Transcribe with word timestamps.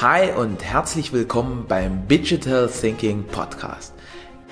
Hi 0.00 0.32
und 0.32 0.64
herzlich 0.64 1.12
willkommen 1.12 1.66
beim 1.68 2.08
Digital 2.08 2.68
Thinking 2.68 3.22
Podcast. 3.22 3.94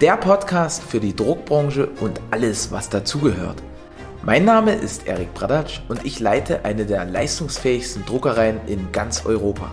Der 0.00 0.16
Podcast 0.16 0.84
für 0.84 1.00
die 1.00 1.16
Druckbranche 1.16 1.88
und 1.98 2.20
alles, 2.30 2.70
was 2.70 2.88
dazugehört. 2.90 3.60
Mein 4.22 4.44
Name 4.44 4.72
ist 4.72 5.08
Erik 5.08 5.34
Bradatsch 5.34 5.80
und 5.88 6.04
ich 6.04 6.20
leite 6.20 6.64
eine 6.64 6.86
der 6.86 7.06
leistungsfähigsten 7.06 8.06
Druckereien 8.06 8.60
in 8.68 8.92
ganz 8.92 9.26
Europa. 9.26 9.72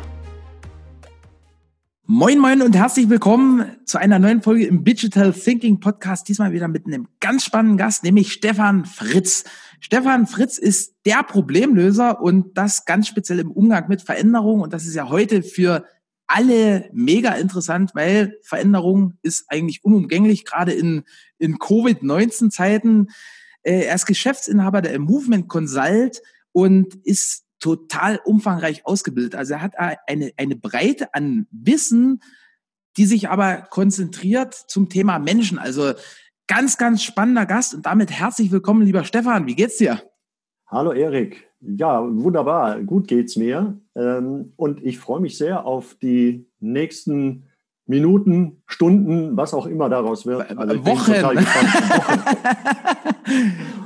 Moin, 2.12 2.40
moin 2.40 2.64
und 2.64 2.76
herzlich 2.76 3.08
willkommen 3.08 3.78
zu 3.86 4.00
einer 4.00 4.18
neuen 4.18 4.42
Folge 4.42 4.66
im 4.66 4.84
Digital 4.84 5.32
Thinking 5.32 5.80
Podcast. 5.80 6.28
Diesmal 6.28 6.52
wieder 6.52 6.68
mit 6.68 6.88
einem 6.88 7.08
ganz 7.20 7.44
spannenden 7.44 7.78
Gast, 7.78 8.04
nämlich 8.04 8.34
Stefan 8.34 8.86
Fritz. 8.86 9.44
Stefan 9.80 10.26
Fritz 10.26 10.58
ist 10.58 10.96
der 11.06 11.22
Problemlöser 11.22 12.20
und 12.20 12.58
das 12.58 12.86
ganz 12.86 13.08
speziell 13.08 13.38
im 13.38 13.52
Umgang 13.52 13.88
mit 13.90 14.02
Veränderungen. 14.02 14.64
Und 14.64 14.74
das 14.74 14.88
ist 14.88 14.96
ja 14.96 15.10
heute 15.10 15.44
für 15.44 15.86
alle 16.26 16.90
mega 16.94 17.34
interessant, 17.34 17.92
weil 17.94 18.40
Veränderung 18.42 19.20
ist 19.22 19.46
eigentlich 19.48 19.84
unumgänglich, 19.84 20.46
gerade 20.46 20.72
in, 20.72 21.04
in 21.38 21.60
Covid-19-Zeiten. 21.60 23.10
Äh, 23.62 23.84
er 23.84 23.94
ist 23.94 24.08
Geschäftsinhaber 24.08 24.82
der 24.82 24.98
Movement 24.98 25.48
Consult 25.48 26.24
und 26.54 26.96
ist 27.04 27.44
total 27.60 28.20
umfangreich 28.24 28.86
ausgebildet. 28.86 29.36
Also 29.36 29.56
er 29.56 29.62
hat 29.62 29.74
eine, 29.78 30.32
eine 30.38 30.56
Breite 30.56 31.14
an 31.14 31.48
Wissen, 31.52 32.22
die 32.98 33.06
sich 33.06 33.30
aber 33.30 33.68
konzentriert 33.70 34.54
zum 34.54 34.90
Thema 34.90 35.20
Menschen. 35.20 35.60
Also 35.60 35.94
ganz, 36.48 36.78
ganz 36.78 37.04
spannender 37.04 37.46
Gast 37.46 37.74
und 37.76 37.86
damit 37.86 38.12
herzlich 38.12 38.52
willkommen, 38.52 38.84
lieber 38.84 39.04
Stefan. 39.04 39.48
Wie 39.48 39.56
geht's 39.56 39.78
dir? 39.78 40.02
Hallo 40.68 40.92
Erik. 40.92 41.50
Ja, 41.62 42.02
wunderbar. 42.04 42.82
Gut 42.82 43.08
geht's 43.08 43.36
mir. 43.36 43.80
Ähm, 43.96 44.54
und 44.56 44.84
ich 44.84 44.98
freue 44.98 45.20
mich 45.20 45.38
sehr 45.38 45.66
auf 45.66 45.96
die 45.96 46.48
nächsten 46.60 47.49
Minuten, 47.90 48.62
Stunden, 48.68 49.36
was 49.36 49.56
auch 49.56 49.66
immer 49.66 49.90
daraus 49.90 50.28
wird. 50.28 50.56
Also 50.56 50.86
Wochen. 50.86 51.12
Wochen. 51.24 51.44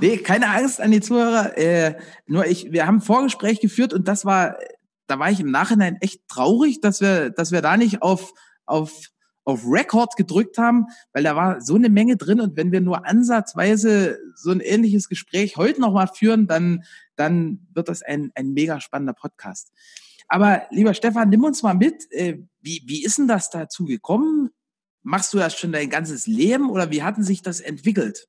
nee, 0.01 0.17
keine 0.17 0.49
Angst 0.49 0.81
an 0.81 0.91
die 0.91 0.99
Zuhörer. 0.99 1.57
Äh, 1.57 1.95
nur 2.27 2.45
ich, 2.45 2.73
wir 2.73 2.85
haben 2.85 2.97
ein 2.97 3.01
Vorgespräch 3.01 3.61
geführt 3.61 3.93
und 3.93 4.09
das 4.09 4.25
war, 4.25 4.57
da 5.07 5.19
war 5.19 5.31
ich 5.31 5.39
im 5.39 5.51
Nachhinein 5.51 5.95
echt 6.01 6.27
traurig, 6.27 6.81
dass 6.81 6.99
wir, 6.99 7.29
dass 7.29 7.53
wir 7.53 7.61
da 7.61 7.77
nicht 7.77 8.01
auf, 8.01 8.33
auf, 8.65 8.91
auf 9.45 9.61
Record 9.65 10.17
gedrückt 10.17 10.57
haben, 10.57 10.87
weil 11.13 11.23
da 11.23 11.37
war 11.37 11.61
so 11.61 11.75
eine 11.75 11.89
Menge 11.89 12.17
drin 12.17 12.41
und 12.41 12.57
wenn 12.57 12.73
wir 12.73 12.81
nur 12.81 13.07
ansatzweise 13.07 14.19
so 14.35 14.51
ein 14.51 14.59
ähnliches 14.59 15.07
Gespräch 15.07 15.55
heute 15.55 15.79
nochmal 15.79 16.09
führen, 16.13 16.45
dann, 16.45 16.83
dann 17.15 17.67
wird 17.73 17.87
das 17.87 18.01
ein, 18.01 18.33
ein 18.35 18.51
mega 18.51 18.81
spannender 18.81 19.13
Podcast. 19.13 19.71
Aber 20.33 20.63
lieber 20.71 20.95
Stefan, 20.95 21.29
nimm 21.29 21.43
uns 21.43 21.61
mal 21.61 21.75
mit. 21.75 22.11
Äh, 22.11 22.39
wie, 22.59 22.81
wie 22.87 23.05
ist 23.05 23.19
denn 23.19 23.27
das 23.27 23.51
dazu 23.51 23.85
gekommen? 23.85 24.49
Machst 25.03 25.31
du 25.31 25.37
das 25.37 25.55
schon 25.55 25.71
dein 25.71 25.91
ganzes 25.91 26.25
Leben 26.25 26.71
oder 26.71 26.89
wie 26.89 27.03
hatten 27.03 27.21
sich 27.21 27.43
das 27.43 27.59
entwickelt? 27.59 28.27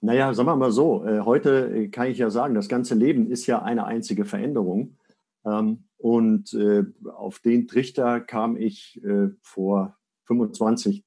Naja, 0.00 0.32
sagen 0.34 0.48
wir 0.48 0.54
mal 0.54 0.70
so, 0.70 1.04
äh, 1.04 1.22
heute 1.22 1.68
äh, 1.74 1.88
kann 1.88 2.06
ich 2.06 2.18
ja 2.18 2.30
sagen, 2.30 2.54
das 2.54 2.68
ganze 2.68 2.94
Leben 2.94 3.28
ist 3.28 3.48
ja 3.48 3.60
eine 3.60 3.86
einzige 3.86 4.24
Veränderung. 4.24 4.98
Ähm, 5.44 5.88
und 5.98 6.56
auf 7.16 7.40
den 7.40 7.66
Trichter 7.66 8.20
kam 8.20 8.56
ich 8.56 9.00
vor 9.40 9.96
25, 10.26 11.04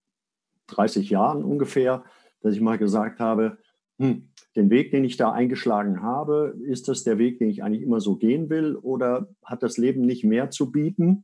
30 0.68 1.10
Jahren 1.12 1.44
ungefähr, 1.44 2.04
dass 2.42 2.56
ich 2.56 2.60
mal 2.60 2.80
gesagt 2.80 3.20
habe, 3.20 3.60
hm, 4.00 4.29
den 4.56 4.70
Weg, 4.70 4.92
den 4.92 5.04
ich 5.04 5.18
da 5.18 5.32
eingeschlagen 5.32 6.02
habe, 6.02 6.56
ist 6.66 6.88
das 6.88 7.04
der 7.04 7.18
Weg, 7.18 7.40
den 7.40 7.50
ich 7.50 7.64
eigentlich 7.64 7.84
immer 7.84 8.02
so 8.02 8.16
gehen 8.16 8.50
will 8.50 8.76
oder 8.76 9.30
hat 9.44 9.64
das 9.64 9.78
Leben 9.78 10.02
nicht 10.02 10.24
mehr 10.24 10.50
zu 10.50 10.72
bieten? 10.72 11.24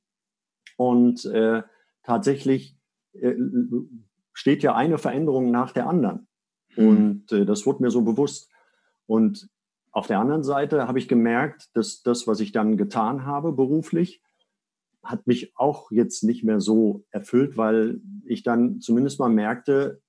Und 0.77 1.25
äh, 1.25 1.63
tatsächlich 2.03 2.77
äh, 3.13 3.35
steht 4.33 4.61
ja 4.63 4.75
eine 4.75 4.97
Veränderung 4.97 5.51
nach 5.51 5.71
der 5.71 5.87
anderen. 5.87 6.27
Mhm. 6.75 6.87
Und 6.87 7.31
äh, 7.31 7.45
das 7.45 7.65
wurde 7.65 7.81
mir 7.83 7.91
so 7.91 8.03
bewusst. 8.03 8.51
Und 9.07 9.49
auf 9.91 10.07
der 10.07 10.19
anderen 10.19 10.43
Seite 10.43 10.87
habe 10.87 10.99
ich 10.99 11.07
gemerkt, 11.07 11.69
dass 11.73 12.03
das, 12.03 12.27
was 12.27 12.39
ich 12.41 12.51
dann 12.51 12.77
getan 12.77 13.25
habe 13.25 13.53
beruflich, 13.53 14.21
hat 15.01 15.25
mich 15.27 15.53
auch 15.55 15.91
jetzt 15.91 16.23
nicht 16.23 16.43
mehr 16.43 16.59
so 16.59 17.05
erfüllt, 17.11 17.57
weil 17.57 18.01
ich 18.25 18.43
dann 18.43 18.81
zumindest 18.81 19.19
mal 19.19 19.29
merkte, 19.29 20.01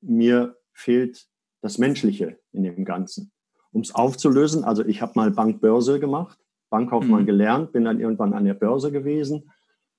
mir 0.00 0.56
fehlt 0.72 1.26
das 1.62 1.78
Menschliche 1.78 2.38
in 2.54 2.62
dem 2.62 2.84
Ganzen. 2.84 3.32
Um 3.72 3.82
es 3.82 3.94
aufzulösen, 3.94 4.64
also 4.64 4.84
ich 4.84 5.02
habe 5.02 5.12
mal 5.16 5.30
Bankbörse 5.30 6.00
gemacht, 6.00 6.38
Bankkaufmann 6.70 7.22
mhm. 7.22 7.26
gelernt, 7.26 7.72
bin 7.72 7.84
dann 7.84 8.00
irgendwann 8.00 8.32
an 8.32 8.44
der 8.44 8.54
Börse 8.54 8.90
gewesen 8.92 9.50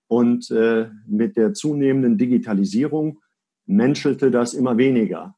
und 0.07 0.49
äh, 0.51 0.89
mit 1.07 1.37
der 1.37 1.53
zunehmenden 1.53 2.17
Digitalisierung 2.17 3.19
menschelte 3.65 4.31
das 4.31 4.53
immer 4.53 4.77
weniger. 4.77 5.35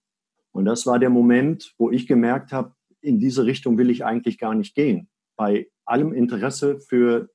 Und 0.52 0.66
das 0.66 0.86
war 0.86 1.00
der 1.00 1.10
Moment, 1.10 1.74
wo 1.78 1.92
ich 1.92 2.08
gemerkt 2.08 2.52
habe, 2.52 2.74
in 3.02 3.20
diese 3.20 3.46
Richtung 3.46 3.78
will 3.78 3.90
ich 3.90 4.04
eigentlich 4.04 4.38
gar 4.38 4.56
nicht 4.56 4.76
gehen. 4.76 5.08
Bei 5.36 5.68
allem 5.86 6.14
Interesse 6.14 6.80
für 6.80 7.30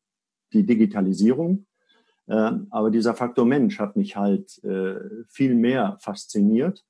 die 0.53 0.67
Digitalisierung. 0.67 1.67
Äh, 2.27 2.53
aber 2.71 2.91
dieser 2.91 3.15
Faktor 3.15 3.47
Mensch 3.47 3.79
hat 3.79 3.97
mich 3.97 4.17
halt 4.17 4.63
äh, 4.65 4.97
viel 5.29 5.55
mehr 5.55 5.97
fasziniert. 6.01 6.85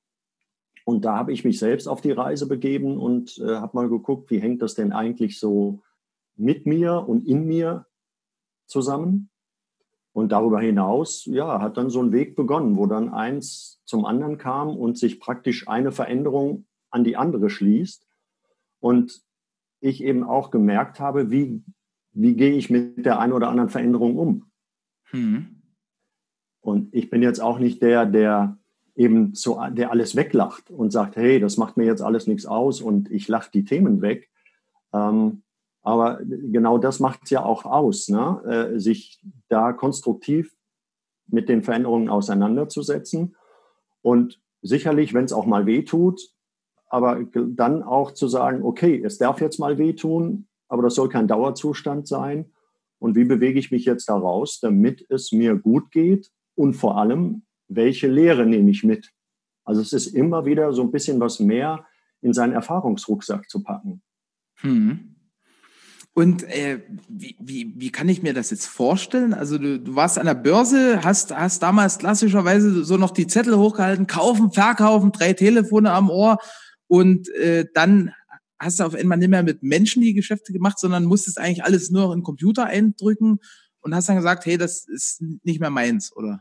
Und 0.84 1.04
da 1.04 1.16
habe 1.16 1.32
ich 1.32 1.44
mich 1.44 1.58
selbst 1.58 1.86
auf 1.86 2.00
die 2.00 2.10
Reise 2.10 2.46
begeben 2.46 2.98
und 2.98 3.38
äh, 3.38 3.56
habe 3.56 3.76
mal 3.76 3.88
geguckt, 3.88 4.30
wie 4.30 4.40
hängt 4.40 4.62
das 4.62 4.74
denn 4.74 4.92
eigentlich 4.92 5.38
so 5.38 5.82
mit 6.36 6.66
mir 6.66 7.08
und 7.08 7.26
in 7.26 7.46
mir 7.46 7.86
zusammen. 8.66 9.30
Und 10.12 10.32
darüber 10.32 10.60
hinaus, 10.60 11.24
ja, 11.24 11.60
hat 11.60 11.78
dann 11.78 11.88
so 11.88 12.02
ein 12.02 12.12
Weg 12.12 12.36
begonnen, 12.36 12.76
wo 12.76 12.86
dann 12.86 13.08
eins 13.08 13.80
zum 13.86 14.04
anderen 14.04 14.36
kam 14.36 14.76
und 14.76 14.98
sich 14.98 15.20
praktisch 15.20 15.68
eine 15.68 15.90
Veränderung 15.90 16.66
an 16.90 17.04
die 17.04 17.16
andere 17.16 17.48
schließt. 17.48 18.06
Und 18.80 19.22
ich 19.80 20.02
eben 20.02 20.22
auch 20.22 20.50
gemerkt 20.50 21.00
habe, 21.00 21.30
wie, 21.30 21.62
wie 22.12 22.34
gehe 22.34 22.52
ich 22.52 22.70
mit 22.70 23.06
der 23.06 23.20
einen 23.20 23.32
oder 23.32 23.48
anderen 23.48 23.70
Veränderung 23.70 24.18
um. 24.18 24.50
Hm. 25.04 25.62
Und 26.60 26.94
ich 26.94 27.10
bin 27.10 27.22
jetzt 27.22 27.40
auch 27.40 27.58
nicht 27.58 27.82
der, 27.82 28.06
der 28.06 28.58
eben 28.94 29.34
so, 29.34 29.60
der 29.70 29.90
alles 29.90 30.16
weglacht 30.16 30.70
und 30.70 30.90
sagt, 30.92 31.16
hey, 31.16 31.40
das 31.40 31.56
macht 31.56 31.76
mir 31.76 31.84
jetzt 31.84 32.02
alles 32.02 32.26
nichts 32.26 32.46
aus 32.46 32.80
und 32.80 33.10
ich 33.10 33.28
lache 33.28 33.50
die 33.52 33.64
Themen 33.64 34.02
weg. 34.02 34.30
Ähm, 34.92 35.42
aber 35.82 36.20
genau 36.24 36.78
das 36.78 37.00
macht 37.00 37.20
es 37.24 37.30
ja 37.30 37.44
auch 37.44 37.64
aus, 37.64 38.08
ne? 38.08 38.70
äh, 38.74 38.78
sich 38.78 39.20
da 39.48 39.72
konstruktiv 39.72 40.54
mit 41.26 41.48
den 41.48 41.62
Veränderungen 41.62 42.08
auseinanderzusetzen 42.08 43.34
und 44.02 44.40
sicherlich, 44.60 45.14
wenn 45.14 45.24
es 45.24 45.32
auch 45.32 45.46
mal 45.46 45.66
weh 45.66 45.82
tut, 45.82 46.20
aber 46.88 47.24
dann 47.34 47.82
auch 47.82 48.12
zu 48.12 48.28
sagen, 48.28 48.62
okay, 48.62 49.02
es 49.02 49.18
darf 49.18 49.40
jetzt 49.40 49.58
mal 49.58 49.78
wehtun, 49.78 50.46
aber 50.68 50.82
das 50.82 50.94
soll 50.94 51.08
kein 51.08 51.26
Dauerzustand 51.26 52.06
sein. 52.06 52.52
Und 52.98 53.16
wie 53.16 53.24
bewege 53.24 53.58
ich 53.58 53.70
mich 53.70 53.84
jetzt 53.84 54.08
daraus, 54.08 54.60
damit 54.60 55.06
es 55.08 55.32
mir 55.32 55.56
gut 55.56 55.90
geht 55.90 56.30
und 56.54 56.74
vor 56.74 56.98
allem 56.98 57.42
welche 57.74 58.08
Lehre 58.08 58.46
nehme 58.46 58.70
ich 58.70 58.84
mit? 58.84 59.12
Also 59.64 59.80
es 59.80 59.92
ist 59.92 60.08
immer 60.08 60.44
wieder 60.44 60.72
so 60.72 60.82
ein 60.82 60.90
bisschen 60.90 61.20
was 61.20 61.40
mehr 61.40 61.86
in 62.20 62.32
seinen 62.32 62.52
Erfahrungsrucksack 62.52 63.48
zu 63.48 63.62
packen. 63.62 64.02
Hm. 64.60 65.12
Und 66.14 66.42
äh, 66.44 66.82
wie, 67.08 67.36
wie, 67.40 67.72
wie 67.76 67.90
kann 67.90 68.08
ich 68.08 68.22
mir 68.22 68.34
das 68.34 68.50
jetzt 68.50 68.66
vorstellen? 68.66 69.32
Also 69.32 69.56
du, 69.56 69.80
du 69.80 69.94
warst 69.94 70.18
an 70.18 70.26
der 70.26 70.34
Börse, 70.34 71.02
hast, 71.02 71.34
hast 71.34 71.62
damals 71.62 71.98
klassischerweise 71.98 72.84
so 72.84 72.98
noch 72.98 73.12
die 73.12 73.26
Zettel 73.26 73.56
hochgehalten, 73.56 74.06
kaufen, 74.06 74.52
verkaufen, 74.52 75.12
drei 75.12 75.32
Telefone 75.32 75.90
am 75.90 76.10
Ohr 76.10 76.36
und 76.86 77.30
äh, 77.30 77.64
dann 77.72 78.12
hast 78.58 78.78
du 78.78 78.84
auf 78.84 78.94
einmal 78.94 79.16
nicht 79.16 79.30
mehr 79.30 79.42
mit 79.42 79.62
Menschen 79.62 80.02
die 80.02 80.12
Geschäfte 80.12 80.52
gemacht, 80.52 80.78
sondern 80.78 81.04
musstest 81.04 81.38
eigentlich 81.38 81.64
alles 81.64 81.90
nur 81.90 82.02
noch 82.02 82.12
in 82.12 82.18
den 82.18 82.24
Computer 82.24 82.66
eindrücken 82.66 83.38
und 83.80 83.94
hast 83.94 84.08
dann 84.08 84.16
gesagt, 84.16 84.44
hey, 84.44 84.58
das 84.58 84.86
ist 84.86 85.22
nicht 85.42 85.60
mehr 85.60 85.70
meins, 85.70 86.14
oder? 86.14 86.40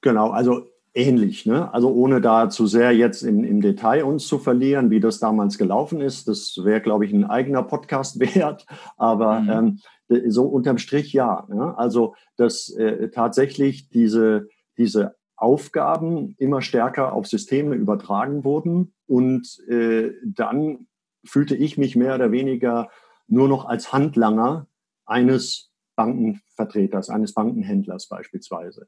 Genau, 0.00 0.30
also 0.30 0.71
ähnlich. 0.94 1.46
Ne? 1.46 1.72
Also 1.72 1.92
ohne 1.92 2.20
da 2.20 2.50
zu 2.50 2.66
sehr 2.66 2.92
jetzt 2.92 3.22
im, 3.22 3.44
im 3.44 3.60
Detail 3.60 4.04
uns 4.04 4.26
zu 4.26 4.38
verlieren, 4.38 4.90
wie 4.90 5.00
das 5.00 5.18
damals 5.18 5.58
gelaufen 5.58 6.00
ist. 6.00 6.28
Das 6.28 6.56
wäre, 6.62 6.80
glaube 6.80 7.06
ich, 7.06 7.12
ein 7.12 7.24
eigener 7.24 7.62
Podcast 7.62 8.20
wert. 8.34 8.66
Aber 8.96 9.40
mhm. 9.40 9.78
ähm, 10.10 10.30
so 10.30 10.44
unterm 10.44 10.78
Strich 10.78 11.12
ja. 11.12 11.46
Ne? 11.48 11.76
Also 11.78 12.14
dass 12.36 12.70
äh, 12.70 13.08
tatsächlich 13.10 13.88
diese, 13.88 14.48
diese 14.76 15.16
Aufgaben 15.36 16.34
immer 16.38 16.60
stärker 16.60 17.14
auf 17.14 17.26
Systeme 17.26 17.74
übertragen 17.74 18.44
wurden. 18.44 18.92
Und 19.06 19.58
äh, 19.68 20.12
dann 20.24 20.86
fühlte 21.24 21.56
ich 21.56 21.78
mich 21.78 21.96
mehr 21.96 22.14
oder 22.14 22.32
weniger 22.32 22.90
nur 23.28 23.48
noch 23.48 23.64
als 23.64 23.92
Handlanger 23.92 24.66
eines 25.06 25.70
Bankenvertreters, 25.96 27.10
eines 27.10 27.32
Bankenhändlers 27.34 28.08
beispielsweise 28.08 28.86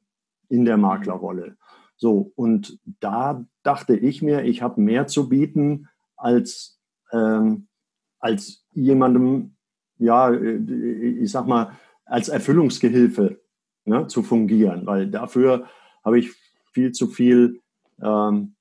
in 0.48 0.64
der 0.64 0.76
mhm. 0.76 0.82
Maklerrolle. 0.82 1.56
So, 1.96 2.32
und 2.34 2.78
da 3.00 3.44
dachte 3.62 3.96
ich 3.96 4.22
mir, 4.22 4.44
ich 4.44 4.62
habe 4.62 4.80
mehr 4.80 5.06
zu 5.06 5.28
bieten 5.28 5.88
als, 6.16 6.80
ähm, 7.12 7.68
als 8.18 8.64
jemandem, 8.72 9.54
ja, 9.98 10.32
ich 10.32 11.30
sag 11.30 11.46
mal, 11.46 11.72
als 12.04 12.28
Erfüllungsgehilfe 12.28 13.40
ne, 13.84 14.06
zu 14.08 14.22
fungieren, 14.22 14.86
weil 14.86 15.10
dafür 15.10 15.66
habe 16.04 16.18
ich 16.18 16.32
viel 16.72 16.92
zu 16.92 17.06
viel 17.06 17.60
ähm, 18.02 18.54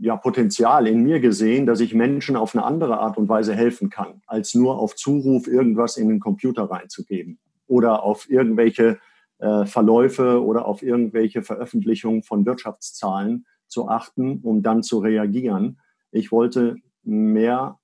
ja, 0.00 0.16
Potenzial 0.16 0.86
in 0.86 1.02
mir 1.02 1.20
gesehen, 1.20 1.66
dass 1.66 1.80
ich 1.80 1.94
Menschen 1.94 2.36
auf 2.36 2.54
eine 2.54 2.64
andere 2.64 2.98
Art 2.98 3.16
und 3.16 3.28
Weise 3.28 3.54
helfen 3.54 3.90
kann, 3.90 4.22
als 4.26 4.54
nur 4.54 4.78
auf 4.78 4.94
Zuruf 4.94 5.48
irgendwas 5.48 5.96
in 5.96 6.08
den 6.08 6.20
Computer 6.20 6.64
reinzugeben 6.64 7.38
oder 7.66 8.02
auf 8.02 8.30
irgendwelche 8.30 8.98
äh, 9.44 9.66
Verläufe 9.66 10.42
oder 10.42 10.64
auf 10.64 10.82
irgendwelche 10.82 11.42
Veröffentlichungen 11.42 12.22
von 12.22 12.46
Wirtschaftszahlen 12.46 13.44
zu 13.66 13.88
achten, 13.88 14.40
um 14.42 14.62
dann 14.62 14.82
zu 14.82 15.00
reagieren. 15.00 15.80
Ich 16.12 16.32
wollte 16.32 16.76
mehr 17.02 17.78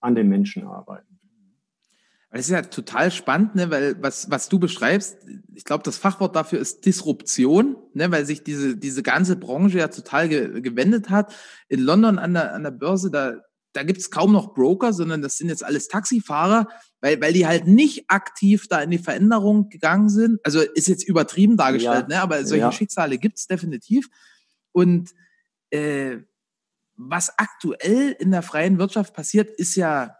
an 0.00 0.16
den 0.16 0.28
Menschen 0.28 0.66
arbeiten. 0.66 1.20
Das 2.32 2.40
ist 2.40 2.50
ja 2.50 2.62
total 2.62 3.12
spannend, 3.12 3.54
ne? 3.54 3.70
weil 3.70 4.02
was, 4.02 4.30
was 4.32 4.48
du 4.48 4.58
beschreibst, 4.58 5.16
ich 5.54 5.64
glaube, 5.64 5.84
das 5.84 5.96
Fachwort 5.96 6.34
dafür 6.34 6.58
ist 6.58 6.84
Disruption, 6.84 7.76
ne? 7.94 8.10
weil 8.10 8.26
sich 8.26 8.42
diese, 8.42 8.76
diese 8.76 9.04
ganze 9.04 9.36
Branche 9.36 9.78
ja 9.78 9.88
total 9.88 10.28
ge 10.28 10.60
gewendet 10.60 11.08
hat. 11.08 11.32
In 11.68 11.80
London 11.80 12.18
an 12.18 12.34
der, 12.34 12.52
an 12.52 12.64
der 12.64 12.72
Börse, 12.72 13.12
da, 13.12 13.36
da 13.76 13.82
gibt 13.82 14.00
es 14.00 14.10
kaum 14.10 14.32
noch 14.32 14.54
Broker, 14.54 14.92
sondern 14.92 15.20
das 15.20 15.36
sind 15.36 15.48
jetzt 15.48 15.62
alles 15.62 15.88
Taxifahrer, 15.88 16.66
weil, 17.00 17.20
weil 17.20 17.34
die 17.34 17.46
halt 17.46 17.66
nicht 17.66 18.08
aktiv 18.08 18.68
da 18.68 18.80
in 18.80 18.90
die 18.90 18.98
Veränderung 18.98 19.68
gegangen 19.68 20.08
sind. 20.08 20.40
Also 20.44 20.60
ist 20.60 20.88
jetzt 20.88 21.06
übertrieben 21.06 21.58
dargestellt, 21.58 22.06
ja. 22.08 22.16
ne? 22.16 22.22
aber 22.22 22.44
solche 22.46 22.62
ja. 22.62 22.72
Schicksale 22.72 23.18
gibt 23.18 23.38
es 23.38 23.46
definitiv. 23.46 24.08
Und 24.72 25.10
äh, 25.70 26.18
was 26.96 27.38
aktuell 27.38 28.16
in 28.18 28.30
der 28.30 28.42
freien 28.42 28.78
Wirtschaft 28.78 29.12
passiert, 29.12 29.50
ist 29.50 29.76
ja 29.76 30.16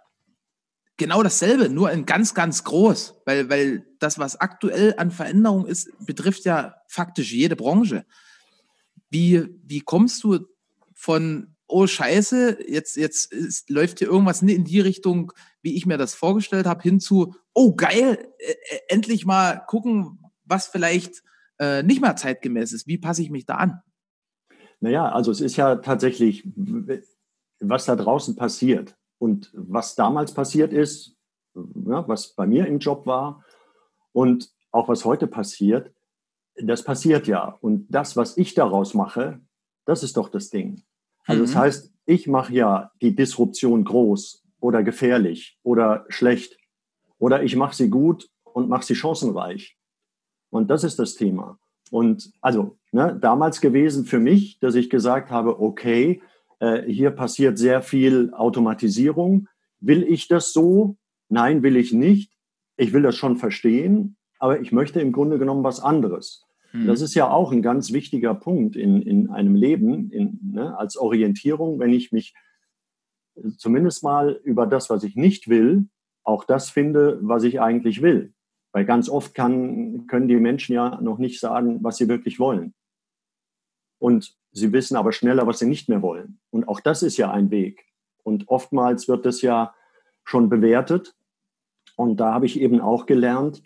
genau 0.98 1.22
dasselbe, 1.22 1.70
nur 1.70 1.90
in 1.90 2.04
ganz, 2.04 2.34
ganz 2.34 2.62
groß, 2.64 3.22
weil, 3.24 3.48
weil 3.48 3.86
das, 3.98 4.18
was 4.18 4.36
aktuell 4.36 4.94
an 4.98 5.10
Veränderung 5.10 5.66
ist, 5.66 5.88
betrifft 6.04 6.44
ja 6.44 6.76
faktisch 6.88 7.32
jede 7.32 7.56
Branche. 7.56 8.04
Wie, 9.08 9.48
wie 9.64 9.80
kommst 9.80 10.22
du 10.24 10.46
von, 10.94 11.55
oh 11.68 11.86
Scheiße, 11.86 12.58
jetzt, 12.68 12.96
jetzt 12.96 13.32
ist, 13.32 13.70
läuft 13.70 13.98
hier 13.98 14.08
irgendwas 14.08 14.42
in 14.42 14.64
die 14.64 14.80
Richtung, 14.80 15.32
wie 15.62 15.76
ich 15.76 15.86
mir 15.86 15.98
das 15.98 16.14
vorgestellt 16.14 16.66
habe, 16.66 16.82
hin 16.82 17.00
zu, 17.00 17.34
oh 17.54 17.74
geil, 17.74 18.32
äh, 18.38 18.54
endlich 18.88 19.26
mal 19.26 19.64
gucken, 19.66 20.20
was 20.44 20.68
vielleicht 20.68 21.22
äh, 21.58 21.82
nicht 21.82 22.00
mehr 22.00 22.16
zeitgemäß 22.16 22.72
ist. 22.72 22.86
Wie 22.86 22.98
passe 22.98 23.22
ich 23.22 23.30
mich 23.30 23.46
da 23.46 23.56
an? 23.56 23.80
Naja, 24.80 25.10
also 25.10 25.30
es 25.30 25.40
ist 25.40 25.56
ja 25.56 25.76
tatsächlich, 25.76 26.46
was 27.60 27.86
da 27.86 27.96
draußen 27.96 28.36
passiert. 28.36 28.96
Und 29.18 29.50
was 29.54 29.94
damals 29.94 30.34
passiert 30.34 30.72
ist, 30.72 31.16
ja, 31.54 32.06
was 32.06 32.34
bei 32.34 32.46
mir 32.46 32.66
im 32.66 32.78
Job 32.78 33.06
war 33.06 33.42
und 34.12 34.50
auch 34.70 34.88
was 34.88 35.06
heute 35.06 35.26
passiert, 35.26 35.92
das 36.54 36.82
passiert 36.82 37.26
ja. 37.26 37.56
Und 37.60 37.86
das, 37.88 38.16
was 38.16 38.36
ich 38.36 38.54
daraus 38.54 38.94
mache, 38.94 39.40
das 39.86 40.02
ist 40.02 40.16
doch 40.16 40.28
das 40.28 40.50
Ding. 40.50 40.82
Also 41.26 41.42
mhm. 41.42 41.46
das 41.46 41.56
heißt, 41.56 41.92
ich 42.06 42.28
mache 42.28 42.52
ja 42.54 42.90
die 43.02 43.14
Disruption 43.14 43.84
groß 43.84 44.44
oder 44.60 44.82
gefährlich 44.82 45.58
oder 45.62 46.06
schlecht 46.08 46.56
oder 47.18 47.42
ich 47.42 47.56
mache 47.56 47.74
sie 47.74 47.90
gut 47.90 48.28
und 48.44 48.68
mache 48.68 48.84
sie 48.84 48.94
chancenreich. 48.94 49.76
Und 50.50 50.70
das 50.70 50.84
ist 50.84 50.98
das 50.98 51.14
Thema. 51.14 51.58
Und 51.90 52.32
also 52.40 52.78
ne, 52.92 53.16
damals 53.20 53.60
gewesen 53.60 54.04
für 54.04 54.18
mich, 54.18 54.58
dass 54.60 54.74
ich 54.74 54.90
gesagt 54.90 55.30
habe, 55.30 55.60
okay, 55.60 56.22
äh, 56.60 56.82
hier 56.82 57.10
passiert 57.10 57.58
sehr 57.58 57.82
viel 57.82 58.32
Automatisierung. 58.32 59.48
Will 59.80 60.02
ich 60.02 60.28
das 60.28 60.52
so? 60.52 60.96
Nein, 61.28 61.62
will 61.62 61.76
ich 61.76 61.92
nicht. 61.92 62.32
Ich 62.76 62.92
will 62.92 63.02
das 63.02 63.16
schon 63.16 63.36
verstehen, 63.36 64.16
aber 64.38 64.60
ich 64.60 64.72
möchte 64.72 65.00
im 65.00 65.12
Grunde 65.12 65.38
genommen 65.38 65.64
was 65.64 65.80
anderes. 65.80 66.45
Das 66.84 67.00
ist 67.00 67.14
ja 67.14 67.30
auch 67.30 67.52
ein 67.52 67.62
ganz 67.62 67.92
wichtiger 67.92 68.34
Punkt 68.34 68.76
in, 68.76 69.00
in 69.02 69.30
einem 69.30 69.54
Leben, 69.54 70.10
in, 70.10 70.38
ne, 70.52 70.76
als 70.76 70.96
Orientierung, 70.96 71.78
wenn 71.78 71.92
ich 71.92 72.12
mich 72.12 72.34
zumindest 73.56 74.02
mal 74.02 74.40
über 74.44 74.66
das, 74.66 74.90
was 74.90 75.04
ich 75.04 75.16
nicht 75.16 75.48
will, 75.48 75.88
auch 76.24 76.44
das 76.44 76.70
finde, 76.70 77.18
was 77.22 77.44
ich 77.44 77.60
eigentlich 77.60 78.02
will. 78.02 78.34
Weil 78.72 78.84
ganz 78.84 79.08
oft 79.08 79.34
kann, 79.34 80.06
können 80.06 80.28
die 80.28 80.36
Menschen 80.36 80.74
ja 80.74 81.00
noch 81.00 81.18
nicht 81.18 81.40
sagen, 81.40 81.82
was 81.82 81.96
sie 81.96 82.08
wirklich 82.08 82.38
wollen. 82.38 82.74
Und 83.98 84.36
Sie 84.56 84.72
wissen 84.72 84.96
aber 84.96 85.12
schneller, 85.12 85.46
was 85.46 85.58
sie 85.58 85.66
nicht 85.66 85.90
mehr 85.90 86.00
wollen. 86.00 86.40
Und 86.48 86.66
auch 86.66 86.80
das 86.80 87.02
ist 87.02 87.18
ja 87.18 87.30
ein 87.30 87.50
Weg. 87.50 87.84
Und 88.22 88.48
oftmals 88.48 89.06
wird 89.06 89.26
das 89.26 89.42
ja 89.42 89.74
schon 90.24 90.48
bewertet. 90.48 91.14
Und 91.94 92.16
da 92.16 92.32
habe 92.32 92.46
ich 92.46 92.58
eben 92.58 92.80
auch 92.80 93.04
gelernt, 93.04 93.62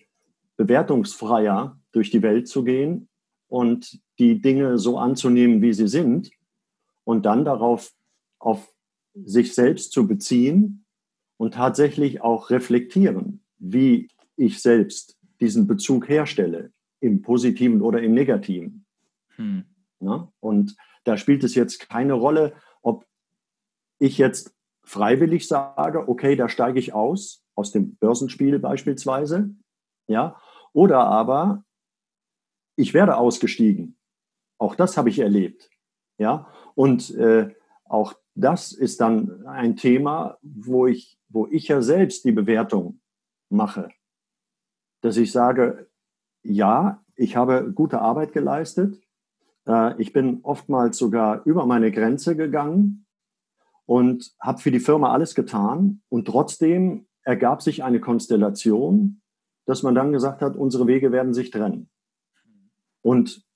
bewertungsfreier 0.60 1.80
durch 1.90 2.10
die 2.10 2.20
Welt 2.20 2.46
zu 2.46 2.64
gehen 2.64 3.08
und 3.48 3.98
die 4.18 4.42
Dinge 4.42 4.76
so 4.76 4.98
anzunehmen, 4.98 5.62
wie 5.62 5.72
sie 5.72 5.88
sind 5.88 6.30
und 7.04 7.24
dann 7.24 7.46
darauf 7.46 7.92
auf 8.38 8.70
sich 9.14 9.54
selbst 9.54 9.92
zu 9.92 10.06
beziehen 10.06 10.84
und 11.38 11.54
tatsächlich 11.54 12.20
auch 12.20 12.50
reflektieren, 12.50 13.42
wie 13.56 14.08
ich 14.36 14.60
selbst 14.60 15.16
diesen 15.40 15.66
Bezug 15.66 16.10
herstelle, 16.10 16.72
im 17.00 17.22
positiven 17.22 17.80
oder 17.80 18.02
im 18.02 18.12
negativen. 18.12 18.84
Hm. 19.36 19.64
Ne? 19.98 20.28
Und 20.40 20.76
da 21.04 21.16
spielt 21.16 21.42
es 21.42 21.54
jetzt 21.54 21.88
keine 21.88 22.12
Rolle, 22.12 22.52
ob 22.82 23.06
ich 23.98 24.18
jetzt 24.18 24.54
freiwillig 24.84 25.48
sage, 25.48 26.06
okay, 26.06 26.36
da 26.36 26.50
steige 26.50 26.78
ich 26.78 26.92
aus, 26.92 27.42
aus 27.54 27.72
dem 27.72 27.96
Börsenspiel 27.96 28.58
beispielsweise, 28.58 29.54
ja, 30.06 30.36
oder 30.72 31.00
aber 31.00 31.64
ich 32.76 32.94
werde 32.94 33.16
ausgestiegen. 33.16 33.98
Auch 34.58 34.74
das 34.74 34.96
habe 34.96 35.08
ich 35.08 35.18
erlebt, 35.18 35.70
ja, 36.18 36.46
und 36.74 37.10
äh, 37.14 37.54
auch 37.84 38.14
das 38.34 38.72
ist 38.72 39.00
dann 39.00 39.46
ein 39.46 39.76
Thema, 39.76 40.38
wo 40.42 40.86
ich, 40.86 41.18
wo 41.28 41.46
ich 41.46 41.68
ja 41.68 41.82
selbst 41.82 42.24
die 42.24 42.32
Bewertung 42.32 43.00
mache, 43.48 43.90
dass 45.00 45.16
ich 45.16 45.32
sage, 45.32 45.90
ja, 46.42 47.02
ich 47.16 47.36
habe 47.36 47.72
gute 47.72 48.00
Arbeit 48.00 48.32
geleistet, 48.32 49.02
äh, 49.66 50.00
ich 50.00 50.12
bin 50.12 50.40
oftmals 50.42 50.98
sogar 50.98 51.44
über 51.44 51.66
meine 51.66 51.90
Grenze 51.90 52.36
gegangen 52.36 53.06
und 53.86 54.32
habe 54.40 54.60
für 54.60 54.70
die 54.70 54.80
Firma 54.80 55.12
alles 55.12 55.34
getan. 55.34 56.02
Und 56.08 56.26
trotzdem 56.26 57.08
ergab 57.22 57.62
sich 57.62 57.82
eine 57.82 58.00
Konstellation, 58.00 59.19
dass 59.70 59.84
man 59.84 59.94
dann 59.94 60.10
gesagt 60.10 60.42
hat, 60.42 60.56
unsere 60.56 60.88
Wege 60.88 61.12
werden 61.12 61.32
sich 61.32 61.52
trennen. 61.52 61.88
Und 63.02 63.46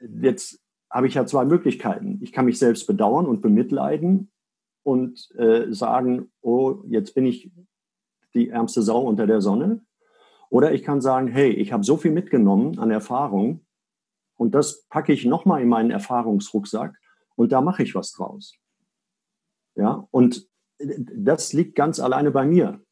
jetzt 0.00 0.60
habe 0.90 1.06
ich 1.06 1.14
ja 1.14 1.24
zwei 1.24 1.46
Möglichkeiten. 1.46 2.18
Ich 2.20 2.30
kann 2.30 2.44
mich 2.44 2.58
selbst 2.58 2.86
bedauern 2.86 3.24
und 3.24 3.40
bemitleiden 3.40 4.30
und 4.82 5.30
äh, 5.36 5.72
sagen, 5.72 6.30
oh, 6.42 6.82
jetzt 6.88 7.14
bin 7.14 7.24
ich 7.24 7.50
die 8.34 8.50
ärmste 8.50 8.82
Sau 8.82 9.00
unter 9.00 9.26
der 9.26 9.40
Sonne. 9.40 9.80
Oder 10.50 10.74
ich 10.74 10.82
kann 10.82 11.00
sagen, 11.00 11.28
hey, 11.28 11.50
ich 11.50 11.72
habe 11.72 11.84
so 11.84 11.96
viel 11.96 12.12
mitgenommen 12.12 12.78
an 12.78 12.90
Erfahrung, 12.90 13.64
und 14.36 14.54
das 14.54 14.86
packe 14.88 15.12
ich 15.14 15.24
nochmal 15.24 15.62
in 15.62 15.68
meinen 15.68 15.90
Erfahrungsrucksack 15.90 16.98
und 17.36 17.52
da 17.52 17.62
mache 17.62 17.82
ich 17.82 17.94
was 17.94 18.12
draus. 18.12 18.58
Ja, 19.74 20.06
und 20.10 20.46
das 20.78 21.52
liegt 21.54 21.76
ganz 21.76 21.98
alleine 21.98 22.30
bei 22.30 22.44
mir, 22.44 22.84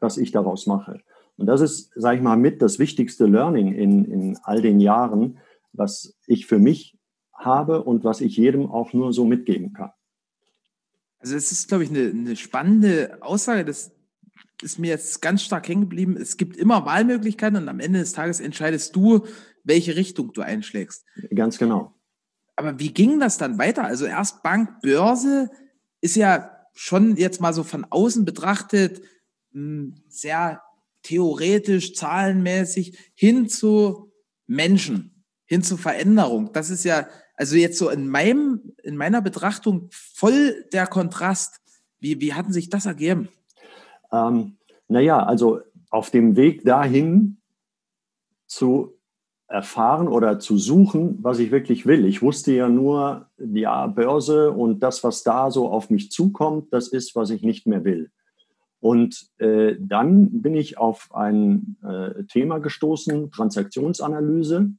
was 0.00 0.16
ich 0.16 0.32
daraus 0.32 0.66
mache. 0.66 1.02
Und 1.36 1.46
das 1.46 1.60
ist, 1.60 1.92
sage 1.94 2.16
ich 2.16 2.22
mal, 2.22 2.36
mit 2.36 2.62
das 2.62 2.78
wichtigste 2.78 3.26
Learning 3.26 3.74
in, 3.74 4.04
in 4.06 4.38
all 4.42 4.62
den 4.62 4.80
Jahren, 4.80 5.38
was 5.72 6.16
ich 6.26 6.46
für 6.46 6.58
mich 6.58 6.98
habe 7.34 7.82
und 7.84 8.04
was 8.04 8.20
ich 8.20 8.36
jedem 8.36 8.70
auch 8.70 8.92
nur 8.92 9.12
so 9.12 9.24
mitgeben 9.26 9.72
kann. 9.72 9.90
Also 11.18 11.36
es 11.36 11.52
ist, 11.52 11.68
glaube 11.68 11.84
ich, 11.84 11.90
eine, 11.90 12.08
eine 12.08 12.36
spannende 12.36 13.18
Aussage. 13.20 13.64
Das 13.64 13.92
ist 14.62 14.78
mir 14.78 14.88
jetzt 14.88 15.20
ganz 15.20 15.42
stark 15.42 15.68
hängen 15.68 15.82
geblieben. 15.82 16.16
Es 16.16 16.36
gibt 16.36 16.56
immer 16.56 16.86
Wahlmöglichkeiten 16.86 17.56
und 17.56 17.68
am 17.68 17.80
Ende 17.80 17.98
des 17.98 18.12
Tages 18.12 18.40
entscheidest 18.40 18.96
du, 18.96 19.26
welche 19.64 19.96
Richtung 19.96 20.32
du 20.32 20.40
einschlägst. 20.40 21.04
Ganz 21.34 21.58
genau. 21.58 21.94
Aber 22.54 22.78
wie 22.78 22.92
ging 22.92 23.20
das 23.20 23.36
dann 23.36 23.58
weiter? 23.58 23.84
Also 23.84 24.06
erst 24.06 24.42
Bank, 24.42 24.80
Börse 24.80 25.50
ist 26.00 26.16
ja 26.16 26.50
schon 26.72 27.16
jetzt 27.16 27.40
mal 27.40 27.52
so 27.52 27.64
von 27.64 27.84
außen 27.84 28.24
betrachtet 28.24 29.02
hm, 29.52 29.94
sehr 30.08 30.62
theoretisch, 31.06 31.94
zahlenmäßig 31.94 32.98
hin 33.14 33.48
zu 33.48 34.12
Menschen, 34.46 35.24
hin 35.44 35.62
zu 35.62 35.76
Veränderung. 35.76 36.52
Das 36.52 36.70
ist 36.70 36.84
ja 36.84 37.06
also 37.36 37.56
jetzt 37.56 37.78
so 37.78 37.90
in 37.90 38.08
meinem, 38.08 38.72
in 38.82 38.96
meiner 38.96 39.20
Betrachtung 39.20 39.88
voll 39.90 40.64
der 40.72 40.86
Kontrast. 40.86 41.60
Wie, 42.00 42.20
wie 42.20 42.34
hatten 42.34 42.52
sich 42.52 42.70
das 42.70 42.86
ergeben? 42.86 43.28
Ähm, 44.12 44.56
naja, 44.88 45.22
also 45.24 45.60
auf 45.90 46.10
dem 46.10 46.36
Weg 46.36 46.64
dahin 46.64 47.38
zu 48.46 48.98
erfahren 49.48 50.08
oder 50.08 50.38
zu 50.40 50.58
suchen, 50.58 51.18
was 51.22 51.38
ich 51.38 51.50
wirklich 51.50 51.86
will. 51.86 52.04
Ich 52.04 52.20
wusste 52.20 52.52
ja 52.52 52.68
nur, 52.68 53.30
ja, 53.38 53.86
Börse 53.86 54.50
und 54.50 54.80
das, 54.80 55.04
was 55.04 55.22
da 55.22 55.50
so 55.50 55.68
auf 55.68 55.88
mich 55.90 56.10
zukommt, 56.10 56.72
das 56.72 56.88
ist, 56.88 57.14
was 57.14 57.30
ich 57.30 57.42
nicht 57.42 57.66
mehr 57.66 57.84
will. 57.84 58.10
Und 58.80 59.28
äh, 59.38 59.76
dann 59.80 60.42
bin 60.42 60.54
ich 60.54 60.78
auf 60.78 61.08
ein 61.14 61.76
äh, 61.82 62.24
Thema 62.24 62.58
gestoßen, 62.58 63.30
Transaktionsanalyse, 63.30 64.70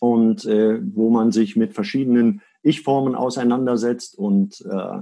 und 0.00 0.44
äh, 0.44 0.80
wo 0.94 1.08
man 1.08 1.32
sich 1.32 1.56
mit 1.56 1.72
verschiedenen 1.72 2.42
Ich-Formen 2.62 3.14
auseinandersetzt 3.14 4.18
und 4.18 4.60
äh, 4.70 4.98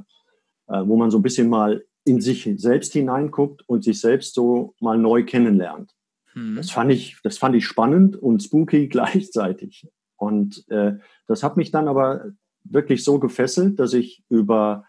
äh, 0.68 0.86
wo 0.86 0.96
man 0.96 1.10
so 1.10 1.18
ein 1.18 1.22
bisschen 1.22 1.48
mal 1.48 1.84
in 2.04 2.20
sich 2.20 2.48
selbst 2.56 2.92
hineinguckt 2.92 3.68
und 3.68 3.82
sich 3.82 4.00
selbst 4.00 4.34
so 4.34 4.74
mal 4.80 4.98
neu 4.98 5.24
kennenlernt. 5.24 5.92
Hm. 6.34 6.54
Das 6.56 6.70
fand 6.70 6.92
ich, 6.92 7.18
das 7.24 7.38
fand 7.38 7.56
ich 7.56 7.66
spannend 7.66 8.16
und 8.16 8.42
spooky 8.42 8.88
gleichzeitig. 8.96 9.88
Und 10.16 10.68
äh, 10.68 10.98
das 11.26 11.42
hat 11.42 11.56
mich 11.56 11.72
dann 11.72 11.88
aber 11.88 12.26
wirklich 12.64 13.02
so 13.02 13.18
gefesselt, 13.18 13.80
dass 13.80 13.92
ich 13.92 14.22
über 14.28 14.84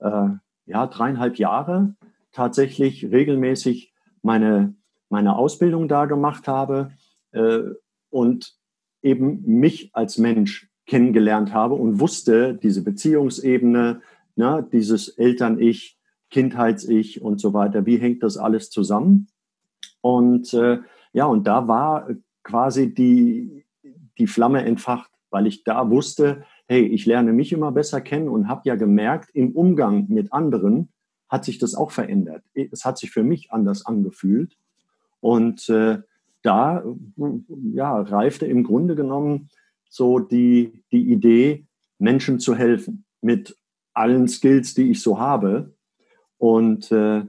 ja, 0.00 0.86
dreieinhalb 0.86 1.38
Jahre 1.38 1.96
tatsächlich 2.32 3.10
regelmäßig 3.10 3.92
meine, 4.22 4.74
meine 5.08 5.36
Ausbildung 5.36 5.88
da 5.88 6.06
gemacht 6.06 6.48
habe 6.48 6.92
äh, 7.32 7.60
und 8.10 8.56
eben 9.02 9.42
mich 9.44 9.90
als 9.94 10.18
Mensch 10.18 10.70
kennengelernt 10.86 11.52
habe 11.52 11.74
und 11.74 12.00
wusste, 12.00 12.54
diese 12.54 12.82
Beziehungsebene, 12.82 14.00
na, 14.36 14.60
ne, 14.60 14.68
dieses 14.72 15.08
Eltern-Ich, 15.08 15.98
Kindheits-Ich 16.30 17.22
und 17.22 17.40
so 17.40 17.54
weiter, 17.54 17.86
wie 17.86 17.98
hängt 17.98 18.22
das 18.22 18.36
alles 18.36 18.70
zusammen? 18.70 19.28
Und 20.00 20.52
äh, 20.54 20.78
ja, 21.12 21.26
und 21.26 21.46
da 21.46 21.68
war 21.68 22.08
quasi 22.42 22.92
die, 22.94 23.64
die 24.18 24.26
Flamme 24.26 24.64
entfacht, 24.64 25.10
weil 25.30 25.46
ich 25.46 25.64
da 25.64 25.90
wusste, 25.90 26.44
hey, 26.66 26.86
ich 26.86 27.06
lerne 27.06 27.32
mich 27.32 27.52
immer 27.52 27.72
besser 27.72 28.00
kennen 28.00 28.28
und 28.28 28.48
habe 28.48 28.62
ja 28.64 28.76
gemerkt, 28.76 29.30
im 29.34 29.52
Umgang 29.52 30.06
mit 30.08 30.32
anderen 30.32 30.90
hat 31.28 31.44
sich 31.44 31.58
das 31.58 31.74
auch 31.74 31.90
verändert. 31.90 32.42
Es 32.54 32.84
hat 32.84 32.98
sich 32.98 33.10
für 33.10 33.22
mich 33.22 33.50
anders 33.50 33.84
angefühlt. 33.84 34.56
Und 35.20 35.68
äh, 35.68 35.98
da 36.42 36.84
ja, 37.72 38.00
reifte 38.00 38.46
im 38.46 38.64
Grunde 38.64 38.94
genommen 38.94 39.50
so 39.88 40.18
die, 40.18 40.84
die 40.92 41.10
Idee, 41.12 41.66
Menschen 41.98 42.38
zu 42.38 42.54
helfen 42.54 43.04
mit 43.20 43.56
allen 43.92 44.28
Skills, 44.28 44.74
die 44.74 44.90
ich 44.90 45.02
so 45.02 45.18
habe. 45.18 45.74
Und 46.38 46.92
äh, 46.92 47.24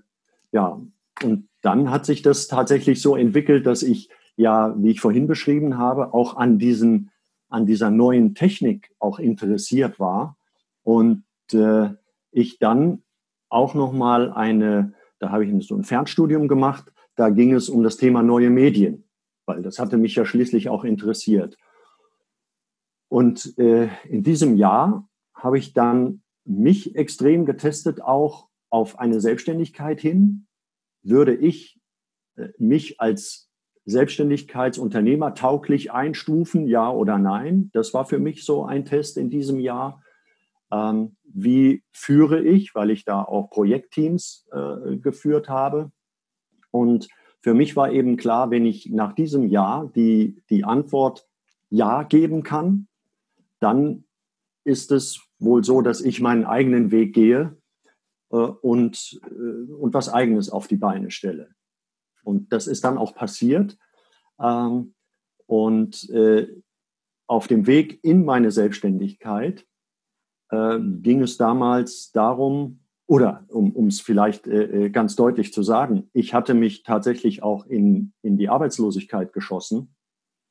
ja, 0.51 0.81
und 1.23 1.49
dann 1.61 1.89
hat 1.89 2.05
sich 2.05 2.21
das 2.21 2.47
tatsächlich 2.47 3.01
so 3.01 3.15
entwickelt, 3.15 3.65
dass 3.65 3.83
ich 3.83 4.09
ja, 4.39 4.73
wie 4.77 4.91
ich 4.91 5.01
vorhin 5.01 5.27
beschrieben 5.27 5.77
habe, 5.77 6.13
auch 6.13 6.37
an 6.37 6.59
diesen, 6.59 7.11
an 7.49 7.65
dieser 7.65 7.91
neuen 7.91 8.35
Technik 8.35 8.89
auch 8.97 9.19
interessiert 9.19 9.99
war 9.99 10.37
und 10.83 11.25
äh, 11.51 11.89
ich 12.31 12.57
dann 12.57 13.03
auch 13.49 13.73
noch 13.73 13.91
mal 13.91 14.31
eine, 14.31 14.93
da 15.19 15.31
habe 15.31 15.45
ich 15.45 15.67
so 15.67 15.75
ein 15.75 15.83
Fernstudium 15.83 16.47
gemacht, 16.47 16.91
da 17.15 17.29
ging 17.29 17.53
es 17.53 17.69
um 17.69 17.83
das 17.83 17.97
Thema 17.97 18.23
neue 18.23 18.49
Medien, 18.49 19.09
weil 19.45 19.61
das 19.61 19.79
hatte 19.79 19.97
mich 19.97 20.15
ja 20.15 20.25
schließlich 20.25 20.69
auch 20.69 20.83
interessiert. 20.83 21.57
Und 23.09 23.57
äh, 23.57 23.89
in 24.07 24.23
diesem 24.23 24.55
Jahr 24.55 25.09
habe 25.33 25.57
ich 25.57 25.73
dann 25.73 26.21
mich 26.45 26.95
extrem 26.95 27.45
getestet, 27.45 28.01
auch 28.01 28.47
auf 28.69 28.99
eine 28.99 29.19
Selbstständigkeit 29.19 29.99
hin. 29.99 30.47
Würde 31.01 31.35
ich 31.35 31.79
äh, 32.35 32.49
mich 32.57 33.01
als 33.01 33.49
Selbstständigkeitsunternehmer 33.85 35.33
tauglich 35.33 35.91
einstufen, 35.91 36.67
ja 36.67 36.91
oder 36.91 37.17
nein? 37.17 37.69
Das 37.73 37.93
war 37.93 38.05
für 38.05 38.19
mich 38.19 38.45
so 38.45 38.63
ein 38.65 38.85
Test 38.85 39.17
in 39.17 39.29
diesem 39.29 39.59
Jahr. 39.59 40.03
Ähm, 40.71 41.15
wie 41.23 41.83
führe 41.91 42.41
ich, 42.41 42.75
weil 42.75 42.89
ich 42.89 43.05
da 43.05 43.23
auch 43.23 43.49
Projektteams 43.49 44.47
äh, 44.51 44.97
geführt 44.97 45.49
habe. 45.49 45.91
Und 46.71 47.07
für 47.41 47.53
mich 47.53 47.75
war 47.75 47.91
eben 47.91 48.17
klar, 48.17 48.51
wenn 48.51 48.65
ich 48.65 48.89
nach 48.89 49.13
diesem 49.13 49.47
Jahr 49.47 49.91
die, 49.95 50.43
die 50.49 50.63
Antwort 50.63 51.27
Ja 51.69 52.03
geben 52.03 52.43
kann, 52.43 52.87
dann 53.59 54.05
ist 54.63 54.91
es 54.91 55.21
wohl 55.39 55.63
so, 55.63 55.81
dass 55.81 56.01
ich 56.01 56.21
meinen 56.21 56.45
eigenen 56.45 56.91
Weg 56.91 57.13
gehe 57.13 57.57
äh, 58.31 58.35
und, 58.35 59.19
äh, 59.23 59.71
und 59.71 59.93
was 59.93 60.09
eigenes 60.09 60.49
auf 60.49 60.67
die 60.67 60.77
Beine 60.77 61.11
stelle. 61.11 61.49
Und 62.23 62.51
das 62.51 62.67
ist 62.67 62.83
dann 62.83 62.97
auch 62.97 63.15
passiert. 63.15 63.77
Ähm, 64.39 64.93
und 65.45 66.09
äh, 66.09 66.47
auf 67.27 67.47
dem 67.47 67.67
Weg 67.67 68.03
in 68.03 68.25
meine 68.25 68.51
Selbstständigkeit 68.51 69.65
äh, 70.49 70.79
ging 70.79 71.21
es 71.21 71.37
damals 71.37 72.11
darum, 72.11 72.79
oder 73.09 73.43
um 73.49 73.87
es 73.87 74.01
vielleicht 74.01 74.45
äh, 74.45 74.85
äh, 74.85 74.89
ganz 74.91 75.15
deutlich 75.15 75.51
zu 75.51 75.63
sagen, 75.63 76.09
ich 76.13 76.35
hatte 76.35 76.53
mich 76.53 76.83
tatsächlich 76.83 77.41
auch 77.41 77.65
in, 77.65 78.13
in 78.21 78.37
die 78.37 78.49
Arbeitslosigkeit 78.49 79.33
geschossen, 79.33 79.95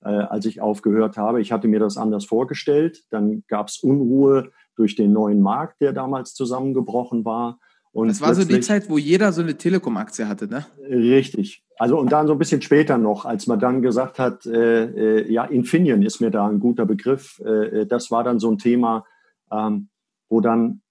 äh, 0.03 0.09
als 0.09 0.45
ich 0.45 0.61
aufgehört 0.61 1.17
habe. 1.17 1.41
Ich 1.41 1.53
hatte 1.53 1.69
mir 1.69 1.79
das 1.79 1.97
anders 1.97 2.25
vorgestellt. 2.25 3.05
Dann 3.11 3.45
gab 3.47 3.69
es 3.69 3.79
Unruhe 3.79 4.51
durch 4.75 4.97
den 4.97 5.13
neuen 5.13 5.41
Markt, 5.41 5.81
der 5.81 5.93
damals 5.93 6.35
zusammengebrochen 6.35 7.25
war. 7.25 7.61
Und 7.93 8.09
das 8.09 8.21
war 8.21 8.35
so 8.35 8.45
die 8.45 8.61
Zeit, 8.61 8.91
wo 8.91 8.99
jeder 8.99 9.33
so 9.33 9.43
eine 9.43 9.57
Telekom-Aktie 9.57 10.29
hatte, 10.29 10.49
ne? 10.49 10.67
Richtig. 10.89 11.65
Also 11.79 11.97
und 11.97 12.11
dann 12.11 12.27
so 12.27 12.33
ein 12.33 12.39
bisschen 12.41 12.61
später 12.61 12.99
noch, 12.99 13.25
als 13.25 13.47
man 13.47 13.61
dann 13.61 13.83
gesagt 13.83 14.19
hat, 14.19 14.47
äh, 14.47 15.21
äh, 15.21 15.33
ja, 15.33 15.45
Infineon 15.45 16.03
ist 16.03 16.21
mir 16.21 16.31
da 16.31 16.49
ein 16.49 16.59
guter 16.59 16.87
Begriff. 16.87 17.39
Äh, 17.39 17.87
das 17.87 18.11
war 18.11 18.25
dann 18.25 18.41
so 18.41 18.51
ein 18.51 18.59
Thema, 18.59 19.05
ähm, 19.53 19.89
wo 20.29 20.41
dann, 20.41 20.83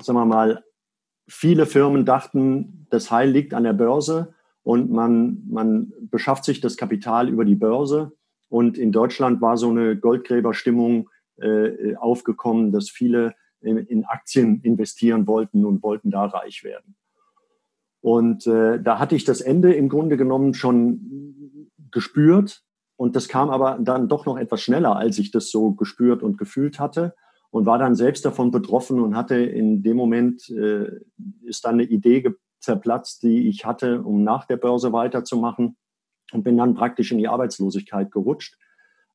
sagen 0.00 0.18
wir 0.18 0.24
mal, 0.24 0.64
viele 1.26 1.66
Firmen 1.66 2.04
dachten, 2.04 2.86
das 2.90 3.10
Heil 3.10 3.30
liegt 3.30 3.54
an 3.54 3.64
der 3.64 3.72
Börse 3.72 4.34
und 4.62 4.90
man, 4.90 5.42
man 5.48 5.92
beschafft 6.10 6.44
sich 6.44 6.60
das 6.60 6.76
Kapital 6.76 7.28
über 7.28 7.44
die 7.44 7.54
Börse. 7.54 8.12
Und 8.48 8.78
in 8.78 8.92
Deutschland 8.92 9.40
war 9.40 9.56
so 9.56 9.70
eine 9.70 9.96
Goldgräberstimmung 9.96 11.10
äh, 11.36 11.96
aufgekommen, 11.96 12.72
dass 12.72 12.90
viele 12.90 13.34
in, 13.60 13.78
in, 13.78 14.04
Aktien 14.04 14.60
investieren 14.62 15.26
wollten 15.26 15.64
und 15.64 15.82
wollten 15.82 16.10
da 16.10 16.26
reich 16.26 16.62
werden. 16.62 16.94
Und 18.00 18.46
äh, 18.46 18.80
da 18.80 18.98
hatte 18.98 19.16
ich 19.16 19.24
das 19.24 19.40
Ende 19.40 19.72
im 19.72 19.88
Grunde 19.88 20.16
genommen 20.16 20.54
schon 20.54 21.70
gespürt. 21.90 22.62
Und 22.96 23.16
das 23.16 23.28
kam 23.28 23.50
aber 23.50 23.78
dann 23.80 24.08
doch 24.08 24.26
noch 24.26 24.36
etwas 24.36 24.62
schneller, 24.62 24.96
als 24.96 25.18
ich 25.18 25.30
das 25.30 25.50
so 25.50 25.72
gespürt 25.72 26.22
und 26.22 26.38
gefühlt 26.38 26.78
hatte 26.78 27.14
und 27.54 27.66
war 27.66 27.78
dann 27.78 27.94
selbst 27.94 28.24
davon 28.24 28.50
betroffen 28.50 28.98
und 28.98 29.16
hatte 29.16 29.36
in 29.36 29.84
dem 29.84 29.96
Moment, 29.96 30.50
äh, 30.50 30.90
ist 31.44 31.64
dann 31.64 31.74
eine 31.74 31.84
Idee 31.84 32.28
zerplatzt, 32.58 33.22
die 33.22 33.48
ich 33.48 33.64
hatte, 33.64 34.02
um 34.02 34.24
nach 34.24 34.44
der 34.44 34.56
Börse 34.56 34.92
weiterzumachen 34.92 35.76
und 36.32 36.42
bin 36.42 36.56
dann 36.56 36.74
praktisch 36.74 37.12
in 37.12 37.18
die 37.18 37.28
Arbeitslosigkeit 37.28 38.10
gerutscht. 38.10 38.58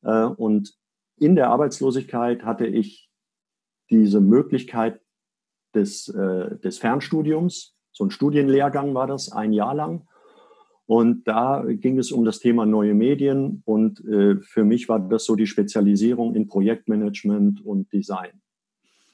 Äh, 0.04 0.24
und 0.24 0.74
in 1.18 1.36
der 1.36 1.50
Arbeitslosigkeit 1.50 2.46
hatte 2.46 2.66
ich 2.66 3.10
diese 3.90 4.22
Möglichkeit 4.22 5.02
des, 5.76 6.08
äh, 6.08 6.58
des 6.60 6.78
Fernstudiums, 6.78 7.76
so 7.92 8.06
ein 8.06 8.10
Studienlehrgang 8.10 8.94
war 8.94 9.08
das, 9.08 9.34
ein 9.34 9.52
Jahr 9.52 9.76
lang. 9.76 10.08
Und 10.90 11.28
da 11.28 11.64
ging 11.68 12.00
es 12.00 12.12
um 12.12 12.26
das 12.26 12.40
Thema 12.40 12.66
neue 12.66 12.96
Medien 12.96 13.62
und 13.66 14.04
äh, 14.06 14.38
für 14.38 14.64
mich 14.64 14.90
war 14.90 15.00
das 15.00 15.24
so 15.24 15.36
die 15.36 15.46
Spezialisierung 15.46 16.34
in 16.34 16.48
Projektmanagement 16.48 17.64
und 17.64 17.94
Design. 17.94 18.32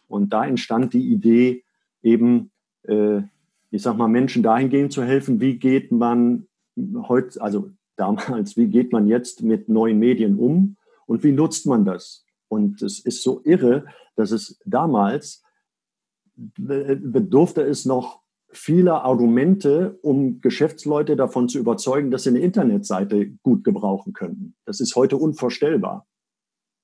Und 0.07 0.31
da 0.31 0.45
entstand 0.45 0.93
die 0.93 1.05
Idee, 1.11 1.65
eben, 2.01 2.51
äh, 2.83 3.23
ich 3.71 3.81
sag 3.81 3.97
mal, 3.97 4.07
Menschen 4.07 4.41
dahingehend 4.41 4.93
zu 4.93 5.03
helfen, 5.03 5.41
wie 5.41 5.59
geht 5.59 5.91
man 5.91 6.47
heute, 7.09 7.41
also 7.41 7.71
damals, 7.97 8.55
wie 8.55 8.67
geht 8.67 8.93
man 8.93 9.09
jetzt 9.09 9.43
mit 9.43 9.67
neuen 9.67 9.99
Medien 9.99 10.37
um 10.37 10.77
und 11.07 11.25
wie 11.25 11.33
nutzt 11.33 11.65
man 11.65 11.83
das? 11.83 12.25
Und 12.47 12.81
es 12.83 12.99
ist 12.99 13.21
so 13.21 13.41
irre, 13.43 13.83
dass 14.15 14.31
es 14.31 14.61
damals 14.63 15.43
bedurfte 16.37 17.63
es 17.63 17.83
noch 17.83 18.21
viele 18.57 19.01
Argumente, 19.01 19.97
um 20.01 20.41
Geschäftsleute 20.41 21.15
davon 21.15 21.49
zu 21.49 21.59
überzeugen, 21.59 22.11
dass 22.11 22.23
sie 22.23 22.29
eine 22.29 22.39
Internetseite 22.39 23.31
gut 23.43 23.63
gebrauchen 23.63 24.13
könnten. 24.13 24.55
Das 24.65 24.79
ist 24.79 24.95
heute 24.95 25.17
unvorstellbar. 25.17 26.07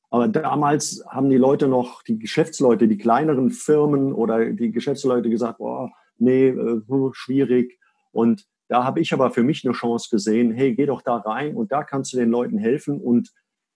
Aber 0.10 0.28
damals 0.28 1.04
haben 1.08 1.30
die 1.30 1.38
Leute 1.38 1.68
noch, 1.68 2.04
die 2.04 2.20
Geschäftsleute, 2.20 2.88
die 2.88 2.98
kleineren 2.98 3.50
Firmen 3.50 4.12
oder 4.12 4.52
die 4.52 4.72
Geschäftsleute 4.72 5.30
gesagt, 5.30 5.60
oh, 5.60 5.90
nee, 6.18 6.50
äh, 6.50 6.82
schwierig. 7.14 7.80
Und 8.12 8.46
da 8.68 8.84
habe 8.84 9.00
ich 9.00 9.14
aber 9.14 9.32
für 9.32 9.44
mich 9.44 9.66
eine 9.66 9.74
Chance 9.74 10.10
gesehen, 10.12 10.52
hey, 10.52 10.76
geh 10.76 10.86
doch 10.86 11.02
da 11.02 11.18
rein 11.18 11.56
und 11.56 11.72
da 11.72 11.84
kannst 11.84 12.12
du 12.12 12.18
den 12.18 12.30
Leuten 12.30 12.58
helfen 12.58 13.00
und 13.00 13.32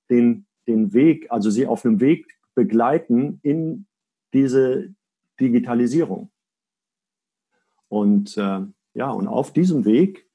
den, 0.10 0.46
den 0.68 0.94
Weg, 0.94 1.32
also 1.32 1.50
sie 1.50 1.68
auf 1.68 1.86
einem 1.86 2.02
Weg 2.02 2.26
begleiten 2.54 3.40
in 3.42 3.88
diese 4.34 4.94
Digitalisierung. 5.40 6.32
Und 7.96 8.36
äh, 8.36 8.60
ja, 8.94 9.10
und 9.10 9.30
auf 9.30 9.54
diesem 9.54 9.86
Weg, 9.86 10.28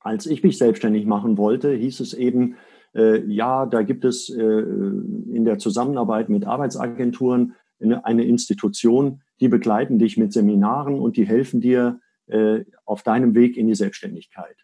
als 0.00 0.24
ich 0.24 0.42
mich 0.42 0.56
selbstständig 0.56 1.04
machen 1.04 1.36
wollte, 1.36 1.70
hieß 1.70 2.00
es 2.00 2.14
eben, 2.14 2.56
äh, 2.94 3.22
ja, 3.30 3.66
da 3.66 3.82
gibt 3.82 4.06
es 4.06 4.30
äh, 4.30 4.42
in 4.42 5.44
der 5.44 5.58
Zusammenarbeit 5.58 6.30
mit 6.30 6.46
Arbeitsagenturen 6.46 7.54
eine, 7.78 8.06
eine, 8.06 8.24
Institution, 8.24 9.20
die 9.38 9.48
begleiten 9.48 9.98
dich 9.98 10.16
mit 10.16 10.32
Seminaren 10.32 10.98
und 10.98 11.18
die 11.18 11.26
helfen 11.26 11.60
dir, 11.60 12.00
äh, 12.26 12.64
auf 12.86 13.02
deinem 13.02 13.34
Weg 13.34 13.58
in 13.58 13.66
die 13.66 13.74
Selbstständigkeit. 13.74 14.56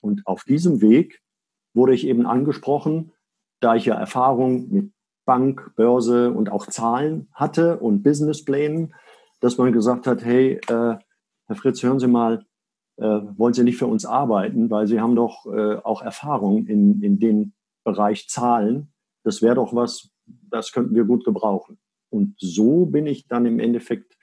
Und 0.00 0.24
auf 0.24 0.44
diesem 0.44 0.80
Weg 0.80 1.20
wurde 1.74 1.94
ich 1.94 2.06
eben 2.06 2.26
angesprochen, 2.26 3.10
da 3.58 3.74
ich 3.74 3.86
ja 3.86 3.96
Erfahrung 3.96 4.70
mit 4.70 4.92
Bank, 5.24 5.72
Börse 5.74 6.30
und 6.30 6.48
auch 6.52 6.68
Zahlen 6.68 7.28
hatte 7.32 7.78
und 7.78 8.04
Businessplänen, 8.04 8.94
dass 9.40 9.58
man 9.58 9.72
gesagt 9.72 10.06
hat, 10.06 10.24
hey, 10.24 10.60
äh, 10.68 10.96
Herr 11.46 11.56
Fritz, 11.56 11.82
hören 11.82 12.00
Sie 12.00 12.08
mal, 12.08 12.44
äh, 12.96 13.04
wollen 13.04 13.54
Sie 13.54 13.62
nicht 13.62 13.78
für 13.78 13.86
uns 13.86 14.04
arbeiten, 14.04 14.70
weil 14.70 14.86
Sie 14.86 15.00
haben 15.00 15.14
doch 15.14 15.46
äh, 15.46 15.76
auch 15.76 16.02
Erfahrung 16.02 16.66
in, 16.66 17.02
in 17.02 17.18
dem 17.18 17.52
Bereich 17.84 18.28
Zahlen. 18.28 18.92
Das 19.22 19.42
wäre 19.42 19.54
doch 19.54 19.74
was, 19.74 20.10
das 20.26 20.72
könnten 20.72 20.94
wir 20.94 21.04
gut 21.04 21.24
gebrauchen. 21.24 21.78
Und 22.10 22.34
so 22.38 22.86
bin 22.86 23.06
ich 23.06 23.28
dann 23.28 23.46
im 23.46 23.60
Endeffekt 23.60 24.16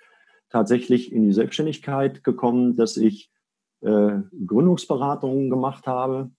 tatsächlich 0.50 1.12
in 1.12 1.24
die 1.24 1.34
Selbstständigkeit 1.34 2.24
gekommen, 2.24 2.76
dass 2.76 2.98
ich 2.98 3.32
äh, 3.82 4.20
Gründungsberatungen 4.46 5.50
gemacht 5.50 5.88
habe 5.88 6.32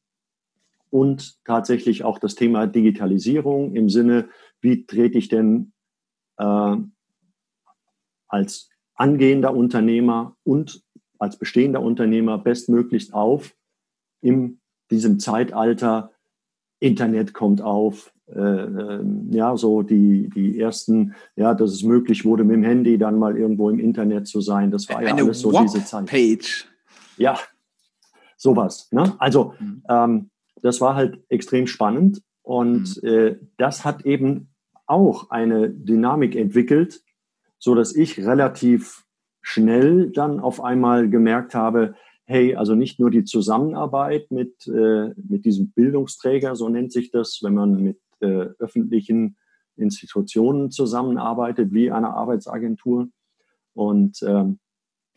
und 0.91 1.45
tatsächlich 1.45 2.05
auch 2.05 2.19
das 2.19 2.35
Thema 2.35 2.67
Digitalisierung 2.67 3.75
im 3.75 3.89
Sinne, 3.89 4.29
wie 4.61 4.87
trete 4.87 5.19
ich 5.19 5.29
denn 5.29 5.73
äh, 6.37 6.77
als 8.29 8.69
angehender 8.95 9.55
Unternehmer 9.55 10.37
und 10.45 10.83
als 11.19 11.39
bestehender 11.39 11.81
Unternehmer 11.81 12.39
bestmöglichst 12.39 13.15
auf 13.15 13.55
in 14.21 14.61
diesem 14.91 15.19
Zeitalter. 15.19 16.11
Internet 16.81 17.33
kommt 17.33 17.63
auf, 17.63 18.13
äh, 18.27 18.39
ähm, 18.39 19.29
ja, 19.31 19.57
so 19.57 19.83
die, 19.83 20.29
die 20.35 20.59
ersten, 20.59 21.15
ja, 21.37 21.55
dass 21.55 21.73
es 21.73 21.83
möglich 21.83 22.25
wurde, 22.25 22.45
mit 22.45 22.57
dem 22.57 22.63
Handy 22.63 22.99
dann 22.99 23.19
mal 23.19 23.37
irgendwo 23.37 23.71
im 23.71 23.79
Internet 23.79 24.27
zu 24.27 24.41
sein. 24.41 24.71
Das 24.71 24.89
war 24.89 24.99
Eine 24.99 25.09
ja 25.09 25.15
alles 25.15 25.41
so 25.41 25.53
diese 25.53 25.85
Zeit. 25.85 26.07
Page. 26.07 26.67
Ja, 27.17 27.39
sowas. 28.37 28.89
Ne? 28.91 29.15
Also 29.19 29.55
mhm. 29.59 29.83
ähm, 29.89 30.31
das 30.63 30.81
war 30.81 30.95
halt 30.95 31.23
extrem 31.29 31.67
spannend 31.67 32.23
und 32.43 33.03
mhm. 33.03 33.09
äh, 33.09 33.37
das 33.57 33.85
hat 33.85 34.05
eben 34.05 34.49
auch 34.87 35.31
eine 35.31 35.71
Dynamik 35.71 36.37
entwickelt, 36.37 37.03
so 37.65 37.75
dass 37.75 37.97
ich 37.97 38.19
relativ 38.19 39.07
schnell 39.41 40.11
dann 40.11 40.39
auf 40.39 40.63
einmal 40.63 41.09
gemerkt 41.09 41.55
habe, 41.55 41.95
hey, 42.27 42.57
also 42.57 42.75
nicht 42.75 43.01
nur 43.01 43.11
die 43.11 43.25
Zusammenarbeit 43.25 44.31
mit, 44.31 44.67
äh, 44.67 45.15
mit 45.17 45.47
diesem 45.47 45.71
Bildungsträger, 45.71 46.57
so 46.57 46.69
nennt 46.69 46.93
sich 46.93 47.11
das, 47.11 47.41
wenn 47.43 47.55
man 47.55 47.83
mit 47.83 47.99
äh, 48.21 48.49
öffentlichen 48.59 49.39
Institutionen 49.77 50.71
zusammenarbeitet, 50.73 51.73
wie 51.73 51.91
einer 51.91 52.15
Arbeitsagentur. 52.15 53.09
Und 53.73 54.23
ähm, 54.23 54.59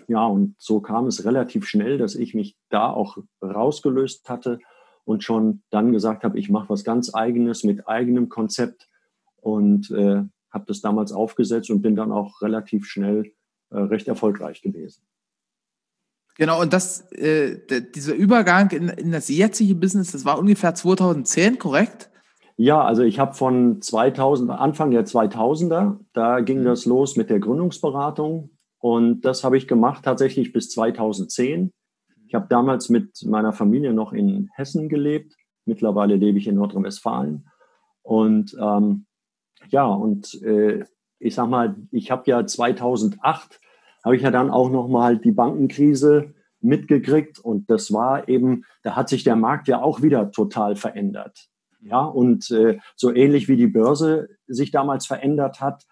ja, 0.08 0.26
und 0.26 0.56
so 0.58 0.80
kam 0.80 1.08
es 1.08 1.26
relativ 1.26 1.68
schnell, 1.68 1.98
dass 1.98 2.16
ich 2.16 2.34
mich 2.34 2.56
da 2.70 2.90
auch 2.90 3.18
rausgelöst 3.42 4.30
hatte 4.30 4.60
und 5.04 5.22
schon 5.22 5.64
dann 5.70 5.92
gesagt 5.92 6.24
habe, 6.24 6.40
ich 6.40 6.50
mache 6.50 6.70
was 6.70 6.86
ganz 6.86 7.14
eigenes 7.14 7.66
mit 7.66 7.90
eigenem 7.90 8.30
Konzept 8.30 8.88
und 9.42 9.92
äh, 9.92 10.24
habe 10.52 10.66
das 10.68 10.82
damals 10.82 11.12
aufgesetzt 11.12 11.70
und 11.70 11.82
bin 11.82 11.96
dann 11.96 12.12
auch 12.12 12.42
relativ 12.42 12.86
schnell 12.86 13.34
äh, 13.70 13.80
recht 13.80 14.08
erfolgreich 14.08 14.62
gewesen. 14.62 15.02
Genau, 16.38 16.62
und 16.62 16.72
das, 16.72 17.12
äh, 17.14 17.60
dieser 17.96 18.14
Übergang 18.14 18.70
in, 18.70 18.90
in 18.90 19.12
das 19.12 19.28
jetzige 19.28 19.74
Business, 19.74 20.12
das 20.12 20.24
war 20.24 20.38
ungefähr 20.38 20.76
2010, 20.76 21.58
korrekt? 21.58 22.12
Ja, 22.58 22.84
also 22.84 23.02
ich 23.02 23.20
habe 23.20 23.34
von 23.34 23.82
2000, 23.82 24.52
Anfang 24.52 24.92
der 24.92 25.06
2000er, 25.06 25.98
da 26.14 26.40
ging 26.42 26.62
mhm. 26.62 26.66
das 26.66 26.86
los 26.86 27.16
mit 27.16 27.30
der 27.30 27.40
Gründungsberatung 27.40 28.52
und 28.80 29.22
das 29.22 29.44
habe 29.44 29.58
ich 29.58 29.68
gemacht 29.68 30.06
tatsächlich 30.06 30.54
bis 30.54 30.70
2010. 30.70 31.72
Ich 32.28 32.36
habe 32.36 32.48
damals 32.50 32.90
mit 32.90 33.24
meiner 33.26 33.54
Familie 33.54 33.94
noch 33.94 34.14
in 34.14 34.50
Hessen 34.54 34.90
gelebt. 34.90 35.36
Mittlerweile 35.66 36.16
lebe 36.16 36.38
ich 36.38 36.48
in 36.48 36.56
Nordrhein-Westfalen. 36.56 37.48
Und 38.04 38.56
ähm, 38.62 39.07
ja, 39.72 39.86
und 39.86 40.42
äh, 40.44 40.86
ich 41.20 41.36
sag 41.36 41.50
mal, 41.50 41.76
ich 41.92 42.12
habe 42.12 42.24
ja 42.26 42.46
2008 42.46 43.60
habe 44.04 44.16
ich 44.16 44.22
ja 44.22 44.32
dann 44.32 44.50
auch 44.50 44.70
noch 44.70 44.88
mal 44.88 45.18
die 45.18 45.32
Bankenkrise 45.32 46.34
mitgekriegt 46.62 47.40
und 47.40 47.70
das 47.70 47.92
war 47.92 48.30
eben, 48.30 48.64
da 48.84 48.96
hat 48.96 49.10
sich 49.10 49.24
der 49.24 49.36
Markt 49.36 49.68
ja 49.68 49.82
auch 49.82 50.02
wieder 50.02 50.32
total 50.32 50.76
verändert. 50.76 51.50
Ja, 51.82 52.04
und 52.04 52.50
äh, 52.52 52.80
so 52.96 53.14
ähnlich 53.14 53.48
wie 53.48 53.58
die 53.58 53.68
Börse 53.68 54.30
sich 54.48 54.72
damals 54.72 55.06
verändert 55.06 55.62
hat, 55.62 55.86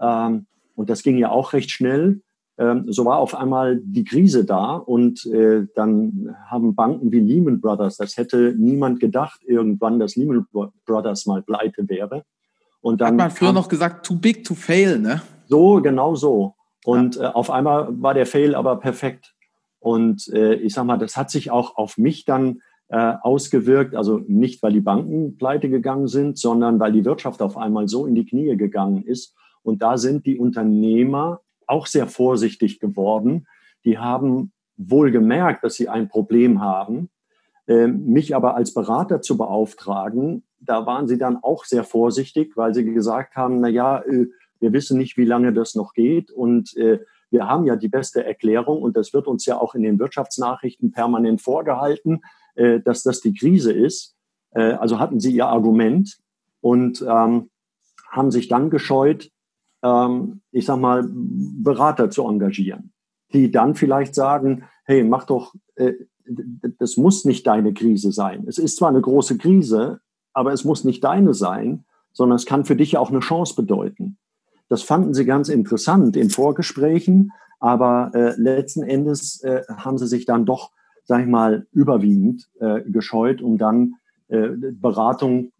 ähm, 0.00 0.46
und 0.74 0.90
das 0.90 1.02
ging 1.02 1.18
ja 1.18 1.30
auch 1.30 1.52
recht 1.52 1.70
schnell, 1.70 2.22
ähm, 2.58 2.90
so 2.92 3.04
war 3.04 3.18
auf 3.18 3.34
einmal 3.34 3.80
die 3.82 4.04
Krise 4.04 4.44
da 4.44 4.76
und 4.76 5.26
äh, 5.26 5.66
dann 5.74 6.34
haben 6.46 6.74
Banken 6.74 7.12
wie 7.12 7.20
Lehman 7.20 7.60
Brothers, 7.60 7.96
das 7.96 8.16
hätte 8.16 8.54
niemand 8.58 8.98
gedacht 9.00 9.40
irgendwann, 9.44 9.98
dass 9.98 10.16
Lehman 10.16 10.46
Brothers 10.86 11.26
mal 11.26 11.42
pleite 11.42 11.88
wäre. 11.88 12.24
Und 12.80 13.00
dann 13.00 13.08
Hat 13.08 13.16
man 13.16 13.30
früher 13.30 13.52
noch 13.52 13.68
gesagt, 13.68 14.06
too 14.06 14.16
big 14.16 14.44
to 14.44 14.54
fail, 14.54 14.98
ne? 14.98 15.22
So, 15.46 15.80
genau 15.82 16.14
so. 16.14 16.54
Und 16.84 17.16
ja. 17.16 17.30
äh, 17.30 17.32
auf 17.32 17.50
einmal 17.50 17.88
war 17.90 18.14
der 18.14 18.26
Fail 18.26 18.54
aber 18.54 18.76
perfekt. 18.76 19.34
Und 19.80 20.28
äh, 20.28 20.54
ich 20.54 20.74
sag 20.74 20.84
mal, 20.84 20.98
das 20.98 21.16
hat 21.16 21.30
sich 21.30 21.50
auch 21.50 21.76
auf 21.76 21.98
mich 21.98 22.24
dann 22.24 22.60
äh, 22.88 23.14
ausgewirkt. 23.22 23.94
Also 23.94 24.20
nicht, 24.26 24.62
weil 24.62 24.72
die 24.72 24.80
Banken 24.80 25.36
pleite 25.36 25.68
gegangen 25.68 26.08
sind, 26.08 26.38
sondern 26.38 26.80
weil 26.80 26.92
die 26.92 27.04
Wirtschaft 27.04 27.42
auf 27.42 27.56
einmal 27.56 27.88
so 27.88 28.06
in 28.06 28.14
die 28.14 28.26
Knie 28.26 28.56
gegangen 28.56 29.02
ist. 29.02 29.34
Und 29.62 29.82
da 29.82 29.98
sind 29.98 30.26
die 30.26 30.38
Unternehmer 30.38 31.40
auch 31.66 31.86
sehr 31.86 32.06
vorsichtig 32.06 32.80
geworden. 32.80 33.46
Die 33.84 33.98
haben 33.98 34.52
wohl 34.76 35.10
gemerkt, 35.10 35.64
dass 35.64 35.74
sie 35.74 35.88
ein 35.88 36.08
Problem 36.08 36.60
haben. 36.60 37.10
Äh, 37.66 37.88
mich 37.88 38.34
aber 38.34 38.54
als 38.56 38.72
Berater 38.72 39.20
zu 39.20 39.36
beauftragen, 39.36 40.44
da 40.60 40.86
waren 40.86 41.06
sie 41.06 41.18
dann 41.18 41.36
auch 41.42 41.64
sehr 41.64 41.84
vorsichtig, 41.84 42.56
weil 42.56 42.74
sie 42.74 42.84
gesagt 42.84 43.36
haben, 43.36 43.60
na 43.60 43.68
ja, 43.68 44.00
äh, 44.00 44.26
wir 44.60 44.72
wissen 44.72 44.98
nicht, 44.98 45.16
wie 45.16 45.24
lange 45.24 45.52
das 45.52 45.74
noch 45.74 45.92
geht 45.92 46.30
und 46.30 46.76
äh, 46.76 47.00
wir 47.30 47.46
haben 47.46 47.66
ja 47.66 47.76
die 47.76 47.88
beste 47.88 48.24
Erklärung 48.24 48.82
und 48.82 48.96
das 48.96 49.12
wird 49.12 49.26
uns 49.26 49.44
ja 49.46 49.60
auch 49.60 49.74
in 49.74 49.82
den 49.82 49.98
Wirtschaftsnachrichten 49.98 50.92
permanent 50.92 51.42
vorgehalten, 51.42 52.22
äh, 52.54 52.80
dass 52.80 53.02
das 53.02 53.20
die 53.20 53.34
Krise 53.34 53.72
ist. 53.72 54.14
Also 54.50 54.98
hatten 54.98 55.20
sie 55.20 55.34
ihr 55.34 55.46
Argument 55.46 56.16
und 56.62 57.02
ähm, 57.02 57.50
haben 58.10 58.30
sich 58.30 58.48
dann 58.48 58.70
gescheut, 58.70 59.30
ähm, 59.82 60.40
ich 60.52 60.64
sag 60.64 60.78
mal, 60.78 61.06
Berater 61.06 62.08
zu 62.08 62.26
engagieren, 62.26 62.94
die 63.34 63.50
dann 63.50 63.74
vielleicht 63.74 64.14
sagen, 64.14 64.64
hey, 64.84 65.04
mach 65.04 65.26
doch, 65.26 65.54
das 66.78 66.96
muss 66.96 67.26
nicht 67.26 67.46
deine 67.46 67.74
Krise 67.74 68.10
sein. 68.10 68.46
Es 68.48 68.56
ist 68.56 68.78
zwar 68.78 68.88
eine 68.88 69.02
große 69.02 69.36
Krise, 69.36 70.00
aber 70.38 70.52
es 70.52 70.64
muss 70.64 70.84
nicht 70.84 71.02
deine 71.02 71.34
sein, 71.34 71.84
sondern 72.12 72.36
es 72.36 72.46
kann 72.46 72.64
für 72.64 72.76
dich 72.76 72.96
auch 72.96 73.10
eine 73.10 73.18
Chance 73.18 73.56
bedeuten. 73.56 74.16
Das 74.68 74.82
fanden 74.82 75.12
sie 75.12 75.24
ganz 75.24 75.48
interessant 75.48 76.16
in 76.16 76.30
Vorgesprächen, 76.30 77.32
aber 77.58 78.12
äh, 78.14 78.40
letzten 78.40 78.84
Endes 78.84 79.42
äh, 79.42 79.62
haben 79.68 79.98
sie 79.98 80.06
sich 80.06 80.26
dann 80.26 80.46
doch, 80.46 80.70
sag 81.02 81.22
ich 81.22 81.26
mal, 81.26 81.66
überwiegend 81.72 82.48
äh, 82.60 82.82
gescheut, 82.82 83.42
um 83.42 83.58
dann 83.58 83.94
äh, 84.28 84.50
Beratung 84.50 85.50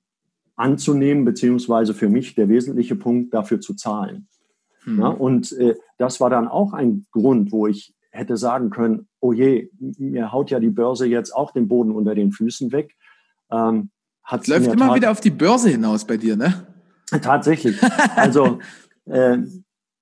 anzunehmen, 0.54 1.24
beziehungsweise 1.24 1.92
für 1.92 2.08
mich 2.08 2.36
der 2.36 2.48
wesentliche 2.48 2.94
Punkt, 2.94 3.34
dafür 3.34 3.60
zu 3.60 3.74
zahlen. 3.74 4.28
Hm. 4.84 5.00
Ja, 5.00 5.08
und 5.08 5.50
äh, 5.58 5.74
das 5.96 6.20
war 6.20 6.30
dann 6.30 6.46
auch 6.46 6.72
ein 6.72 7.04
Grund, 7.10 7.50
wo 7.50 7.66
ich 7.66 7.96
hätte 8.10 8.36
sagen 8.36 8.70
können, 8.70 9.08
oh 9.18 9.32
je, 9.32 9.70
mir 9.80 10.30
haut 10.30 10.52
ja 10.52 10.60
die 10.60 10.70
Börse 10.70 11.06
jetzt 11.06 11.34
auch 11.34 11.50
den 11.50 11.66
Boden 11.66 11.90
unter 11.90 12.14
den 12.14 12.30
Füßen 12.30 12.70
weg. 12.70 12.94
Ähm, 13.50 13.90
hat 14.28 14.46
läuft 14.46 14.66
immer 14.66 14.88
Tat 14.88 14.96
wieder 14.96 15.10
auf 15.10 15.20
die 15.20 15.30
Börse 15.30 15.70
hinaus 15.70 16.04
bei 16.04 16.18
dir, 16.18 16.36
ne? 16.36 16.66
Tatsächlich. 17.22 17.78
Also, 18.14 18.58
äh, 19.06 19.38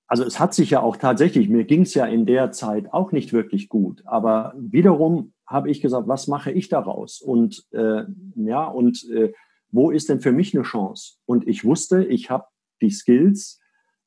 also 0.05 0.25
es 0.25 0.37
hat 0.37 0.53
sich 0.53 0.69
ja 0.69 0.81
auch 0.81 0.97
tatsächlich, 0.97 1.47
mir 1.47 1.63
ging 1.63 1.83
es 1.83 1.93
ja 1.93 2.05
in 2.05 2.25
der 2.25 2.51
Zeit 2.51 2.91
auch 2.91 3.13
nicht 3.13 3.31
wirklich 3.31 3.69
gut. 3.69 4.03
Aber 4.05 4.53
wiederum 4.57 5.31
habe 5.47 5.71
ich 5.71 5.79
gesagt, 5.79 6.09
was 6.09 6.27
mache 6.27 6.51
ich 6.51 6.67
daraus? 6.67 7.21
Und 7.21 7.63
äh, 7.71 8.03
ja, 8.35 8.65
und 8.65 9.09
äh, 9.09 9.31
wo 9.71 9.91
ist 9.91 10.09
denn 10.09 10.19
für 10.19 10.33
mich 10.33 10.53
eine 10.53 10.63
Chance? 10.63 11.13
Und 11.25 11.47
ich 11.47 11.63
wusste, 11.63 12.03
ich 12.03 12.29
habe 12.29 12.47
die 12.81 12.89
Skills, 12.89 13.61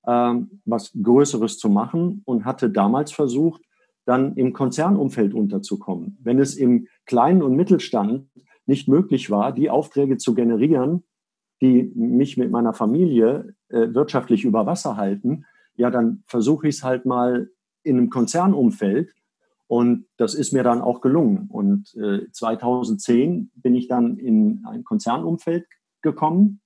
ähm, 0.07 0.61
was 0.67 0.93
Größeres 1.03 1.57
zu 1.57 1.71
machen 1.71 2.21
und 2.27 2.45
hatte 2.45 2.69
damals 2.69 3.11
versucht, 3.11 3.63
dann 4.05 4.35
im 4.37 4.53
Konzernumfeld 4.53 5.33
unterzukommen. 5.33 6.19
Wenn 6.21 6.39
es 6.39 6.57
im 6.57 6.89
kleinen 7.07 7.43
und 7.43 7.57
Mittelstand 7.57 8.29
nicht 8.67 8.89
möglich 8.89 9.31
war, 9.31 9.53
die 9.53 9.71
Aufträge 9.71 10.17
zu 10.17 10.35
generieren, 10.35 11.05
die 11.61 11.93
mich 11.95 12.37
mit 12.37 12.51
meiner 12.51 12.73
Familie 12.73 13.55
äh, 13.69 13.93
wirtschaftlich 13.93 14.45
über 14.45 14.67
Wasser 14.67 14.97
halten, 14.97 15.45
ja, 15.75 15.91
dann 15.91 16.23
versuche 16.27 16.69
ich 16.69 16.77
es 16.77 16.85
halt 16.85 17.07
mal 17.07 17.51
in 17.83 17.99
einem 17.99 18.11
Konzernumfeld. 18.11 19.15
Und 19.67 20.07
das 20.17 20.35
ist 20.35 20.53
mir 20.53 20.63
dann 20.63 20.81
auch 20.81 21.01
gelungen. 21.01 21.49
Und 21.49 21.95
äh, 21.95 22.31
2010 22.31 23.51
bin 23.55 23.75
ich 23.75 23.89
dann 23.89 24.19
in 24.19 24.65
ein 24.67 24.85
Konzernumfeld 24.85 25.67
gekommen 26.03 26.61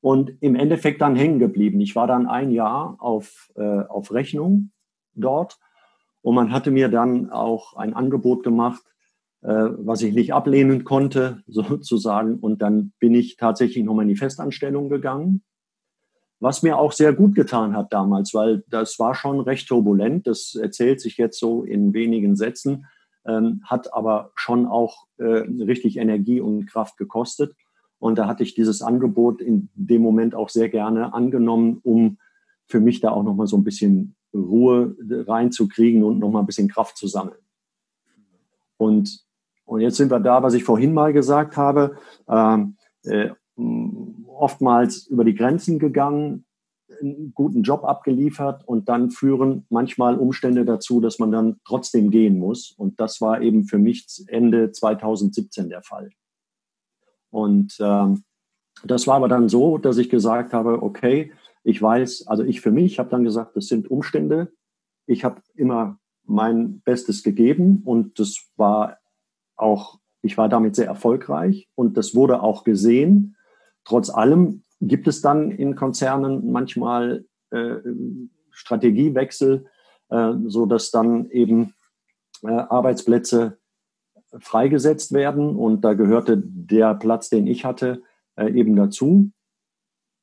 und 0.00 0.32
im 0.40 0.56
Endeffekt 0.56 1.00
dann 1.00 1.14
hängen 1.14 1.38
geblieben. 1.38 1.80
Ich 1.80 1.94
war 1.94 2.06
dann 2.06 2.26
ein 2.26 2.50
Jahr 2.50 2.96
auf, 2.98 3.52
äh, 3.54 3.62
auf 3.62 4.12
Rechnung 4.12 4.72
dort 5.14 5.58
Und 6.22 6.34
man 6.34 6.52
hatte 6.52 6.70
mir 6.70 6.88
dann 6.88 7.30
auch 7.30 7.76
ein 7.76 7.94
Angebot 7.94 8.42
gemacht, 8.42 8.82
was 9.48 10.02
ich 10.02 10.14
nicht 10.14 10.32
ablehnen 10.32 10.84
konnte, 10.84 11.42
sozusagen. 11.48 12.38
Und 12.38 12.62
dann 12.62 12.92
bin 12.98 13.14
ich 13.14 13.36
tatsächlich 13.36 13.84
nochmal 13.84 14.04
in 14.04 14.10
die 14.10 14.16
Festanstellung 14.16 14.88
gegangen, 14.88 15.42
was 16.40 16.62
mir 16.62 16.76
auch 16.76 16.90
sehr 16.90 17.12
gut 17.12 17.34
getan 17.36 17.76
hat 17.76 17.92
damals, 17.92 18.34
weil 18.34 18.64
das 18.68 18.98
war 18.98 19.14
schon 19.14 19.40
recht 19.40 19.68
turbulent. 19.68 20.26
Das 20.26 20.56
erzählt 20.56 21.00
sich 21.00 21.16
jetzt 21.16 21.38
so 21.38 21.62
in 21.62 21.94
wenigen 21.94 22.34
Sätzen, 22.34 22.86
ähm, 23.24 23.62
hat 23.64 23.94
aber 23.94 24.32
schon 24.34 24.66
auch 24.66 25.06
äh, 25.18 25.24
richtig 25.24 25.98
Energie 25.98 26.40
und 26.40 26.66
Kraft 26.66 26.96
gekostet. 26.96 27.54
Und 28.00 28.18
da 28.18 28.26
hatte 28.26 28.42
ich 28.42 28.54
dieses 28.54 28.82
Angebot 28.82 29.40
in 29.40 29.68
dem 29.74 30.02
Moment 30.02 30.34
auch 30.34 30.48
sehr 30.48 30.68
gerne 30.68 31.14
angenommen, 31.14 31.78
um 31.84 32.18
für 32.66 32.80
mich 32.80 33.00
da 33.00 33.12
auch 33.12 33.22
nochmal 33.22 33.46
so 33.46 33.56
ein 33.56 33.62
bisschen 33.62 34.16
Ruhe 34.34 34.96
reinzukriegen 35.08 36.02
und 36.02 36.18
nochmal 36.18 36.42
ein 36.42 36.46
bisschen 36.46 36.68
Kraft 36.68 36.96
zu 36.96 37.06
sammeln. 37.06 37.38
Und, 38.76 39.24
und 39.64 39.80
jetzt 39.80 39.96
sind 39.96 40.10
wir 40.10 40.20
da, 40.20 40.42
was 40.42 40.54
ich 40.54 40.64
vorhin 40.64 40.92
mal 40.92 41.12
gesagt 41.12 41.56
habe, 41.56 41.96
ähm, 42.28 42.76
äh, 43.04 43.30
oftmals 44.26 45.06
über 45.06 45.24
die 45.24 45.34
Grenzen 45.34 45.78
gegangen, 45.78 46.44
einen 47.00 47.32
guten 47.34 47.62
Job 47.62 47.84
abgeliefert 47.84 48.66
und 48.66 48.88
dann 48.88 49.10
führen 49.10 49.66
manchmal 49.70 50.18
Umstände 50.18 50.64
dazu, 50.64 51.00
dass 51.00 51.18
man 51.18 51.32
dann 51.32 51.60
trotzdem 51.64 52.10
gehen 52.10 52.38
muss. 52.38 52.72
Und 52.76 53.00
das 53.00 53.20
war 53.20 53.40
eben 53.40 53.64
für 53.64 53.78
mich 53.78 54.06
Ende 54.28 54.72
2017 54.72 55.68
der 55.68 55.82
Fall. 55.82 56.10
Und 57.30 57.76
ähm, 57.80 58.24
das 58.84 59.06
war 59.06 59.16
aber 59.16 59.28
dann 59.28 59.48
so, 59.48 59.78
dass 59.78 59.98
ich 59.98 60.10
gesagt 60.10 60.52
habe, 60.52 60.82
okay, 60.82 61.32
ich 61.64 61.80
weiß, 61.80 62.26
also 62.26 62.42
ich 62.42 62.60
für 62.60 62.72
mich 62.72 62.98
habe 62.98 63.10
dann 63.10 63.24
gesagt, 63.24 63.56
das 63.56 63.68
sind 63.68 63.90
Umstände. 63.90 64.52
Ich 65.06 65.24
habe 65.24 65.40
immer 65.54 65.98
mein 66.24 66.80
Bestes 66.80 67.22
gegeben 67.22 67.82
und 67.84 68.18
das 68.18 68.50
war 68.56 68.98
auch, 69.62 69.98
ich 70.22 70.36
war 70.36 70.48
damit 70.48 70.76
sehr 70.76 70.86
erfolgreich 70.86 71.68
und 71.74 71.96
das 71.96 72.14
wurde 72.14 72.42
auch 72.42 72.64
gesehen. 72.64 73.36
Trotz 73.84 74.10
allem 74.10 74.62
gibt 74.80 75.08
es 75.08 75.22
dann 75.22 75.50
in 75.50 75.74
Konzernen 75.74 76.50
manchmal 76.52 77.24
äh, 77.50 77.76
Strategiewechsel, 78.50 79.66
äh, 80.10 80.32
so 80.46 80.66
dann 80.66 81.30
eben 81.30 81.74
äh, 82.42 82.48
Arbeitsplätze 82.50 83.58
freigesetzt 84.38 85.12
werden 85.12 85.56
und 85.56 85.82
da 85.82 85.94
gehörte 85.94 86.42
der 86.42 86.94
Platz, 86.94 87.28
den 87.28 87.46
ich 87.46 87.64
hatte, 87.64 88.02
äh, 88.36 88.50
eben 88.52 88.76
dazu. 88.76 89.30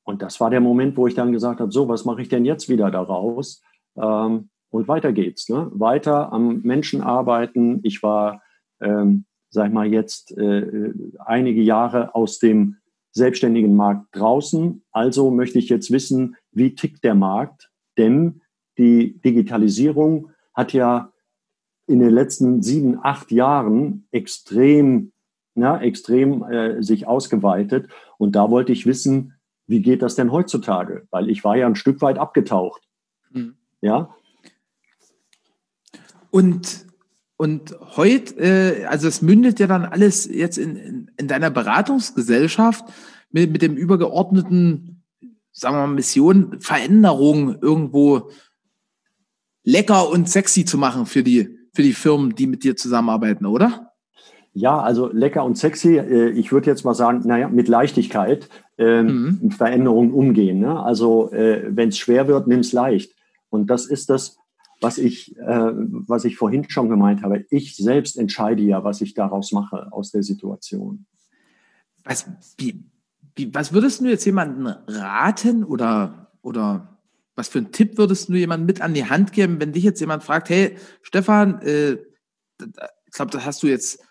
Und 0.03 0.21
das 0.21 0.39
war 0.39 0.49
der 0.49 0.61
Moment, 0.61 0.97
wo 0.97 1.05
ich 1.07 1.13
dann 1.13 1.31
gesagt 1.31 1.59
habe, 1.59 1.71
so, 1.71 1.87
was 1.87 2.05
mache 2.05 2.21
ich 2.21 2.29
denn 2.29 2.45
jetzt 2.45 2.69
wieder 2.69 2.89
daraus? 2.89 3.61
Ähm, 3.95 4.49
und 4.71 4.87
weiter 4.87 5.11
geht's. 5.13 5.49
Ne? 5.49 5.69
Weiter 5.71 6.31
am 6.31 6.61
Menschen 6.61 7.01
arbeiten. 7.01 7.79
Ich 7.83 8.01
war, 8.01 8.41
ähm, 8.81 9.25
sag 9.49 9.67
ich 9.67 9.73
mal, 9.73 9.91
jetzt 9.91 10.37
äh, 10.37 10.93
einige 11.19 11.61
Jahre 11.61 12.15
aus 12.15 12.39
dem 12.39 12.77
selbstständigen 13.11 13.75
Markt 13.75 14.07
draußen. 14.15 14.83
Also 14.91 15.31
möchte 15.31 15.59
ich 15.59 15.69
jetzt 15.69 15.91
wissen, 15.91 16.35
wie 16.51 16.75
tickt 16.75 17.03
der 17.03 17.15
Markt? 17.15 17.71
Denn 17.97 18.41
die 18.77 19.19
Digitalisierung 19.19 20.31
hat 20.53 20.73
ja 20.73 21.11
in 21.87 21.99
den 21.99 22.11
letzten 22.11 22.61
sieben, 22.61 22.99
acht 23.01 23.31
Jahren 23.31 24.07
extrem, 24.11 25.11
ja, 25.55 25.79
extrem 25.79 26.43
äh, 26.43 26.83
sich 26.83 27.07
ausgeweitet. 27.07 27.89
Und 28.17 28.35
da 28.35 28.51
wollte 28.51 28.71
ich 28.71 28.85
wissen, 28.85 29.33
wie 29.65 29.81
geht 29.81 30.01
das 30.01 30.15
denn 30.15 30.31
heutzutage? 30.31 31.07
Weil 31.09 31.29
ich 31.29 31.43
war 31.43 31.57
ja 31.57 31.65
ein 31.65 31.75
Stück 31.75 32.01
weit 32.01 32.17
abgetaucht. 32.17 32.81
Mhm. 33.31 33.55
Ja. 33.81 34.15
Und, 36.31 36.85
und 37.41 37.73
heute, 37.95 38.35
äh, 38.35 38.85
also 38.87 39.07
es 39.07 39.21
mündet 39.21 39.61
ja 39.61 39.67
dann 39.67 39.85
alles 39.85 40.25
jetzt 40.25 40.57
in, 40.57 40.75
in, 40.75 41.11
in 41.15 41.29
deiner 41.29 41.49
Beratungsgesellschaft 41.49 42.83
mit, 43.31 43.49
mit 43.49 43.61
dem 43.61 43.77
übergeordneten, 43.77 45.05
sagen 45.53 45.77
wir 45.77 45.87
mal, 45.87 45.93
Mission, 45.93 46.59
Veränderung 46.59 47.57
irgendwo 47.61 48.29
lecker 49.63 50.09
und 50.09 50.27
sexy 50.27 50.65
zu 50.65 50.77
machen 50.77 51.05
für 51.05 51.23
die, 51.23 51.57
für 51.73 51.81
die 51.81 51.93
Firmen, 51.93 52.35
die 52.35 52.45
mit 52.45 52.65
dir 52.65 52.75
zusammenarbeiten, 52.75 53.45
oder? 53.45 53.93
Ja, 54.51 54.77
also 54.81 55.09
lecker 55.09 55.45
und 55.45 55.57
sexy. 55.57 55.95
Äh, 55.97 56.31
ich 56.31 56.51
würde 56.51 56.69
jetzt 56.69 56.83
mal 56.83 56.93
sagen, 56.93 57.21
naja, 57.23 57.47
mit 57.47 57.69
Leichtigkeit 57.69 58.49
ähm, 58.77 59.05
mhm. 59.05 59.39
mit 59.43 59.53
Veränderungen 59.53 60.11
umgehen. 60.11 60.59
Ne? 60.59 60.77
Also 60.77 61.31
äh, 61.31 61.69
wenn 61.69 61.87
es 61.87 61.97
schwer 61.97 62.27
wird, 62.27 62.47
nimm 62.47 62.59
es 62.59 62.73
leicht. 62.73 63.13
Und 63.49 63.69
das 63.69 63.85
ist 63.85 64.09
das, 64.09 64.38
was 64.81 64.97
ich, 64.97 65.35
äh, 65.37 65.71
was 66.07 66.25
ich 66.25 66.37
vorhin 66.37 66.69
schon 66.69 66.89
gemeint 66.89 67.21
habe. 67.23 67.45
Ich 67.49 67.75
selbst 67.75 68.17
entscheide 68.17 68.61
ja, 68.63 68.83
was 68.83 69.01
ich 69.01 69.13
daraus 69.13 69.51
mache 69.51 69.91
aus 69.91 70.11
der 70.11 70.23
Situation. 70.23 71.05
Was, 72.03 72.27
wie, 72.57 72.83
wie, 73.35 73.53
was 73.53 73.73
würdest 73.73 74.01
du 74.01 74.05
jetzt 74.05 74.25
jemandem 74.25 74.73
raten 74.87 75.63
oder, 75.63 76.31
oder 76.41 76.99
was 77.35 77.49
für 77.49 77.59
einen 77.59 77.71
Tipp 77.71 77.97
würdest 77.97 78.29
du 78.29 78.35
jemandem 78.35 78.67
mit 78.67 78.81
an 78.81 78.93
die 78.93 79.09
Hand 79.09 79.33
geben, 79.33 79.59
wenn 79.59 79.73
dich 79.73 79.83
jetzt 79.83 79.99
jemand 79.99 80.23
fragt, 80.23 80.49
hey, 80.49 80.77
Stefan, 81.01 81.61
äh, 81.61 81.97
ich 82.61 83.13
glaube, 83.13 83.31
das 83.31 83.45
hast 83.45 83.63
du 83.63 83.67
jetzt 83.67 84.01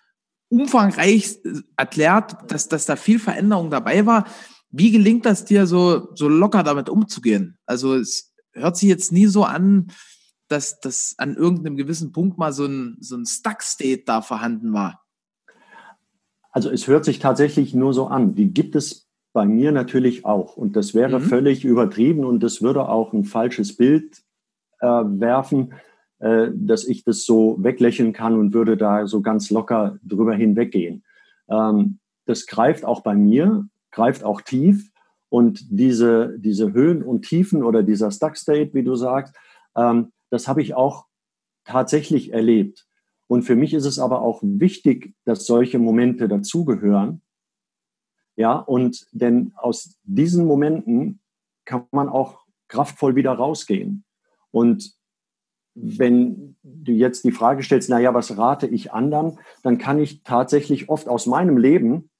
umfangreich 0.48 1.38
erklärt, 1.76 2.50
dass, 2.50 2.68
dass 2.68 2.86
da 2.86 2.96
viel 2.96 3.18
Veränderung 3.18 3.70
dabei 3.70 4.06
war. 4.06 4.26
Wie 4.70 4.90
gelingt 4.90 5.26
das 5.26 5.44
dir, 5.44 5.66
so, 5.66 6.08
so 6.14 6.28
locker 6.28 6.62
damit 6.62 6.88
umzugehen? 6.88 7.58
Also 7.66 7.94
es 7.94 8.34
hört 8.52 8.76
sich 8.76 8.88
jetzt 8.88 9.12
nie 9.12 9.26
so 9.26 9.44
an, 9.44 9.92
dass 10.48 10.80
das 10.80 11.14
an 11.18 11.36
irgendeinem 11.36 11.76
gewissen 11.76 12.12
Punkt 12.12 12.38
mal 12.38 12.52
so 12.52 12.64
ein, 12.66 12.96
so 13.00 13.16
ein 13.16 13.26
Stuck-State 13.26 14.02
da 14.06 14.22
vorhanden 14.22 14.72
war. 14.72 15.02
Also 16.50 16.70
es 16.70 16.86
hört 16.86 17.04
sich 17.04 17.18
tatsächlich 17.18 17.74
nur 17.74 17.92
so 17.92 18.06
an. 18.06 18.34
Die 18.34 18.52
gibt 18.52 18.74
es 18.74 19.08
bei 19.32 19.44
mir 19.44 19.72
natürlich 19.72 20.24
auch. 20.24 20.56
Und 20.56 20.74
das 20.74 20.94
wäre 20.94 21.20
mhm. 21.20 21.24
völlig 21.24 21.64
übertrieben 21.64 22.24
und 22.24 22.42
das 22.42 22.62
würde 22.62 22.88
auch 22.88 23.12
ein 23.12 23.24
falsches 23.24 23.76
Bild 23.76 24.22
äh, 24.80 24.86
werfen, 24.86 25.74
äh, 26.18 26.48
dass 26.52 26.84
ich 26.84 27.04
das 27.04 27.24
so 27.24 27.56
weglächeln 27.60 28.12
kann 28.12 28.34
und 28.34 28.54
würde 28.54 28.76
da 28.76 29.06
so 29.06 29.20
ganz 29.20 29.50
locker 29.50 29.98
drüber 30.02 30.34
hinweggehen. 30.34 31.04
Ähm, 31.48 31.98
das 32.24 32.46
greift 32.46 32.84
auch 32.84 33.02
bei 33.02 33.14
mir, 33.14 33.68
greift 33.90 34.24
auch 34.24 34.40
tief. 34.40 34.90
Und 35.30 35.60
diese, 35.70 36.38
diese 36.38 36.72
Höhen 36.72 37.02
und 37.02 37.22
Tiefen 37.22 37.62
oder 37.62 37.82
dieser 37.82 38.10
Stuck 38.10 38.36
State, 38.36 38.72
wie 38.72 38.82
du 38.82 38.96
sagst, 38.96 39.34
ähm, 39.76 40.10
das 40.30 40.48
habe 40.48 40.62
ich 40.62 40.74
auch 40.74 41.06
tatsächlich 41.64 42.32
erlebt. 42.32 42.86
Und 43.26 43.42
für 43.42 43.56
mich 43.56 43.74
ist 43.74 43.84
es 43.84 43.98
aber 43.98 44.22
auch 44.22 44.40
wichtig, 44.42 45.14
dass 45.24 45.46
solche 45.46 45.78
Momente 45.78 46.28
dazugehören. 46.28 47.22
Ja, 48.36 48.54
und 48.56 49.06
denn 49.12 49.52
aus 49.56 49.98
diesen 50.04 50.46
Momenten 50.46 51.20
kann 51.64 51.86
man 51.90 52.08
auch 52.08 52.44
kraftvoll 52.68 53.16
wieder 53.16 53.32
rausgehen. 53.32 54.04
Und 54.50 54.92
wenn 55.74 56.56
du 56.62 56.92
jetzt 56.92 57.24
die 57.24 57.32
Frage 57.32 57.62
stellst, 57.62 57.90
naja, 57.90 58.14
was 58.14 58.36
rate 58.36 58.66
ich 58.66 58.92
anderen, 58.92 59.38
dann 59.62 59.78
kann 59.78 59.98
ich 59.98 60.22
tatsächlich 60.22 60.88
oft 60.88 61.08
aus 61.08 61.26
meinem 61.26 61.58
Leben 61.58 62.10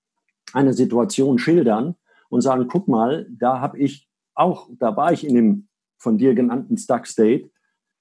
eine 0.53 0.73
Situation 0.73 1.39
schildern 1.39 1.97
und 2.29 2.41
sagen, 2.41 2.69
guck 2.69 2.89
mal, 2.89 3.27
da 3.31 3.61
habe 3.61 3.79
ich 3.79 4.09
auch, 4.35 4.69
da 4.79 4.97
war 4.97 5.13
ich 5.13 5.27
in 5.27 5.35
dem 5.35 5.69
von 5.97 6.19
dir 6.19 6.35
genannten 6.35 6.77
Stuck 6.77 7.07
State 7.07 7.51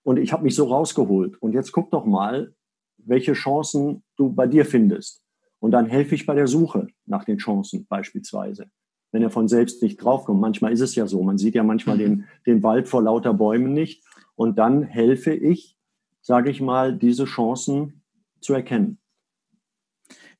und 0.07 0.15
ich 0.15 0.31
habe 0.31 0.43
mich 0.43 0.55
so 0.55 0.63
rausgeholt. 0.63 1.35
Und 1.41 1.51
jetzt 1.51 1.73
guck 1.73 1.91
doch 1.91 2.05
mal, 2.05 2.53
welche 2.95 3.33
Chancen 3.33 4.03
du 4.15 4.31
bei 4.31 4.47
dir 4.47 4.63
findest. 4.63 5.21
Und 5.59 5.71
dann 5.71 5.85
helfe 5.85 6.15
ich 6.15 6.25
bei 6.25 6.33
der 6.33 6.47
Suche 6.47 6.87
nach 7.05 7.25
den 7.25 7.39
Chancen 7.39 7.85
beispielsweise. 7.87 8.67
Wenn 9.11 9.21
er 9.21 9.29
von 9.29 9.49
selbst 9.49 9.83
nicht 9.83 9.97
draufkommt. 9.97 10.39
Manchmal 10.39 10.71
ist 10.71 10.79
es 10.79 10.95
ja 10.95 11.07
so. 11.07 11.21
Man 11.23 11.37
sieht 11.37 11.55
ja 11.55 11.63
manchmal 11.63 11.97
mhm. 11.97 11.99
den, 11.99 12.25
den 12.45 12.63
Wald 12.63 12.87
vor 12.87 13.03
lauter 13.03 13.33
Bäumen 13.33 13.73
nicht. 13.73 14.05
Und 14.35 14.57
dann 14.57 14.83
helfe 14.83 15.33
ich, 15.33 15.77
sage 16.21 16.51
ich 16.51 16.61
mal, 16.61 16.97
diese 16.97 17.25
Chancen 17.25 18.01
zu 18.39 18.53
erkennen. 18.53 18.99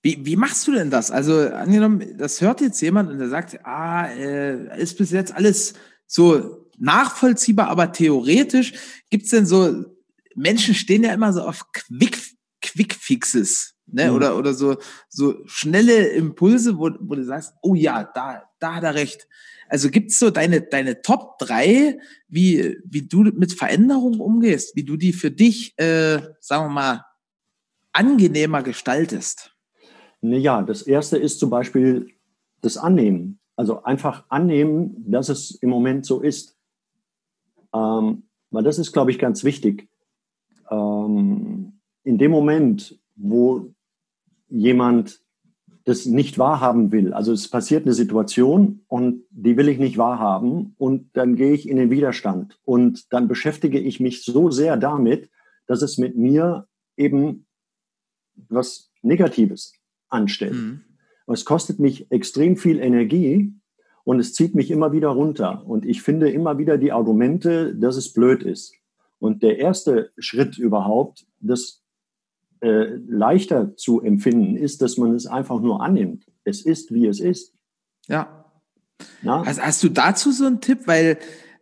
Wie, 0.02 0.26
wie 0.26 0.38
machst 0.38 0.66
du 0.66 0.72
denn 0.72 0.92
das? 0.92 1.12
Also 1.12 1.42
angenommen, 1.42 2.18
das 2.18 2.40
hört 2.40 2.62
jetzt 2.62 2.80
jemand 2.80 3.12
und 3.12 3.20
der 3.20 3.28
sagt, 3.28 3.60
ah, 3.66 4.08
äh, 4.08 4.82
ist 4.82 4.98
bis 4.98 5.12
jetzt 5.12 5.36
alles 5.36 5.74
so 6.06 6.67
nachvollziehbar, 6.78 7.68
aber 7.68 7.92
theoretisch 7.92 8.74
gibt 9.10 9.26
es 9.26 9.32
denn 9.32 9.46
so, 9.46 9.86
Menschen 10.36 10.76
stehen 10.76 11.04
ja 11.04 11.14
immer 11.14 11.34
so 11.34 11.42
auf 11.42 11.66
Quick, 11.72 12.20
Quick-Fixes, 12.62 13.76
ne? 13.88 14.10
Mhm. 14.10 14.16
Oder, 14.16 14.38
oder 14.38 14.54
so, 14.54 14.78
so 15.10 15.36
schnelle 15.46 16.10
Impulse, 16.10 16.78
wo, 16.78 16.92
wo 17.00 17.16
du 17.16 17.24
sagst, 17.24 17.54
oh 17.62 17.76
ja, 17.76 18.04
da, 18.04 18.44
da 18.60 18.76
hat 18.76 18.84
er 18.84 18.96
recht. 18.96 19.28
Also 19.70 19.90
gibt's 19.90 20.20
so 20.20 20.30
deine, 20.30 20.62
deine 20.62 21.02
Top 21.02 21.38
drei, 21.40 22.00
wie, 22.28 22.78
wie 22.86 23.02
du 23.02 23.24
mit 23.24 23.54
Veränderungen 23.54 24.22
umgehst, 24.22 24.76
wie 24.76 24.84
du 24.84 24.96
die 24.96 25.14
für 25.14 25.32
dich, 25.32 25.78
äh, 25.78 26.22
sagen 26.40 26.66
wir 26.66 26.70
mal, 26.70 27.06
angenehmer 27.92 28.64
gestaltest? 28.64 29.56
Naja, 30.22 30.62
das 30.62 30.84
erste 30.84 31.18
ist 31.18 31.40
zum 31.40 31.50
Beispiel 31.50 32.08
das 32.62 32.78
Annehmen. 32.78 33.40
Also 33.56 33.84
einfach 33.84 34.26
annehmen, 34.30 35.04
dass 35.08 35.30
es 35.30 35.52
im 35.52 35.70
Moment 35.70 36.06
so 36.06 36.22
ist. 36.22 36.57
Ähm, 37.74 38.24
weil 38.52 38.64
das 38.64 38.80
ist, 38.80 38.94
glaube 38.94 39.12
ich, 39.12 39.20
ganz 39.20 39.44
wichtig. 39.44 39.90
ähm, 40.70 41.80
in 42.04 42.18
dem 42.18 42.32
Moment, 42.32 43.00
wo 43.16 43.74
jemand 44.48 45.20
das 45.84 46.06
nicht 46.06 46.38
wahrhaben 46.38 46.92
will, 46.92 47.14
also 47.14 47.32
es 47.32 47.50
passiert 47.50 47.86
eine 47.86 47.94
Situation 47.94 48.82
und 48.88 49.24
die 49.30 49.56
will 49.56 49.70
ich 49.70 49.78
nicht 49.78 49.98
wahrhaben 49.98 50.74
und 50.78 51.10
dann 51.14 51.36
gehe 51.36 51.54
ich 51.54 51.68
in 51.68 51.78
den 51.78 51.90
Widerstand 51.90 52.60
und 52.64 53.12
dann 53.14 53.28
beschäftige 53.28 53.80
ich 53.80 54.00
mich 54.00 54.24
so 54.24 54.52
sehr 54.52 54.78
damit, 54.78 55.30
dass 55.66 55.82
es 55.82 55.98
mit 55.98 56.18
mir 56.18 56.68
eben 56.98 57.46
was 58.50 58.92
Negatives 59.02 59.74
anstellt. 60.10 60.54
Mhm. 60.54 60.82
Es 61.28 61.46
kostet 61.46 61.80
mich 61.80 62.10
extrem 62.12 62.56
viel 62.56 62.80
Energie 62.80 63.54
und 64.08 64.22
es 64.22 64.34
zieht 64.34 64.56
mich 64.56 64.72
immer 64.72 64.94
wieder 64.94 65.10
runter. 65.10 65.64
Und 65.68 65.86
ich 65.86 66.02
finde 66.02 66.32
immer 66.32 66.58
wieder 66.58 66.78
die 66.78 66.94
Argumente, 66.94 67.76
dass 67.76 67.98
es 67.98 68.14
blöd 68.14 68.42
ist. 68.42 68.74
Und 69.20 69.44
der 69.44 69.60
erste 69.60 70.12
Schritt 70.18 70.58
überhaupt, 70.58 71.26
das 71.42 71.84
äh, 72.62 72.86
leichter 73.06 73.76
zu 73.76 74.00
empfinden, 74.00 74.56
ist, 74.56 74.82
dass 74.82 74.96
man 74.96 75.14
es 75.14 75.28
einfach 75.28 75.60
nur 75.60 75.82
annimmt. 75.84 76.26
Es 76.46 76.62
ist, 76.62 76.94
wie 76.94 77.06
es 77.06 77.20
ist. 77.20 77.54
Ja. 78.08 78.46
Na? 79.24 79.42
Also 79.42 79.62
hast 79.62 79.84
du 79.84 79.90
dazu 79.90 80.32
so 80.32 80.46
einen 80.46 80.62
Tipp? 80.62 80.84
Weil 80.86 81.18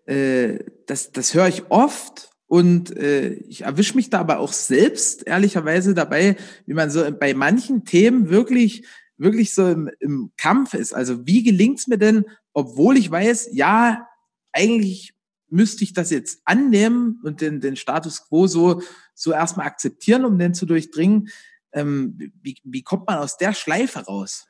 äh, 0.06 0.60
das, 0.86 1.12
das 1.12 1.34
höre 1.34 1.48
ich 1.48 1.72
oft 1.72 2.30
und 2.46 2.96
äh, 2.96 3.34
ich 3.50 3.64
erwische 3.64 3.96
mich 3.96 4.12
da 4.12 4.20
aber 4.20 4.38
auch 4.38 4.54
selbst 4.54 5.26
ehrlicherweise 5.26 5.96
dabei, 5.96 6.36
wie 6.68 6.76
man 6.76 6.92
so 6.92 7.12
bei 7.12 7.34
manchen 7.34 7.86
Themen 7.86 8.30
wirklich 8.30 8.86
wirklich 9.18 9.54
so 9.54 9.68
im, 9.68 9.90
im 10.00 10.32
Kampf 10.38 10.74
ist. 10.74 10.94
Also 10.94 11.26
wie 11.26 11.44
gelingt 11.44 11.80
es 11.80 11.88
mir 11.88 11.98
denn, 11.98 12.26
obwohl 12.54 12.98
ich 12.98 13.10
weiß, 13.10 13.50
ja, 13.54 14.08
eigentlich 14.52 15.14
müsste 15.50 15.84
ich 15.84 15.94
das 15.94 16.10
jetzt 16.10 16.42
annehmen 16.46 17.20
und 17.24 17.42
den, 17.42 17.62
den 17.62 17.76
Status 17.76 18.28
quo 18.28 18.48
so, 18.48 18.82
so 19.14 19.32
erstmal 19.32 19.68
akzeptieren, 19.68 20.26
um 20.26 20.38
den 20.38 20.54
zu 20.54 20.66
durchdringen. 20.66 21.30
Ähm, 21.72 22.18
wie, 22.42 22.58
wie 22.64 22.84
kommt 22.84 23.08
man 23.08 23.20
aus 23.20 23.38
der 23.38 23.54
Schleife 23.54 24.00
raus? 24.06 24.48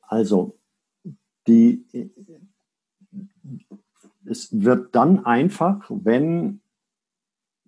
Also, 0.00 0.58
die, 1.46 1.84
es 4.24 4.48
wird 4.52 4.94
dann 4.94 5.24
einfach, 5.24 5.84
wenn 5.88 6.61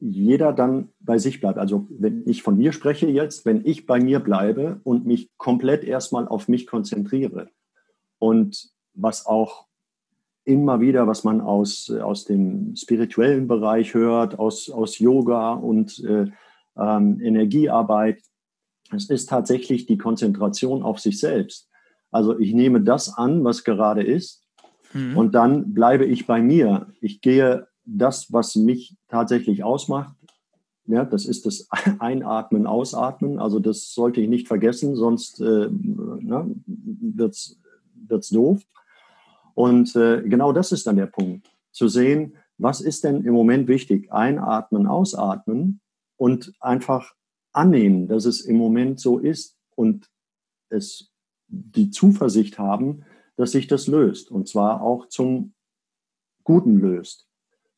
jeder 0.05 0.53
dann 0.53 0.91
bei 1.01 1.19
sich 1.19 1.41
bleibt. 1.41 1.59
Also 1.59 1.87
wenn 1.89 2.25
ich 2.27 2.43
von 2.43 2.59
mir 2.59 2.73
spreche 2.73 3.07
jetzt, 3.07 3.47
wenn 3.47 3.65
ich 3.65 3.87
bei 3.87 3.99
mir 4.01 4.21
bleibe 4.21 4.81
und 4.85 5.07
mich 5.07 5.31
komplett 5.39 5.83
erstmal 5.83 6.29
auf 6.29 6.47
mich 6.47 6.67
konzentriere 6.67 7.49
und 8.19 8.69
was 8.93 9.25
auch 9.25 9.67
immer 10.45 10.81
wieder, 10.81 11.07
was 11.07 11.25
man 11.25 11.41
aus, 11.41 11.91
aus 11.91 12.27
dem 12.27 12.77
spirituellen 12.77 13.49
Bereich 13.49 13.95
hört, 13.95 14.39
aus, 14.39 14.69
aus 14.69 14.99
Yoga 14.99 15.55
und 15.55 16.05
äh, 16.05 16.27
ähm, 16.77 17.21
Energiearbeit. 17.23 18.19
Es 18.95 19.09
ist 19.09 19.31
tatsächlich 19.31 19.87
die 19.87 19.97
Konzentration 19.97 20.83
auf 20.83 21.01
sich 21.01 21.19
selbst. 21.19 21.71
Also 22.11 22.39
ich 22.39 22.53
nehme 22.53 22.83
das 22.83 23.17
an, 23.17 23.43
was 23.43 23.65
gerade 23.65 24.03
ist, 24.03 24.45
mhm. 24.93 25.17
und 25.17 25.35
dann 25.35 25.73
bleibe 25.73 26.05
ich 26.05 26.27
bei 26.27 26.43
mir. 26.43 26.89
Ich 27.01 27.23
gehe 27.23 27.67
das, 27.85 28.33
was 28.33 28.57
mich 28.57 28.97
tatsächlich 29.09 29.63
ausmacht. 29.65 30.15
Ja, 30.87 31.05
das 31.05 31.25
ist 31.25 31.47
das 31.47 31.69
Einatmen, 31.99 32.67
Ausatmen. 32.67 33.39
Also 33.39 33.59
das 33.59 33.93
sollte 33.93 34.21
ich 34.21 34.29
nicht 34.29 34.49
vergessen, 34.49 34.97
sonst 34.97 35.41
äh, 35.41 35.69
ne, 35.71 36.55
wird 36.67 37.35
es 37.35 38.29
doof. 38.29 38.63
Und 39.55 39.95
äh, 39.97 40.23
genau 40.23 40.53
das 40.53 40.73
ist 40.73 40.87
dann 40.87 40.97
der 40.97 41.07
Punkt. 41.07 41.51
Zu 41.71 41.89
sehen, 41.89 42.37
was 42.59 42.81
ist 42.81 43.05
denn 43.05 43.25
im 43.25 43.35
Moment 43.35 43.69
wichtig? 43.69 44.13
Einatmen, 44.13 44.87
ausatmen 44.87 45.81
und 46.17 46.53
einfach 46.61 47.15
annehmen, 47.53 48.09
dass 48.09 48.25
es 48.25 48.41
im 48.41 48.57
Moment 48.57 49.01
so 49.01 49.19
ist 49.19 49.57
und 49.75 50.11
es 50.69 51.13
die 51.49 51.91
Zuversicht 51.91 52.59
haben, 52.59 53.05
dass 53.37 53.53
sich 53.53 53.67
das 53.67 53.87
löst 53.87 54.31
und 54.31 54.49
zwar 54.49 54.83
auch 54.83 55.09
zum 55.09 55.55
Guten 56.43 56.79
löst. 56.79 57.27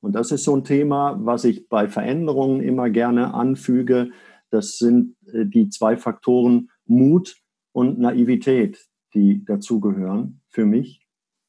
Und 0.07 0.13
das 0.13 0.31
ist 0.31 0.45
so 0.45 0.55
ein 0.55 0.63
Thema, 0.63 1.19
was 1.19 1.43
ich 1.43 1.69
bei 1.69 1.89
Veränderungen 1.89 2.61
immer 2.61 2.91
gerne 2.91 3.35
anfüge. 3.35 4.13
Das 4.51 4.79
sind 4.79 5.17
äh, 5.33 5.45
die 5.47 5.69
zwei 5.69 5.97
Faktoren 5.97 6.71
Mut 6.85 7.43
und 7.73 7.99
Naivität, 7.99 8.87
die 9.15 9.45
dazugehören 9.45 10.43
für 10.49 10.65
mich 10.65 11.05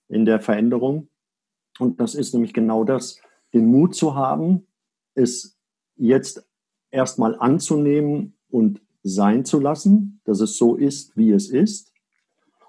in 0.07 0.25
der 0.25 0.39
Veränderung. 0.39 1.09
Und 1.77 2.01
das 2.01 2.15
ist 2.15 2.33
nämlich 2.33 2.51
genau 2.51 2.83
das, 2.83 3.21
den 3.53 3.67
Mut 3.67 3.93
zu 3.93 4.15
haben, 4.15 4.65
es 5.13 5.55
jetzt 5.95 6.43
erstmal 6.89 7.37
anzunehmen 7.39 8.39
und 8.49 8.81
sein 9.03 9.45
zu 9.45 9.59
lassen, 9.59 10.19
dass 10.23 10.41
es 10.41 10.57
so 10.57 10.75
ist, 10.75 11.15
wie 11.15 11.29
es 11.29 11.51
ist. 11.51 11.93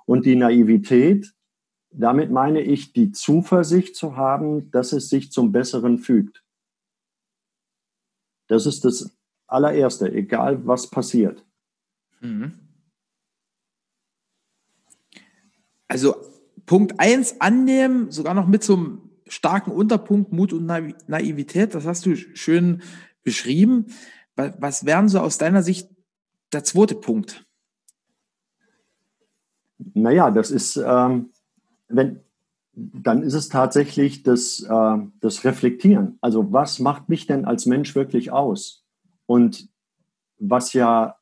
Und 0.04 0.26
die 0.26 0.36
Naivität, 0.36 1.32
damit 1.90 2.30
meine 2.30 2.60
ich 2.60 2.92
die 2.92 3.12
Zuversicht 3.12 3.96
zu 3.96 4.16
haben, 4.16 4.70
dass 4.70 4.92
es 4.92 5.08
sich 5.08 5.32
zum 5.32 5.52
Besseren 5.52 5.98
fügt. 5.98 6.44
Das 8.48 8.66
ist 8.66 8.84
das 8.84 9.16
allererste, 9.46 10.12
egal 10.12 10.66
was 10.66 10.90
passiert. 10.90 11.44
Mhm. 12.20 12.58
Also 15.86 16.16
Punkt 16.66 17.00
eins 17.00 17.40
annehmen, 17.40 18.10
sogar 18.10 18.34
noch 18.34 18.46
mit 18.46 18.62
so 18.62 18.76
einem 18.76 19.10
starken 19.26 19.70
Unterpunkt 19.72 20.32
Mut 20.32 20.52
und 20.52 20.66
Naivität, 20.66 21.74
das 21.74 21.86
hast 21.86 22.04
du 22.06 22.16
schön 22.16 22.82
beschrieben. 23.22 23.86
Was 24.36 24.84
wären 24.84 25.08
so 25.08 25.20
aus 25.20 25.38
deiner 25.38 25.62
Sicht 25.62 25.90
der 26.52 26.64
zweite 26.64 26.94
Punkt? 26.94 27.46
Naja, 29.94 30.30
das 30.30 30.50
ist, 30.50 30.76
ähm, 30.76 31.32
wenn, 31.88 32.20
dann 32.72 33.22
ist 33.22 33.34
es 33.34 33.48
tatsächlich 33.48 34.22
das, 34.22 34.62
äh, 34.62 34.98
das 35.20 35.44
Reflektieren. 35.44 36.18
Also 36.20 36.52
was 36.52 36.78
macht 36.78 37.08
mich 37.08 37.26
denn 37.26 37.44
als 37.44 37.66
Mensch 37.66 37.94
wirklich 37.94 38.30
aus? 38.30 38.84
Und 39.26 39.68
was 40.38 40.72
ja 40.72 41.16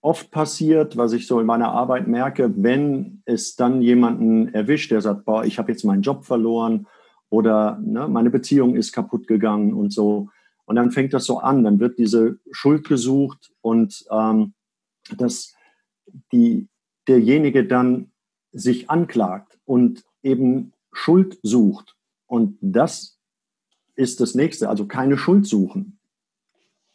oft 0.00 0.30
passiert, 0.30 0.96
was 0.96 1.12
ich 1.12 1.26
so 1.26 1.40
in 1.40 1.46
meiner 1.46 1.72
Arbeit 1.72 2.06
merke, 2.06 2.52
wenn 2.62 3.22
es 3.24 3.56
dann 3.56 3.82
jemanden 3.82 4.54
erwischt, 4.54 4.90
der 4.92 5.00
sagt, 5.00 5.24
boah, 5.24 5.44
ich 5.44 5.58
habe 5.58 5.72
jetzt 5.72 5.84
meinen 5.84 6.02
Job 6.02 6.24
verloren 6.24 6.86
oder 7.30 7.78
ne, 7.82 8.08
meine 8.08 8.30
Beziehung 8.30 8.76
ist 8.76 8.92
kaputt 8.92 9.26
gegangen 9.26 9.74
und 9.74 9.92
so. 9.92 10.28
Und 10.64 10.76
dann 10.76 10.92
fängt 10.92 11.14
das 11.14 11.24
so 11.24 11.38
an, 11.38 11.64
dann 11.64 11.80
wird 11.80 11.98
diese 11.98 12.38
Schuld 12.52 12.86
gesucht 12.86 13.52
und 13.60 14.04
ähm, 14.10 14.52
dass 15.16 15.54
die, 16.32 16.68
derjenige 17.08 17.66
dann 17.66 18.12
sich 18.52 18.90
anklagt 18.90 19.47
und 19.68 20.04
eben 20.22 20.72
Schuld 20.92 21.38
sucht. 21.42 21.96
Und 22.26 22.58
das 22.60 23.18
ist 23.94 24.20
das 24.20 24.34
nächste, 24.34 24.68
also 24.68 24.86
keine 24.86 25.16
Schuld 25.16 25.46
suchen 25.46 25.98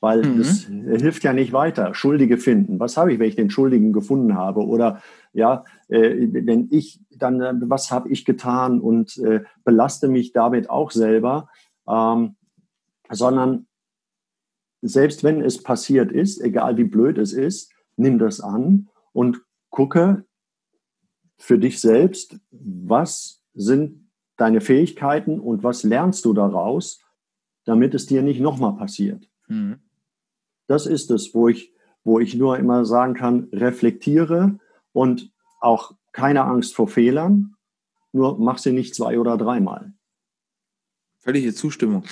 weil 0.03 0.21
mhm. 0.21 0.37
das 0.39 0.65
hilft 0.65 1.23
ja 1.23 1.31
nicht 1.31 1.53
weiter. 1.53 1.93
Schuldige 1.93 2.37
finden. 2.37 2.77
Was 2.77 2.97
habe 2.97 3.13
ich, 3.13 3.19
wenn 3.19 3.29
ich 3.29 3.37
den 3.37 3.49
Schuldigen 3.49 3.93
gefunden 3.93 4.35
habe? 4.35 4.59
Oder 4.59 5.01
ja, 5.31 5.63
äh, 5.87 6.27
wenn 6.29 6.67
ich 6.71 6.99
dann, 7.09 7.39
äh, 7.39 7.53
was 7.61 7.89
habe 7.89 8.09
ich 8.09 8.25
getan 8.25 8.81
und 8.81 9.17
äh, 9.19 9.43
belaste 9.63 10.09
mich 10.09 10.33
damit 10.33 10.69
auch 10.69 10.91
selber, 10.91 11.47
ähm, 11.87 12.35
sondern 13.09 13.67
selbst 14.81 15.23
wenn 15.23 15.41
es 15.41 15.63
passiert 15.63 16.11
ist, 16.11 16.41
egal 16.41 16.75
wie 16.75 16.83
blöd 16.83 17.17
es 17.17 17.31
ist, 17.31 17.71
nimm 17.95 18.19
das 18.19 18.41
an 18.41 18.89
und 19.13 19.41
gucke 19.69 20.25
für 21.43 21.59
dich 21.59 21.81
selbst, 21.81 22.37
was 22.51 23.43
sind 23.53 24.09
deine 24.37 24.61
Fähigkeiten 24.61 25.41
und 25.41 25.61
was 25.61 25.83
lernst 25.83 26.23
du 26.23 26.31
daraus, 26.33 27.01
damit 27.65 27.93
es 27.93 28.05
dir 28.05 28.21
nicht 28.21 28.39
nochmal 28.39 28.77
passiert. 28.77 29.29
Mhm. 29.49 29.79
Das 30.67 30.85
ist 30.85 31.11
es, 31.11 31.33
wo 31.33 31.49
ich, 31.49 31.73
wo 32.05 32.21
ich 32.21 32.33
nur 32.35 32.57
immer 32.57 32.85
sagen 32.85 33.13
kann, 33.13 33.49
reflektiere 33.51 34.57
und 34.93 35.33
auch 35.59 35.93
keine 36.13 36.45
Angst 36.45 36.75
vor 36.75 36.87
Fehlern, 36.87 37.57
nur 38.13 38.39
mach 38.39 38.57
sie 38.57 38.71
nicht 38.71 38.95
zwei 38.95 39.19
oder 39.19 39.37
dreimal. 39.37 39.91
Völlige 41.19 41.53
Zustimmung. 41.53 42.05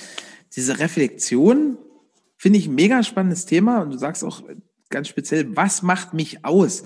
Diese 0.54 0.78
Reflexion 0.78 1.78
finde 2.36 2.58
ich 2.58 2.66
ein 2.66 2.74
mega 2.74 3.02
spannendes 3.02 3.46
Thema 3.46 3.80
und 3.80 3.94
du 3.94 3.96
sagst 3.96 4.24
auch 4.24 4.42
ganz 4.90 5.08
speziell, 5.08 5.56
was 5.56 5.80
macht 5.80 6.12
mich 6.12 6.44
aus? 6.44 6.82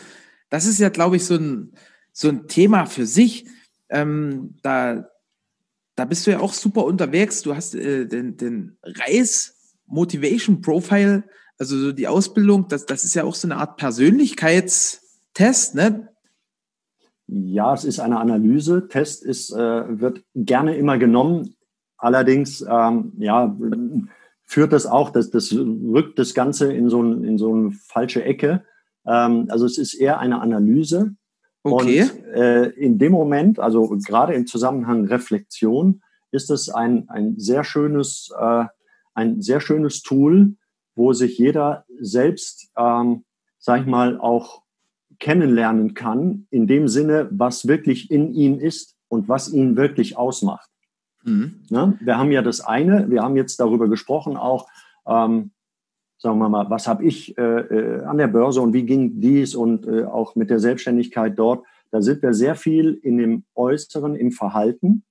Das 0.48 0.64
ist 0.64 0.78
ja, 0.78 0.90
glaube 0.90 1.16
ich, 1.16 1.24
so 1.24 1.34
ein, 1.34 1.72
so 2.16 2.28
ein 2.28 2.48
Thema 2.48 2.86
für 2.86 3.06
sich. 3.06 3.46
Ähm, 3.88 4.56
da, 4.62 5.08
da 5.96 6.04
bist 6.04 6.26
du 6.26 6.30
ja 6.30 6.40
auch 6.40 6.52
super 6.52 6.84
unterwegs. 6.84 7.42
Du 7.42 7.54
hast 7.54 7.74
äh, 7.74 8.06
den, 8.06 8.36
den 8.36 8.78
Reis 8.82 9.74
Motivation 9.86 10.60
Profile 10.60 11.24
also 11.58 11.78
so 11.78 11.92
die 11.92 12.08
Ausbildung, 12.08 12.68
das, 12.68 12.86
das 12.86 13.04
ist 13.04 13.14
ja 13.14 13.24
auch 13.24 13.34
so 13.34 13.48
eine 13.48 13.56
Art 13.56 13.76
Persönlichkeitstest, 13.78 15.74
ne? 15.74 16.08
Ja, 17.28 17.74
es 17.74 17.84
ist 17.84 17.98
eine 17.98 18.20
Analyse. 18.20 18.86
Test 18.88 19.24
ist, 19.24 19.52
äh, 19.52 20.00
wird 20.00 20.22
gerne 20.34 20.76
immer 20.76 20.98
genommen. 20.98 21.56
Allerdings, 21.96 22.64
ähm, 22.68 23.14
ja, 23.18 23.56
führt 24.44 24.72
das 24.72 24.86
auch, 24.86 25.10
das, 25.10 25.30
das 25.30 25.52
rückt 25.52 26.18
das 26.20 26.34
Ganze 26.34 26.72
in 26.72 26.88
so, 26.88 27.02
ein, 27.02 27.24
in 27.24 27.36
so 27.38 27.52
eine 27.52 27.72
falsche 27.72 28.22
Ecke. 28.22 28.62
Ähm, 29.06 29.46
also 29.48 29.66
es 29.66 29.76
ist 29.78 29.94
eher 29.94 30.20
eine 30.20 30.40
Analyse. 30.40 31.16
Okay. 31.72 32.02
Und 32.02 32.24
äh, 32.34 32.68
in 32.70 32.98
dem 32.98 33.12
Moment, 33.12 33.58
also 33.58 33.88
gerade 34.06 34.34
im 34.34 34.46
Zusammenhang 34.46 35.06
Reflexion, 35.06 36.02
ist 36.30 36.50
es 36.50 36.68
ein, 36.68 37.08
ein 37.08 37.38
sehr 37.38 37.64
schönes, 37.64 38.30
äh, 38.38 38.64
ein 39.14 39.40
sehr 39.42 39.60
schönes 39.60 40.02
Tool, 40.02 40.56
wo 40.94 41.12
sich 41.12 41.38
jeder 41.38 41.84
selbst, 42.00 42.70
ähm, 42.76 43.24
sag 43.58 43.82
ich 43.82 43.86
mal, 43.86 44.18
auch 44.18 44.62
kennenlernen 45.18 45.94
kann, 45.94 46.46
in 46.50 46.66
dem 46.66 46.88
Sinne, 46.88 47.28
was 47.30 47.66
wirklich 47.66 48.10
in 48.10 48.32
ihm 48.34 48.58
ist 48.58 48.96
und 49.08 49.28
was 49.28 49.52
ihn 49.52 49.76
wirklich 49.76 50.16
ausmacht. 50.16 50.68
Mhm. 51.24 51.62
Ja, 51.70 51.86
ne? 51.86 51.98
wir 52.00 52.18
haben 52.18 52.32
ja 52.32 52.42
das 52.42 52.60
eine, 52.60 53.10
wir 53.10 53.22
haben 53.22 53.36
jetzt 53.36 53.58
darüber 53.58 53.88
gesprochen, 53.88 54.36
auch, 54.36 54.68
ähm, 55.06 55.52
sagen 56.18 56.38
wir 56.38 56.48
mal, 56.48 56.70
was 56.70 56.86
habe 56.86 57.04
ich 57.04 57.36
äh, 57.36 57.42
äh, 57.42 58.04
an 58.04 58.18
der 58.18 58.28
Börse 58.28 58.60
und 58.60 58.72
wie 58.72 58.84
ging 58.84 59.20
dies 59.20 59.54
und 59.54 59.86
äh, 59.86 60.04
auch 60.04 60.34
mit 60.34 60.50
der 60.50 60.58
Selbstständigkeit 60.58 61.38
dort. 61.38 61.64
Da 61.90 62.02
sind 62.02 62.22
wir 62.22 62.34
sehr 62.34 62.54
viel 62.54 62.98
in 63.02 63.18
dem 63.18 63.44
Äußeren, 63.54 64.16
im 64.16 64.32
Verhalten. 64.32 65.04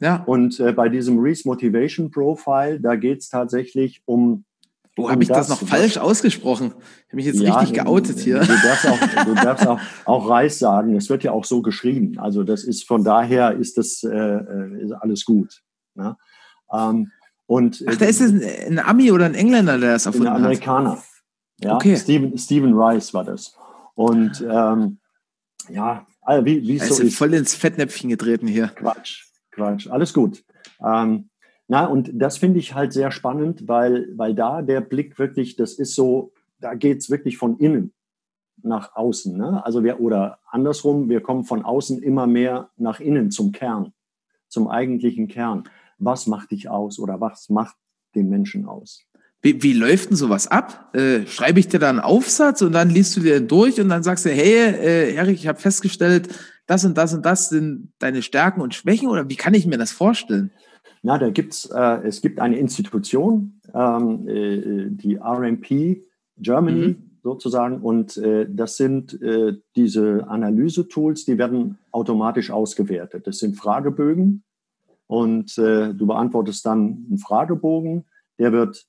Ja. 0.00 0.22
Und 0.24 0.60
äh, 0.60 0.72
bei 0.72 0.88
diesem 0.88 1.18
Reese 1.18 1.48
Motivation 1.48 2.10
Profile, 2.10 2.80
da 2.80 2.96
geht 2.96 3.20
es 3.20 3.28
tatsächlich 3.28 4.02
um 4.04 4.44
Wo 4.94 5.10
habe 5.10 5.22
ich 5.22 5.28
das, 5.28 5.48
das 5.48 5.60
noch 5.60 5.68
falsch 5.68 5.96
ausgesprochen? 5.96 6.74
Ich 6.76 7.06
habe 7.08 7.16
mich 7.16 7.26
jetzt 7.26 7.40
ja, 7.40 7.58
richtig 7.58 7.82
geoutet 7.82 8.18
hier. 8.18 8.40
Du 8.40 8.46
darfst, 8.46 8.86
auch, 8.86 9.24
du 9.24 9.34
darfst 9.34 9.66
auch, 9.66 9.80
auch 10.04 10.28
Reis 10.28 10.58
sagen. 10.58 10.94
Es 10.96 11.08
wird 11.08 11.24
ja 11.24 11.32
auch 11.32 11.44
so 11.44 11.62
geschrieben. 11.62 12.18
Also 12.18 12.44
das 12.44 12.64
ist 12.64 12.86
von 12.86 13.04
daher 13.04 13.54
ist 13.56 13.78
das 13.78 14.02
äh, 14.02 14.08
äh 14.08 14.82
ist 14.84 14.92
alles 14.92 15.24
gut. 15.24 15.62
Ne? 15.94 16.16
Ähm, 16.72 17.10
und, 17.46 17.84
Ach, 17.86 17.96
da 17.96 18.04
ist 18.06 18.20
es 18.20 18.32
ein, 18.66 18.78
Ami 18.78 19.12
oder 19.12 19.26
ein 19.26 19.34
Engländer, 19.34 19.78
der 19.78 19.92
das 19.92 20.06
erfunden 20.06 20.30
hat? 20.30 20.36
Ein 20.36 20.44
Amerikaner. 20.44 21.02
Ja, 21.60 21.76
okay. 21.76 21.96
Stephen, 21.96 22.36
Stephen 22.36 22.74
Rice 22.74 23.14
war 23.14 23.24
das. 23.24 23.56
Und 23.94 24.44
ähm, 24.48 24.98
ja, 25.68 26.06
also 26.22 26.44
wie, 26.44 26.62
wie 26.66 26.78
so 26.78 27.02
ist. 27.02 27.16
voll 27.16 27.32
ins 27.34 27.54
Fettnäpfchen 27.54 28.10
getreten 28.10 28.46
hier. 28.46 28.68
Quatsch, 28.68 29.26
Quatsch, 29.52 29.88
alles 29.88 30.12
gut. 30.12 30.44
Ähm, 30.84 31.30
na, 31.68 31.86
und 31.86 32.10
das 32.12 32.38
finde 32.38 32.58
ich 32.58 32.74
halt 32.74 32.92
sehr 32.92 33.10
spannend, 33.10 33.66
weil, 33.66 34.08
weil 34.16 34.34
da 34.34 34.62
der 34.62 34.80
Blick 34.80 35.18
wirklich, 35.18 35.56
das 35.56 35.74
ist 35.74 35.94
so, 35.94 36.32
da 36.60 36.74
geht 36.74 36.98
es 36.98 37.10
wirklich 37.10 37.38
von 37.38 37.58
innen 37.58 37.92
nach 38.62 38.94
außen. 38.94 39.36
Ne? 39.36 39.64
Also 39.64 39.82
wir, 39.82 40.00
oder 40.00 40.38
andersrum, 40.50 41.08
wir 41.08 41.20
kommen 41.20 41.44
von 41.44 41.64
außen 41.64 42.02
immer 42.02 42.26
mehr 42.26 42.70
nach 42.76 43.00
innen 43.00 43.30
zum 43.30 43.52
Kern, 43.52 43.92
zum 44.48 44.68
eigentlichen 44.68 45.28
Kern. 45.28 45.64
Was 45.98 46.26
macht 46.26 46.50
dich 46.50 46.68
aus 46.68 46.98
oder 46.98 47.20
was 47.20 47.48
macht 47.48 47.76
den 48.14 48.28
Menschen 48.28 48.66
aus? 48.66 49.06
Wie, 49.42 49.62
wie 49.62 49.74
läuft 49.74 50.10
denn 50.10 50.16
sowas 50.16 50.48
ab? 50.48 50.94
Äh, 50.94 51.26
schreibe 51.26 51.60
ich 51.60 51.68
dir 51.68 51.78
da 51.78 51.88
einen 51.88 52.00
Aufsatz 52.00 52.62
und 52.62 52.72
dann 52.72 52.90
liest 52.90 53.16
du 53.16 53.20
dir 53.20 53.38
den 53.38 53.48
durch 53.48 53.80
und 53.80 53.88
dann 53.88 54.02
sagst 54.02 54.24
du, 54.24 54.30
hey, 54.30 54.74
äh, 54.74 55.14
Erik, 55.14 55.36
ich 55.36 55.46
habe 55.46 55.60
festgestellt, 55.60 56.28
das 56.66 56.84
und 56.84 56.98
das 56.98 57.14
und 57.14 57.24
das 57.24 57.48
sind 57.48 57.92
deine 57.98 58.22
Stärken 58.22 58.60
und 58.60 58.74
Schwächen 58.74 59.08
oder 59.08 59.28
wie 59.28 59.36
kann 59.36 59.54
ich 59.54 59.66
mir 59.66 59.78
das 59.78 59.92
vorstellen? 59.92 60.50
Na, 61.02 61.18
da 61.18 61.30
gibt's, 61.30 61.66
äh, 61.66 62.00
es 62.04 62.22
gibt 62.22 62.40
eine 62.40 62.58
Institution, 62.58 63.60
ähm, 63.72 64.26
äh, 64.26 64.86
die 64.90 65.16
RMP 65.16 66.02
Germany 66.38 66.88
mhm. 66.88 67.10
sozusagen, 67.22 67.80
und 67.82 68.16
äh, 68.16 68.48
das 68.50 68.76
sind 68.76 69.20
äh, 69.22 69.54
diese 69.76 70.26
Analyse-Tools, 70.26 71.24
die 71.24 71.38
werden 71.38 71.78
automatisch 71.92 72.50
ausgewertet. 72.50 73.26
Das 73.28 73.38
sind 73.38 73.54
Fragebögen 73.54 74.42
und 75.06 75.56
äh, 75.58 75.94
du 75.94 76.06
beantwortest 76.06 76.64
dann 76.66 77.06
einen 77.08 77.18
Fragebogen, 77.18 78.04
der 78.38 78.52
wird 78.52 78.86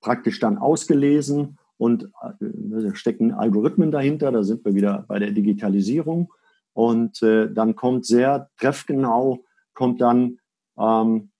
praktisch 0.00 0.38
dann 0.40 0.58
ausgelesen 0.58 1.58
und 1.78 2.10
äh, 2.40 2.94
stecken 2.94 3.32
Algorithmen 3.32 3.90
dahinter, 3.90 4.32
da 4.32 4.42
sind 4.42 4.64
wir 4.64 4.74
wieder 4.74 5.04
bei 5.08 5.18
der 5.18 5.32
Digitalisierung 5.32 6.32
und 6.72 7.22
äh, 7.22 7.52
dann 7.52 7.74
kommt 7.76 8.06
sehr 8.06 8.50
treffgenau, 8.58 9.44
kommt 9.74 10.00
dann 10.00 10.38
ähm, 10.78 11.30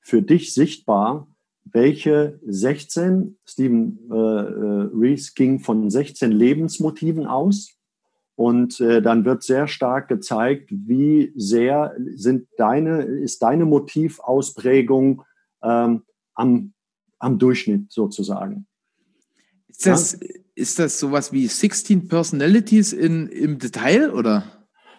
für 0.00 0.22
dich 0.22 0.54
sichtbar, 0.54 1.28
welche 1.64 2.38
16, 2.46 3.38
Stephen 3.44 3.98
äh, 4.10 4.14
äh, 4.14 4.88
Rees 4.94 5.34
ging 5.34 5.58
von 5.60 5.90
16 5.90 6.30
Lebensmotiven 6.30 7.26
aus. 7.26 7.75
Und 8.36 8.80
äh, 8.80 9.00
dann 9.00 9.24
wird 9.24 9.42
sehr 9.42 9.66
stark 9.66 10.08
gezeigt, 10.08 10.68
wie 10.70 11.32
sehr 11.36 11.96
sind 12.14 12.48
deine, 12.58 13.02
ist 13.02 13.42
deine 13.42 13.64
Motivausprägung 13.64 15.22
ähm, 15.62 16.02
am, 16.34 16.72
am 17.18 17.38
Durchschnitt 17.38 17.90
sozusagen. 17.90 18.66
Ist 19.68 19.86
das, 19.86 20.12
ja? 20.12 20.28
ist 20.54 20.78
das 20.78 21.00
sowas 21.00 21.32
wie 21.32 21.46
16 21.46 22.08
Personalities 22.08 22.92
in, 22.92 23.26
im 23.28 23.58
Detail 23.58 24.10
oder? 24.10 24.44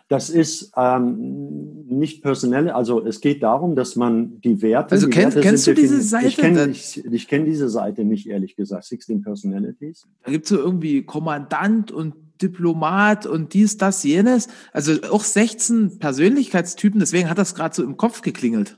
Das 0.10 0.30
ist 0.30 0.72
ähm, 0.78 1.86
nicht 1.88 2.24
personell, 2.24 2.70
also 2.70 3.06
es 3.06 3.20
geht 3.20 3.44
darum, 3.44 3.76
dass 3.76 3.98
man 3.98 4.40
die 4.40 4.62
Werte. 4.62 4.94
Also 4.94 5.08
die 5.08 5.12
kennst, 5.12 5.36
Werte 5.36 5.48
kennst 5.48 5.68
du 5.68 5.74
diese 5.74 6.02
Seite? 6.02 6.28
Ich 6.28 6.38
kenne 6.38 6.70
ich, 6.70 7.06
ich 7.06 7.28
kenn 7.28 7.44
diese 7.44 7.70
Seite 7.70 8.06
nicht, 8.06 8.28
ehrlich 8.28 8.56
gesagt. 8.56 8.86
16 8.86 9.22
Personalities. 9.22 10.08
Da 10.24 10.32
gibt 10.32 10.46
es 10.46 10.50
so 10.50 10.58
irgendwie 10.58 11.04
Kommandant 11.04 11.92
und 11.92 12.14
Diplomat 12.42 13.26
und 13.26 13.54
dies, 13.54 13.78
das, 13.78 14.04
jenes. 14.04 14.48
Also 14.74 14.94
auch 15.12 15.24
16 15.24 16.00
Persönlichkeitstypen, 16.00 17.00
deswegen 17.00 17.30
hat 17.30 17.38
das 17.38 17.56
gerade 17.56 17.76
so 17.76 17.84
im 17.84 17.98
Kopf 17.98 18.22
geklingelt. 18.22 18.78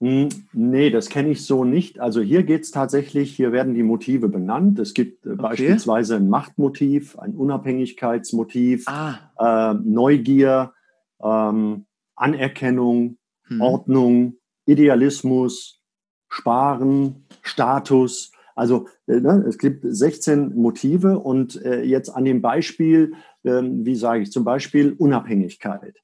Hm, 0.00 0.28
nee, 0.52 0.90
das 0.90 1.08
kenne 1.08 1.30
ich 1.30 1.44
so 1.44 1.64
nicht. 1.64 1.98
Also 1.98 2.20
hier 2.20 2.44
geht 2.44 2.62
es 2.62 2.70
tatsächlich, 2.70 3.34
hier 3.34 3.50
werden 3.50 3.74
die 3.74 3.82
Motive 3.82 4.28
benannt. 4.28 4.78
Es 4.78 4.94
gibt 4.94 5.26
äh, 5.26 5.30
okay. 5.30 5.42
beispielsweise 5.42 6.16
ein 6.16 6.28
Machtmotiv, 6.28 7.18
ein 7.18 7.34
Unabhängigkeitsmotiv, 7.34 8.84
ah. 8.86 9.18
äh, 9.38 9.74
Neugier, 9.74 10.72
ähm, 11.20 11.86
Anerkennung, 12.14 13.18
hm. 13.44 13.60
Ordnung, 13.60 14.34
Idealismus, 14.66 15.80
Sparen, 16.28 17.26
Status. 17.42 18.30
Also 18.58 18.88
äh, 19.06 19.20
ne, 19.20 19.44
es 19.46 19.56
gibt 19.56 19.84
16 19.88 20.56
Motive 20.56 21.20
und 21.20 21.64
äh, 21.64 21.82
jetzt 21.84 22.10
an 22.10 22.24
dem 22.24 22.42
Beispiel, 22.42 23.14
ähm, 23.44 23.86
wie 23.86 23.94
sage 23.94 24.22
ich, 24.22 24.32
zum 24.32 24.44
Beispiel 24.44 24.94
Unabhängigkeit. 24.98 25.96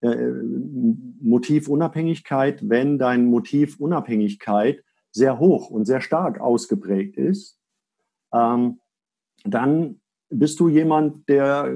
Äh, 0.00 0.32
Motiv 1.20 1.68
Unabhängigkeit, 1.68 2.68
wenn 2.68 2.98
dein 2.98 3.26
Motiv 3.26 3.78
Unabhängigkeit 3.78 4.82
sehr 5.12 5.38
hoch 5.38 5.70
und 5.70 5.84
sehr 5.84 6.00
stark 6.00 6.40
ausgeprägt 6.40 7.16
ist, 7.16 7.56
ähm, 8.34 8.80
dann 9.44 10.00
bist 10.28 10.58
du 10.58 10.68
jemand, 10.68 11.28
der 11.28 11.72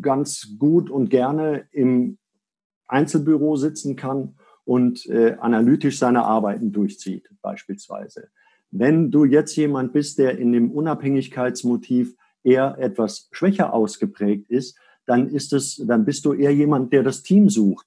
ganz 0.00 0.56
gut 0.58 0.90
und 0.90 1.08
gerne 1.08 1.68
im 1.70 2.18
Einzelbüro 2.88 3.54
sitzen 3.54 3.94
kann 3.94 4.34
und 4.64 5.06
äh, 5.06 5.36
analytisch 5.38 6.00
seine 6.00 6.24
Arbeiten 6.24 6.72
durchzieht, 6.72 7.30
beispielsweise. 7.42 8.28
Wenn 8.70 9.10
du 9.10 9.24
jetzt 9.24 9.56
jemand 9.56 9.92
bist, 9.92 10.18
der 10.18 10.38
in 10.38 10.52
dem 10.52 10.70
Unabhängigkeitsmotiv 10.70 12.14
eher 12.42 12.76
etwas 12.78 13.28
schwächer 13.32 13.72
ausgeprägt 13.74 14.50
ist, 14.50 14.78
dann 15.06 15.28
ist 15.28 15.52
es, 15.52 15.82
dann 15.86 16.04
bist 16.04 16.24
du 16.24 16.32
eher 16.32 16.54
jemand, 16.54 16.92
der 16.92 17.02
das 17.02 17.22
Team 17.22 17.48
sucht. 17.48 17.86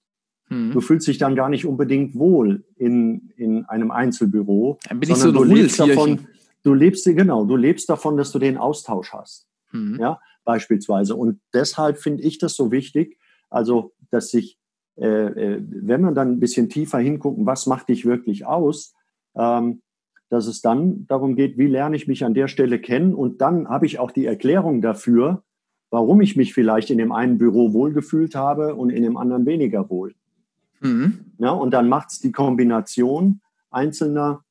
Mhm. 0.50 0.72
Du 0.72 0.82
fühlst 0.82 1.08
dich 1.08 1.18
dann 1.18 1.36
gar 1.36 1.50
nicht 1.50 1.66
unbedingt 1.66 2.16
wohl 2.16 2.66
in, 2.76 3.32
in 3.38 3.66
einem 3.66 3.92
Einzelbüro. 3.92 4.78
Dann 4.88 5.00
bin 5.00 5.10
ich 5.10 5.16
so 5.18 5.32
du 5.32 5.44
lebst 5.44 5.80
davon, 5.80 6.28
du 6.64 6.74
lebst, 6.74 7.06
genau, 7.06 7.46
du 7.46 7.56
lebst 7.56 7.90
davon, 7.90 8.18
dass 8.18 8.32
du 8.32 8.40
den 8.40 8.58
Austausch 8.58 9.14
hast. 9.14 9.48
Mhm. 9.72 10.00
Ja, 10.00 10.20
beispielsweise. 10.44 11.16
Und 11.16 11.40
deshalb 11.54 11.98
finde 11.98 12.24
ich 12.24 12.40
das 12.40 12.56
so 12.56 12.72
wichtig, 12.72 13.18
also, 13.50 13.94
dass 14.12 14.30
sich, 14.30 14.58
äh, 14.98 15.06
äh, 15.08 15.62
wenn 15.62 16.02
man 16.02 16.16
dann 16.16 16.32
ein 16.32 16.40
bisschen 16.40 16.70
tiefer 16.70 17.00
hingucken, 17.00 17.46
was 17.46 17.68
macht 17.68 17.90
dich 17.90 18.06
wirklich 18.06 18.46
aus, 18.46 18.94
ähm, 19.36 19.82
dass 20.34 20.48
es 20.48 20.62
dann 20.62 21.06
darum 21.06 21.36
geht, 21.36 21.60
wie 21.60 21.68
lerne 21.68 21.96
ich 21.96 22.08
mich 22.08 22.26
an 22.26 22.34
der 22.34 22.48
Stelle 22.48 22.80
kennen 22.80 23.14
und 23.14 23.40
dann 23.40 23.70
habe 23.70 23.86
ich 23.86 24.00
auch 24.00 24.10
die 24.10 24.26
Erklärung 24.26 24.82
dafür, 24.82 25.44
warum 25.92 26.22
ich 26.22 26.36
mich 26.36 26.56
vielleicht 26.56 26.90
in 26.90 26.98
dem 26.98 27.12
einen 27.12 27.38
Büro 27.38 27.72
wohlgefühlt 27.72 28.34
habe 28.34 28.74
und 28.74 28.90
in 28.90 29.04
dem 29.04 29.16
anderen 29.16 29.46
weniger 29.46 29.92
wohl. 29.92 30.16
Mhm. 30.80 31.34
Ja, 31.38 31.52
und 31.52 31.72
dann 31.72 31.88
macht 31.88 32.10
es 32.10 32.20
die 32.20 32.32
Kombination 32.32 33.42
einzelner 33.70 34.44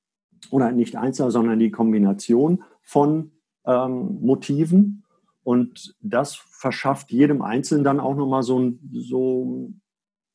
oder 0.52 0.70
nicht 0.70 0.94
einzelner, 0.94 1.32
sondern 1.32 1.58
die 1.58 1.72
Kombination 1.72 2.62
von 2.82 3.32
ähm, 3.66 4.18
Motiven. 4.20 5.02
Und 5.42 5.96
das 6.00 6.36
verschafft 6.36 7.10
jedem 7.10 7.42
Einzelnen 7.42 7.82
dann 7.82 7.98
auch 7.98 8.14
nochmal 8.14 8.44
so, 8.44 8.60
ein, 8.60 8.78
so, 8.92 9.72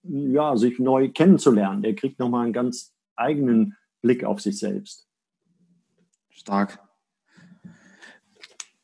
ja, 0.04 0.58
sich 0.58 0.78
neu 0.78 1.08
kennenzulernen. 1.08 1.84
Der 1.84 1.96
kriegt 1.96 2.20
nochmal 2.20 2.44
einen 2.44 2.54
ganz 2.54 2.94
eigenen 3.16 3.78
Blick 4.02 4.26
auf 4.26 4.42
sich 4.42 4.60
selbst. 4.60 5.07
Stark. 6.38 6.80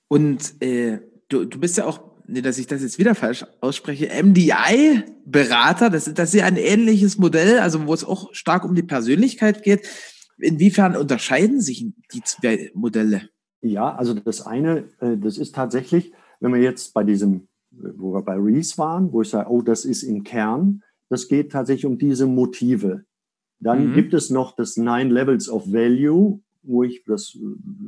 Und 0.08 0.62
äh, 0.62 1.00
du, 1.30 1.46
du 1.46 1.60
bist 1.60 1.78
ja 1.78 1.86
auch 1.86 2.14
nee, 2.28 2.42
dass 2.42 2.58
ich 2.58 2.68
das 2.68 2.82
jetzt 2.82 3.00
wieder 3.00 3.16
falsch 3.16 3.46
ausspreche, 3.62 4.10
MDI-Berater, 4.24 5.90
das, 5.90 6.12
das 6.14 6.34
ist 6.34 6.40
ja 6.40 6.46
ein 6.46 6.58
ähnliches 6.58 7.18
Modell, 7.18 7.60
also 7.60 7.86
wo 7.88 7.94
es 7.94 8.04
auch 8.04 8.34
stark 8.34 8.66
um 8.66 8.76
die 8.76 8.84
Persönlichkeit 8.84 9.64
geht. 9.64 9.88
Inwiefern 10.38 10.96
unterscheiden 10.96 11.62
sich 11.62 11.86
die 12.14 12.24
zwei 12.24 12.72
Modelle? 12.74 13.30
Ja, 13.62 13.96
also 13.96 14.14
das 14.14 14.46
eine, 14.46 14.90
äh, 15.00 15.18
das 15.18 15.38
ist 15.38 15.56
tatsächlich, 15.56 16.12
wenn 16.40 16.54
wir 16.54 16.62
jetzt 16.62 16.94
bei 16.94 17.04
diesem, 17.04 17.48
wo 17.72 18.14
wir 18.14 18.22
bei 18.22 18.36
Reese 18.36 18.78
waren, 18.78 19.12
wo 19.14 19.22
ich 19.22 19.30
sage, 19.30 19.50
oh, 19.50 19.62
das 19.62 19.86
ist 19.86 20.04
im 20.04 20.24
Kern, 20.24 20.82
das 21.10 21.28
geht 21.28 21.52
tatsächlich 21.52 21.86
um 21.86 21.98
diese 21.98 22.26
Motive. 22.26 23.06
Dann 23.60 23.92
mhm. 23.92 23.94
gibt 23.94 24.14
es 24.14 24.30
noch 24.30 24.56
das 24.56 24.76
Nine 24.76 25.14
Levels 25.14 25.50
of 25.50 25.72
Value, 25.72 26.42
wo 26.64 26.84
ich, 26.84 27.04
das 27.06 27.38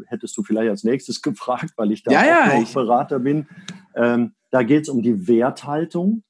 hättest 0.07 0.37
du 0.37 0.43
vielleicht 0.43 0.69
als 0.69 0.83
nächstes 0.83 1.21
gefragt, 1.21 1.73
weil 1.77 1.91
ich 1.91 2.03
da 2.03 2.11
ja, 2.11 2.19
auch 2.19 2.53
ja, 2.53 2.59
noch 2.59 2.73
Berater 2.73 3.19
bin. 3.19 3.47
Ähm, 3.95 4.33
da 4.51 4.63
geht 4.63 4.83
es 4.83 4.89
um 4.89 5.01
die 5.01 5.27
Werthaltung. 5.27 6.23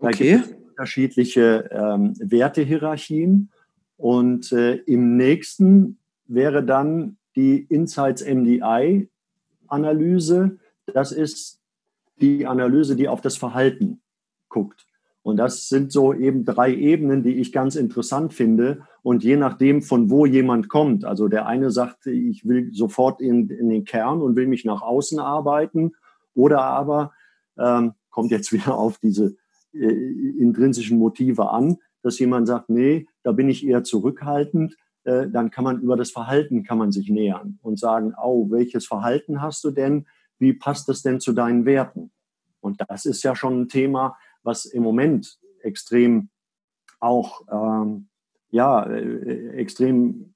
Da 0.00 0.08
okay. 0.08 0.32
gibt 0.32 0.46
es 0.46 0.52
unterschiedliche 0.68 1.68
ähm, 1.72 2.14
Wertehierarchien. 2.18 3.50
Und 3.96 4.52
äh, 4.52 4.74
im 4.74 5.16
nächsten 5.16 5.98
wäre 6.26 6.64
dann 6.64 7.18
die 7.36 7.66
Insights 7.68 8.24
MDI 8.24 9.08
Analyse. 9.68 10.58
Das 10.86 11.12
ist 11.12 11.60
die 12.20 12.46
Analyse, 12.46 12.96
die 12.96 13.08
auf 13.08 13.20
das 13.20 13.36
Verhalten 13.36 14.02
guckt. 14.48 14.86
Und 15.22 15.36
das 15.36 15.68
sind 15.68 15.92
so 15.92 16.12
eben 16.12 16.44
drei 16.44 16.74
Ebenen, 16.74 17.22
die 17.22 17.36
ich 17.36 17.52
ganz 17.52 17.76
interessant 17.76 18.34
finde. 18.34 18.82
Und 19.02 19.22
je 19.22 19.36
nachdem, 19.36 19.82
von 19.82 20.10
wo 20.10 20.26
jemand 20.26 20.68
kommt, 20.68 21.04
also 21.04 21.28
der 21.28 21.46
eine 21.46 21.70
sagt, 21.70 22.06
ich 22.06 22.46
will 22.46 22.72
sofort 22.72 23.20
in, 23.20 23.48
in 23.48 23.68
den 23.68 23.84
Kern 23.84 24.20
und 24.20 24.34
will 24.34 24.48
mich 24.48 24.64
nach 24.64 24.82
außen 24.82 25.20
arbeiten, 25.20 25.92
oder 26.34 26.62
aber 26.62 27.12
ähm, 27.58 27.92
kommt 28.10 28.30
jetzt 28.30 28.52
wieder 28.52 28.76
auf 28.76 28.98
diese 28.98 29.36
äh, 29.72 29.86
intrinsischen 29.86 30.98
Motive 30.98 31.50
an, 31.50 31.78
dass 32.02 32.18
jemand 32.18 32.48
sagt, 32.48 32.68
nee, 32.68 33.06
da 33.22 33.32
bin 33.32 33.48
ich 33.48 33.66
eher 33.66 33.84
zurückhaltend, 33.84 34.76
äh, 35.04 35.28
dann 35.28 35.50
kann 35.50 35.64
man 35.64 35.80
über 35.80 35.96
das 35.96 36.10
Verhalten 36.10 36.64
kann 36.64 36.78
man 36.78 36.90
sich 36.90 37.08
nähern 37.08 37.58
und 37.62 37.78
sagen, 37.78 38.14
oh, 38.20 38.50
welches 38.50 38.86
Verhalten 38.86 39.40
hast 39.40 39.62
du 39.64 39.70
denn? 39.70 40.06
Wie 40.38 40.52
passt 40.52 40.88
das 40.88 41.02
denn 41.02 41.20
zu 41.20 41.32
deinen 41.32 41.64
Werten? 41.64 42.10
Und 42.60 42.80
das 42.88 43.06
ist 43.06 43.22
ja 43.22 43.34
schon 43.34 43.62
ein 43.62 43.68
Thema, 43.68 44.16
was 44.42 44.64
im 44.64 44.82
Moment 44.82 45.38
extrem 45.60 46.28
auch 47.00 47.42
ähm, 47.50 48.08
ja 48.50 48.84
äh, 48.84 49.48
extrem 49.56 50.34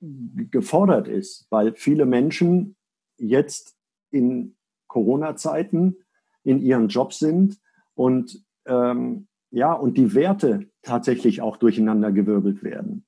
gefordert 0.00 1.08
ist, 1.08 1.46
weil 1.50 1.74
viele 1.74 2.06
Menschen 2.06 2.76
jetzt 3.18 3.76
in 4.10 4.56
Corona-Zeiten 4.88 5.96
in 6.44 6.60
ihren 6.60 6.88
Jobs 6.88 7.18
sind 7.18 7.58
und 7.94 8.44
ähm, 8.66 9.26
ja, 9.50 9.72
und 9.72 9.96
die 9.96 10.14
Werte 10.14 10.66
tatsächlich 10.82 11.40
auch 11.40 11.56
durcheinander 11.56 12.12
gewirbelt 12.12 12.62
werden. 12.62 13.06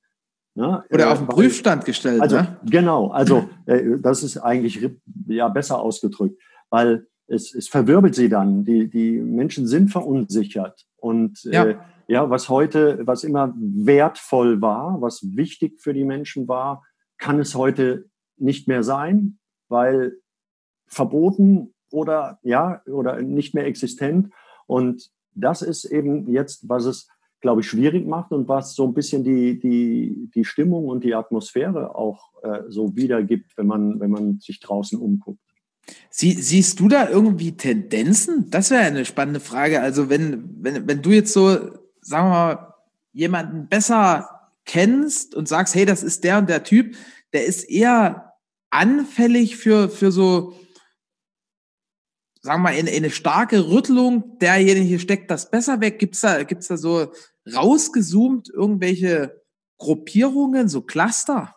Ne? 0.55 0.84
Oder 0.90 1.05
äh, 1.07 1.09
auf 1.12 1.18
den 1.18 1.28
Prüfstand 1.28 1.84
gestellt. 1.84 2.20
Also, 2.20 2.36
ne? 2.36 2.57
Genau, 2.64 3.09
also 3.09 3.49
äh, 3.66 3.99
das 4.01 4.22
ist 4.22 4.38
eigentlich 4.38 4.80
ja 5.26 5.49
besser 5.49 5.78
ausgedrückt, 5.78 6.40
weil 6.70 7.07
es, 7.29 7.55
es 7.55 7.68
verwirbelt 7.68 8.14
sie 8.14 8.29
dann. 8.29 8.64
Die, 8.64 8.89
die 8.89 9.18
Menschen 9.18 9.66
sind 9.66 9.91
verunsichert. 9.91 10.87
Und 10.97 11.43
ja. 11.45 11.64
Äh, 11.64 11.76
ja, 12.11 12.31
was 12.31 12.49
heute, 12.49 13.07
was 13.07 13.22
immer 13.22 13.55
wertvoll 13.59 14.62
war, 14.62 15.01
was 15.03 15.37
wichtig 15.37 15.79
für 15.79 15.93
die 15.93 16.05
Menschen 16.05 16.49
war, 16.49 16.83
kann 17.18 17.39
es 17.39 17.55
heute 17.55 18.07
nicht 18.39 18.66
mehr 18.66 18.83
sein, 18.83 19.39
weil 19.68 20.16
verboten 20.87 21.74
oder 21.91 22.39
ja, 22.43 22.83
oder 22.87 23.20
nicht 23.20 23.55
mehr 23.55 23.66
existent. 23.66 24.33
Und 24.66 25.11
das 25.35 25.61
ist 25.61 25.85
eben 25.85 26.31
jetzt, 26.31 26.66
was 26.66 26.87
es, 26.87 27.09
glaube 27.41 27.61
ich, 27.61 27.68
schwierig 27.68 28.07
macht 28.07 28.33
und 28.33 28.49
was 28.49 28.74
so 28.74 28.87
ein 28.87 28.95
bisschen 28.95 29.22
die, 29.22 29.59
die, 29.59 30.31
die 30.35 30.45
Stimmung 30.47 30.87
und 30.87 31.05
die 31.05 31.14
Atmosphäre 31.14 31.95
auch 31.95 32.33
äh, 32.43 32.62
so 32.68 32.97
wiedergibt, 32.97 33.53
wenn 33.59 33.66
man, 33.66 34.01
wenn 34.01 34.11
man 34.11 34.41
sich 34.41 34.61
draußen 34.61 34.99
umguckt. 34.99 35.47
Sie, 36.11 36.32
siehst 36.32 36.80
du 36.80 36.89
da 36.89 37.09
irgendwie 37.09 37.57
Tendenzen? 37.57 38.51
Das 38.51 38.70
wäre 38.70 38.82
eine 38.82 39.05
spannende 39.05 39.41
Frage. 39.41 39.80
Also 39.80 40.09
wenn, 40.09 40.62
wenn, 40.62 40.89
wenn 40.89 41.03
du 41.03 41.11
jetzt 41.11 41.32
so, 41.32 41.49
sagen 42.01 42.28
wir 42.28 42.30
mal, 42.30 42.74
jemanden 43.12 43.68
besser 43.68 44.51
kennst 44.64 45.34
und 45.34 45.49
sagst, 45.49 45.74
hey, 45.74 45.86
das 45.86 46.03
ist 46.03 46.24
der 46.24 46.39
und 46.39 46.49
der 46.49 46.62
Typ, 46.62 46.97
der 47.32 47.47
ist 47.47 47.64
eher 47.64 48.34
anfällig 48.70 49.57
für, 49.57 49.89
für 49.89 50.12
so 50.12 50.55
sagen 52.49 52.62
wir 52.62 52.70
mal, 52.70 52.78
in, 52.78 52.86
in 52.86 52.97
eine 52.97 53.11
starke 53.11 53.68
Rüttelung, 53.68 54.39
derjenige 54.39 54.99
steckt 54.99 55.30
das 55.30 55.51
besser 55.51 55.80
weg. 55.80 55.99
Gibt's 55.99 56.20
da, 56.20 56.43
gibt's 56.45 56.68
da 56.68 56.76
so 56.76 57.12
rausgezoomt 57.53 58.49
irgendwelche 58.49 59.43
Gruppierungen, 59.78 60.68
so 60.68 60.82
Cluster? 60.82 61.55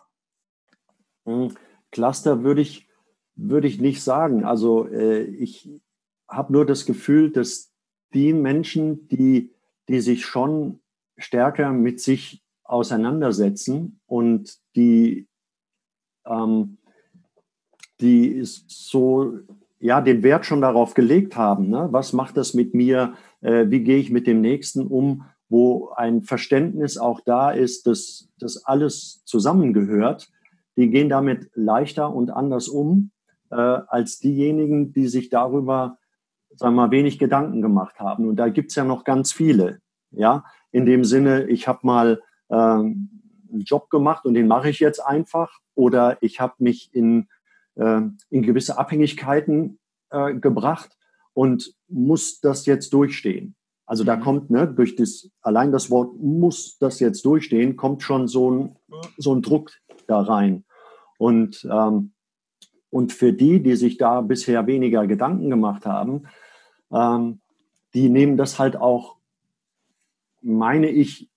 Hm, 1.24 1.56
Cluster 1.90 2.42
würde 2.42 2.62
ich, 2.62 2.88
würde 3.34 3.68
ich 3.68 3.80
nicht 3.80 4.02
sagen. 4.02 4.44
Also 4.44 4.86
äh, 4.88 5.22
ich 5.22 5.82
habe 6.28 6.52
nur 6.52 6.66
das 6.66 6.86
Gefühl, 6.86 7.30
dass 7.30 7.72
die 8.14 8.32
Menschen, 8.32 9.08
die, 9.08 9.52
die 9.88 10.00
sich 10.00 10.24
schon 10.24 10.80
stärker 11.16 11.72
mit 11.72 12.00
sich 12.00 12.42
auseinandersetzen 12.64 14.00
und 14.06 14.58
die, 14.76 15.28
ähm, 16.26 16.78
die 18.00 18.40
so 18.42 19.38
ja, 19.78 20.00
den 20.00 20.22
Wert 20.22 20.46
schon 20.46 20.60
darauf 20.60 20.94
gelegt 20.94 21.36
haben. 21.36 21.68
Ne? 21.68 21.88
Was 21.90 22.12
macht 22.12 22.36
das 22.36 22.54
mit 22.54 22.72
mir? 22.72 23.14
Äh, 23.40 23.66
wie 23.68 23.82
gehe 23.82 23.98
ich 23.98 24.10
mit 24.10 24.26
dem 24.26 24.40
Nächsten 24.40 24.86
um? 24.86 25.24
Wo 25.48 25.90
ein 25.90 26.22
Verständnis 26.22 26.96
auch 26.96 27.20
da 27.20 27.50
ist, 27.50 27.86
dass 27.86 28.28
das 28.38 28.64
alles 28.64 29.22
zusammengehört. 29.24 30.30
Die 30.76 30.88
gehen 30.88 31.08
damit 31.08 31.50
leichter 31.54 32.14
und 32.14 32.30
anders 32.30 32.68
um 32.68 33.10
äh, 33.52 33.54
als 33.54 34.18
diejenigen, 34.18 34.92
die 34.92 35.08
sich 35.08 35.28
darüber, 35.28 35.98
sagen 36.56 36.74
wir 36.74 36.86
mal, 36.86 36.90
wenig 36.90 37.18
Gedanken 37.18 37.62
gemacht 37.62 38.00
haben. 38.00 38.28
Und 38.28 38.36
da 38.36 38.48
gibt's 38.48 38.74
ja 38.74 38.84
noch 38.84 39.04
ganz 39.04 39.32
viele. 39.32 39.80
Ja, 40.10 40.44
in 40.70 40.86
dem 40.86 41.04
Sinne, 41.04 41.44
ich 41.44 41.68
habe 41.68 41.80
mal 41.82 42.22
ähm, 42.50 43.20
einen 43.50 43.62
Job 43.62 43.90
gemacht 43.90 44.24
und 44.24 44.34
den 44.34 44.48
mache 44.48 44.70
ich 44.70 44.80
jetzt 44.80 45.00
einfach. 45.00 45.60
Oder 45.74 46.18
ich 46.20 46.40
habe 46.40 46.54
mich 46.58 46.94
in 46.94 47.28
äh, 47.76 48.02
in 48.30 48.42
gewisse 48.42 48.78
Abhängigkeiten 48.78 49.78
äh, 50.10 50.34
gebracht 50.34 50.96
und 51.32 51.74
muss 51.88 52.40
das 52.40 52.66
jetzt 52.66 52.92
durchstehen. 52.92 53.54
Also 53.86 54.04
da 54.04 54.16
mhm. 54.16 54.20
kommt 54.20 54.50
ne, 54.50 54.66
durch 54.68 54.96
das 54.96 55.30
allein 55.40 55.72
das 55.72 55.90
Wort 55.90 56.14
muss 56.18 56.78
das 56.78 57.00
jetzt 57.00 57.24
durchstehen, 57.24 57.76
kommt 57.76 58.02
schon 58.02 58.28
so 58.28 58.50
ein 58.50 58.76
so 59.16 59.34
ein 59.34 59.42
Druck 59.42 59.72
da 60.06 60.20
rein. 60.20 60.64
Und 61.18 61.66
ähm, 61.70 62.12
und 62.92 63.10
für 63.10 63.32
die, 63.32 63.62
die 63.62 63.74
sich 63.74 63.96
da 63.96 64.20
bisher 64.20 64.66
weniger 64.66 65.06
Gedanken 65.06 65.48
gemacht 65.48 65.86
haben, 65.86 66.24
ähm, 66.92 67.40
die 67.94 68.10
nehmen 68.10 68.36
das 68.36 68.58
halt 68.58 68.76
auch, 68.76 69.16
meine 70.42 70.90
ich, 70.90 71.30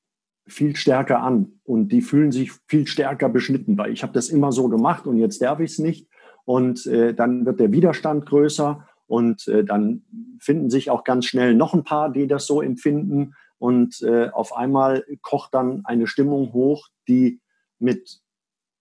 viel 0.46 0.76
stärker 0.76 1.22
an. 1.22 1.54
Und 1.64 1.94
die 1.94 2.02
fühlen 2.02 2.34
sich 2.34 2.52
viel 2.68 2.88
stärker 2.88 3.30
beschnitten, 3.30 3.78
weil 3.78 3.94
ich 3.94 4.04
habe 4.04 4.12
das 4.12 4.28
immer 4.28 4.52
so 4.52 4.68
gemacht 4.68 5.08
und 5.08 5.18
jetzt 5.18 5.42
darf 5.42 5.62
ich 5.62 5.72
es 5.72 5.80
nicht. 5.80 6.10
Und 6.44 6.86
äh, 6.88 7.14
dann 7.14 7.46
wird 7.46 7.62
der 7.62 7.72
Widerstand 7.72 8.26
größer 8.26 8.86
und 9.08 9.48
äh, 9.48 9.64
dann 9.64 10.04
finden 10.40 10.70
sich 10.70 10.90
auch 10.90 11.06
ganz 11.06 11.26
schnell 11.26 11.56
noch 11.56 11.74
ein 11.74 11.86
paar, 11.86 12.12
die 12.12 12.28
das 12.28 12.48
so 12.48 12.62
empfinden. 12.62 13.34
Und 13.60 14.02
äh, 14.02 14.28
auf 14.28 14.54
einmal 14.58 15.06
kocht 15.22 15.54
dann 15.54 15.86
eine 15.86 16.06
Stimmung 16.06 16.52
hoch, 16.52 16.90
die 17.08 17.40
mit 17.80 18.25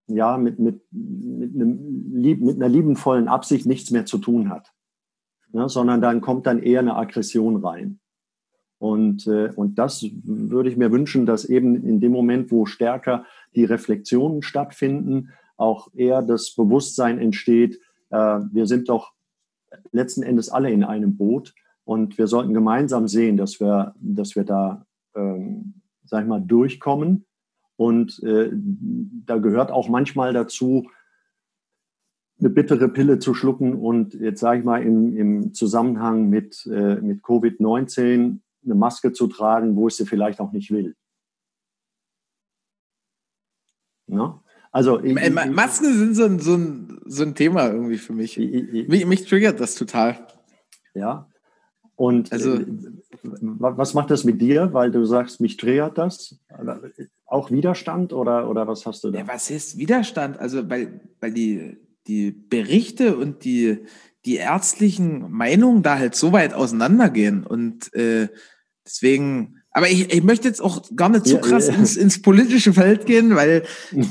ja 0.07 0.37
mit 0.37 0.59
mit 0.59 0.83
mit, 0.91 1.55
einem, 1.55 2.11
mit 2.13 2.57
einer 2.57 2.69
liebenvollen 2.69 3.29
Absicht 3.29 3.67
nichts 3.67 3.91
mehr 3.91 4.07
zu 4.07 4.19
tun 4.19 4.51
hat, 4.51 4.73
ja, 5.53 5.69
sondern 5.69 6.01
dann 6.01 6.21
kommt 6.21 6.47
dann 6.47 6.63
eher 6.63 6.81
eine 6.81 6.97
Aggression 6.97 7.57
rein. 7.65 8.01
Und, 8.79 9.27
äh, 9.27 9.51
und 9.55 9.79
das 9.79 10.05
würde 10.25 10.69
ich 10.69 10.77
mir 10.77 10.93
wünschen, 10.93 11.25
dass 11.25 11.47
eben 11.47 11.87
in 11.87 12.01
dem 12.01 12.13
Moment, 12.13 12.51
wo 12.51 12.67
stärker 12.67 13.25
die 13.55 13.65
Reflexionen 13.65 14.43
stattfinden, 14.43 15.31
auch 15.57 15.89
eher 15.95 16.21
das 16.21 16.55
Bewusstsein 16.55 17.19
entsteht, 17.19 17.81
äh, 18.11 18.41
wir 18.53 18.67
sind 18.67 18.89
doch 18.89 19.13
letzten 19.93 20.23
Endes 20.23 20.51
alle 20.51 20.71
in 20.71 20.85
einem 20.85 21.17
Boot 21.17 21.55
und 21.85 22.19
wir 22.19 22.27
sollten 22.27 22.55
gemeinsam 22.55 23.09
sehen, 23.09 23.37
dass 23.37 23.61
wir, 23.61 23.95
dass 24.01 24.37
wir 24.37 24.45
da, 24.45 24.87
ähm, 25.15 25.81
sag 26.05 26.23
ich 26.23 26.29
mal, 26.29 26.41
durchkommen. 26.41 27.27
Und 27.77 28.23
äh, 28.23 28.51
da 28.53 29.39
gehört 29.39 29.71
auch 29.71 29.89
manchmal 29.89 30.33
dazu, 30.33 30.89
eine 32.39 32.51
bittere 32.51 32.89
Pille 32.89 33.19
zu 33.19 33.35
schlucken 33.35 33.75
und 33.75 34.15
jetzt 34.15 34.41
sage 34.41 34.59
ich 34.61 34.65
mal 34.65 34.83
im, 34.83 35.17
im 35.17 35.55
Zusammenhang 35.55 36.29
mit, 36.29 36.67
äh, 36.67 36.97
mit 36.97 37.23
Covid-19 37.23 38.39
eine 38.65 38.75
Maske 38.75 39.13
zu 39.13 39.29
tragen, 39.29 39.77
wo 39.77 39.89
ich 39.89 39.97
sie 39.97 40.07
vielleicht 40.07 40.41
auch 40.41 40.53
nicht 40.53 40.71
will. 40.71 40.97
Na? 44.07 44.43
Also 44.73 45.01
ich, 45.03 45.15
Masken 45.15 45.97
sind 45.97 46.15
so 46.15 46.25
ein, 46.25 46.39
so, 46.41 46.55
ein, 46.55 47.01
so 47.05 47.23
ein 47.23 47.35
Thema 47.37 47.71
irgendwie 47.71 47.99
für 47.99 48.13
mich. 48.13 48.39
Ich, 48.39 48.89
mich. 48.89 49.07
Mich 49.07 49.25
triggert 49.25 49.61
das 49.61 49.77
total. 49.77 50.27
Ja. 50.95 51.29
Und 51.95 52.33
also, 52.33 52.55
äh, 52.55 52.67
was 53.23 53.95
macht 53.95 54.11
das 54.11 54.25
mit 54.25 54.41
dir? 54.41 54.73
Weil 54.73 54.91
du 54.91 55.05
sagst, 55.05 55.41
mich 55.41 55.57
triggert 55.57 55.97
das. 55.97 56.41
Auch 57.35 57.51
Widerstand 57.51 58.13
oder, 58.13 58.49
oder 58.49 58.67
was 58.67 58.87
hast 58.87 59.05
du 59.05 59.11
da? 59.11 59.19
Ja, 59.19 59.29
was 59.29 59.51
ist 59.51 59.77
Widerstand? 59.77 60.39
Also, 60.39 60.71
weil, 60.71 61.01
weil 61.21 61.33
die, 61.33 61.77
die 62.07 62.31
Berichte 62.31 63.17
und 63.17 63.45
die, 63.45 63.85
die 64.25 64.37
ärztlichen 64.37 65.31
Meinungen 65.31 65.83
da 65.83 65.99
halt 65.99 66.15
so 66.15 66.33
weit 66.33 66.55
auseinandergehen. 66.55 67.45
Und 67.45 67.93
äh, 67.95 68.29
deswegen, 68.87 69.63
aber 69.71 69.91
ich, 69.91 70.13
ich 70.15 70.23
möchte 70.23 70.49
jetzt 70.49 70.63
auch 70.63 70.83
gar 70.95 71.09
nicht 71.09 71.27
so 71.27 71.39
krass 71.39 71.67
ja, 71.67 71.75
ja. 71.75 71.81
Ins, 71.81 71.97
ins 71.97 72.23
politische 72.23 72.73
Feld 72.73 73.05
gehen, 73.05 73.35
weil, 73.35 73.65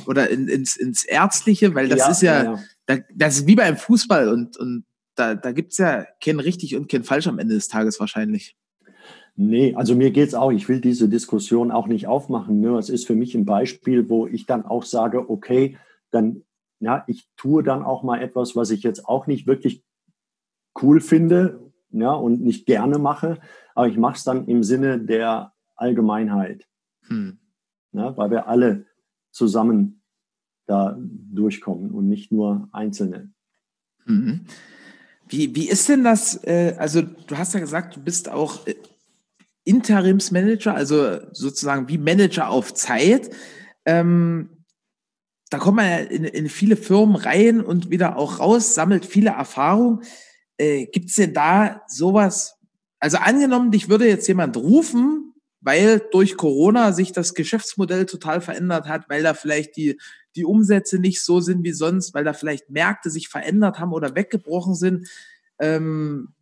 oder 0.06 0.30
in, 0.30 0.48
ins, 0.48 0.76
ins 0.76 1.06
Ärztliche, 1.06 1.74
weil 1.74 1.88
das 1.88 2.00
ja, 2.00 2.12
ist 2.12 2.22
ja, 2.22 2.60
Da, 2.86 2.98
das 3.16 3.38
ist 3.38 3.48
wie 3.48 3.56
beim 3.56 3.78
Fußball 3.78 4.28
und, 4.28 4.58
und 4.58 4.84
da, 5.16 5.36
da 5.36 5.52
gibt 5.54 5.72
es 5.72 5.78
ja 5.78 6.06
kein 6.22 6.40
richtig 6.40 6.76
und 6.76 6.92
kein 6.92 7.04
falsch 7.04 7.28
am 7.28 7.40
Ende 7.40 7.56
des 7.56 7.70
Tages 7.70 8.00
wahrscheinlich. 8.00 8.58
Nee, 9.36 9.74
also 9.76 9.96
mir 9.96 10.12
geht 10.12 10.28
es 10.28 10.36
auch, 10.36 10.52
ich 10.52 10.70
will 10.70 10.80
diese 10.80 11.10
Diskussion 11.10 11.72
auch 11.72 11.88
nicht 11.88 12.08
aufmachen. 12.08 12.62
Ne? 12.62 12.78
Es 12.78 12.90
ist 12.90 13.08
für 13.08 13.16
mich 13.16 13.34
ein 13.34 13.46
Beispiel, 13.46 14.08
wo 14.10 14.28
ich 14.28 14.46
dann 14.46 14.66
auch 14.66 14.84
sage, 14.84 15.30
okay, 15.30 15.78
dann, 16.12 16.44
ja, 16.80 17.04
ich 17.08 17.28
tue 17.36 17.64
dann 17.64 17.84
auch 17.84 18.04
mal 18.04 18.22
etwas, 18.22 18.56
was 18.56 18.70
ich 18.70 18.84
jetzt 18.84 19.08
auch 19.08 19.26
nicht 19.26 19.48
wirklich 19.48 19.84
cool 20.82 21.02
finde 21.02 21.72
ja, 21.90 22.12
und 22.12 22.42
nicht 22.42 22.66
gerne 22.66 23.00
mache, 23.00 23.40
aber 23.76 23.88
ich 23.88 23.98
mache 23.98 24.18
es 24.18 24.24
dann 24.24 24.48
im 24.48 24.64
Sinne 24.64 25.00
der 25.00 25.54
Allgemeinheit. 25.76 26.68
Hm. 27.08 27.40
Ja, 27.92 28.16
weil 28.18 28.32
wir 28.32 28.48
alle 28.48 28.86
zusammen 29.32 30.02
da 30.66 30.98
durchkommen 31.00 31.92
und 31.92 32.08
nicht 32.08 32.32
nur 32.32 32.70
Einzelne. 32.72 33.32
Mhm. 34.06 34.46
Wie, 35.28 35.56
wie 35.56 35.70
ist 35.70 35.90
denn 35.90 36.04
das? 36.04 36.44
Äh, 36.44 36.76
also, 36.78 37.02
du 37.02 37.38
hast 37.38 37.54
ja 37.54 37.60
gesagt, 37.60 37.96
du 37.96 38.02
bist 38.02 38.30
auch 38.30 38.66
äh, 38.68 38.76
Interimsmanager, 39.66 40.76
also 40.76 41.20
sozusagen 41.32 41.88
wie 41.88 41.98
Manager 41.98 42.50
auf 42.50 42.74
Zeit. 42.74 43.30
Ähm, 43.86 44.50
da 45.50 45.60
kommt 45.60 45.78
man 45.78 45.86
ja 45.86 45.98
in, 45.98 46.24
in, 46.24 46.50
viele 46.50 46.76
Firmen 46.76 47.16
rein 47.16 47.62
und 47.62 47.90
wieder 47.90 48.18
auch 48.18 48.40
raus, 48.40 48.76
sammelt 48.76 49.06
viele 49.06 49.32
Erfahrungen. 49.32 50.02
Äh, 50.58 50.88
Gibt 50.88 51.10
es 51.10 51.16
denn 51.16 51.34
da 51.34 51.84
sowas? 51.88 52.56
Also 53.00 53.18
angenommen, 53.18 53.72
dich 53.72 53.90
würde 53.90 54.08
jetzt 54.08 54.28
jemand 54.28 54.58
rufen, 54.58 55.34
weil 55.62 56.02
durch 56.12 56.38
Corona 56.38 56.92
sich 56.92 57.12
das 57.12 57.34
Geschäftsmodell 57.34 58.06
total 58.06 58.42
verändert 58.42 58.88
hat, 58.88 59.10
weil 59.10 59.24
da 59.24 59.34
vielleicht 59.34 59.78
die, 59.78 60.00
die 60.36 60.46
Umsätze 60.46 61.00
nicht 61.00 61.24
so 61.24 61.40
sind 61.40 61.64
wie 61.64 61.72
sonst, 61.72 62.14
weil 62.14 62.24
da 62.24 62.34
vielleicht 62.34 62.70
Märkte 62.70 63.10
sich 63.10 63.30
verändert 63.30 63.80
haben 63.80 63.94
oder 63.94 64.16
weggebrochen 64.16 64.76
sind. 64.76 65.08
Ähm, 65.60 66.34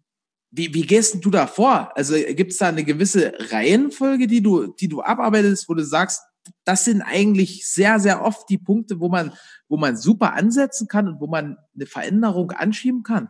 wie, 0.52 0.74
wie 0.74 0.86
gehst 0.86 1.24
du 1.24 1.30
da 1.30 1.47
vor? 1.47 1.91
Also 1.95 2.14
gibt 2.36 2.52
es 2.52 2.58
da 2.58 2.68
eine 2.68 2.84
gewisse 2.84 3.34
Reihenfolge, 3.52 4.28
die 4.28 4.43
du, 4.43 4.68
die 4.68 4.89
du 4.89 5.02
abarbeitest, 5.02 5.68
wo 5.70 5.74
du 5.74 5.84
sagst, 5.84 6.22
das 6.66 6.86
sind 6.86 7.02
eigentlich 7.02 7.68
sehr, 7.68 7.99
sehr 7.99 8.24
oft 8.24 8.49
die 8.49 8.58
Punkte, 8.58 8.99
wo 8.99 9.08
man, 9.08 9.32
wo 9.70 9.78
man 9.78 9.95
super 9.95 10.34
ansetzen 10.34 10.88
kann 10.88 11.08
und 11.08 11.22
wo 11.22 11.28
man 11.28 11.58
eine 11.74 11.86
Veränderung 11.86 12.52
anschieben 12.52 13.04
kann? 13.04 13.30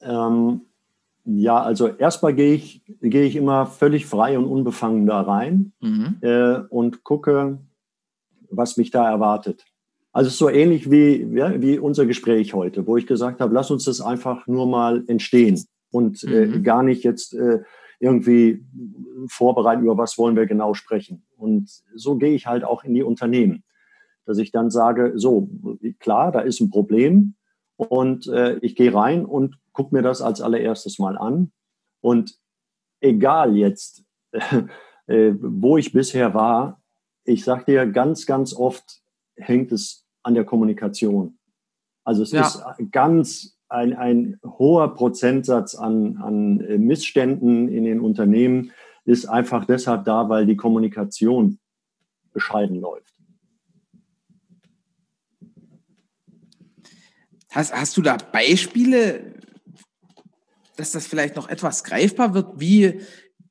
Ähm, 0.00 0.62
ja, 1.24 1.60
also 1.60 1.88
erstmal 1.88 2.34
gehe 2.34 2.54
ich, 2.54 2.82
gehe 3.02 3.24
ich 3.24 3.36
immer 3.36 3.66
völlig 3.66 4.06
frei 4.06 4.38
und 4.38 4.46
unbefangen 4.46 5.06
da 5.06 5.20
rein 5.20 5.72
mhm. 5.80 6.16
äh, 6.22 6.60
und 6.70 7.04
gucke, 7.04 7.58
was 8.48 8.78
mich 8.78 8.90
da 8.90 9.10
erwartet. 9.10 9.66
Also 10.12 10.30
so 10.30 10.48
ähnlich 10.48 10.90
wie, 10.90 11.22
ja, 11.36 11.60
wie 11.60 11.78
unser 11.78 12.06
Gespräch 12.06 12.54
heute, 12.54 12.86
wo 12.86 12.96
ich 12.96 13.06
gesagt 13.06 13.40
habe, 13.40 13.54
lass 13.54 13.70
uns 13.70 13.84
das 13.84 14.00
einfach 14.00 14.46
nur 14.46 14.66
mal 14.66 15.04
entstehen 15.06 15.62
und 15.90 16.22
äh, 16.24 16.46
mhm. 16.46 16.62
gar 16.62 16.82
nicht 16.82 17.04
jetzt 17.04 17.34
äh, 17.34 17.60
irgendwie 17.98 18.64
vorbereiten, 19.28 19.82
über 19.82 19.98
was 19.98 20.16
wollen 20.16 20.36
wir 20.36 20.46
genau 20.46 20.74
sprechen. 20.74 21.26
Und 21.36 21.70
so 21.94 22.16
gehe 22.16 22.34
ich 22.34 22.46
halt 22.46 22.64
auch 22.64 22.82
in 22.82 22.94
die 22.94 23.02
Unternehmen, 23.02 23.62
dass 24.24 24.38
ich 24.38 24.52
dann 24.52 24.70
sage, 24.70 25.12
so, 25.16 25.50
klar, 25.98 26.32
da 26.32 26.40
ist 26.40 26.60
ein 26.60 26.70
Problem 26.70 27.34
und 27.76 28.26
äh, 28.28 28.56
ich 28.62 28.74
gehe 28.74 28.94
rein 28.94 29.24
und 29.24 29.58
gucke 29.72 29.94
mir 29.94 30.02
das 30.02 30.22
als 30.22 30.40
allererstes 30.40 30.98
mal 30.98 31.18
an. 31.18 31.52
Und 32.00 32.38
egal 33.00 33.56
jetzt, 33.56 34.04
äh, 35.06 35.32
wo 35.40 35.76
ich 35.76 35.92
bisher 35.92 36.32
war, 36.34 36.80
ich 37.24 37.44
sage 37.44 37.64
dir 37.66 37.86
ganz, 37.86 38.26
ganz 38.26 38.54
oft 38.54 39.02
hängt 39.36 39.72
es 39.72 40.06
an 40.22 40.34
der 40.34 40.44
Kommunikation. 40.44 41.38
Also 42.04 42.22
es 42.22 42.32
ja. 42.32 42.46
ist 42.46 42.62
ganz 42.90 43.58
ein, 43.70 43.94
ein 43.94 44.40
hoher 44.44 44.94
Prozentsatz 44.94 45.74
an, 45.74 46.18
an 46.18 46.60
äh, 46.60 46.78
Missständen 46.78 47.68
in 47.68 47.84
den 47.84 48.00
Unternehmen 48.00 48.72
ist 49.04 49.26
einfach 49.26 49.64
deshalb 49.64 50.04
da, 50.04 50.28
weil 50.28 50.46
die 50.46 50.56
Kommunikation 50.56 51.58
bescheiden 52.32 52.80
läuft. 52.80 53.14
Hast, 57.50 57.72
hast 57.72 57.96
du 57.96 58.02
da 58.02 58.16
Beispiele, 58.16 59.34
dass 60.76 60.92
das 60.92 61.06
vielleicht 61.06 61.36
noch 61.36 61.48
etwas 61.48 61.82
greifbar 61.82 62.34
wird, 62.34 62.60
wie, 62.60 63.00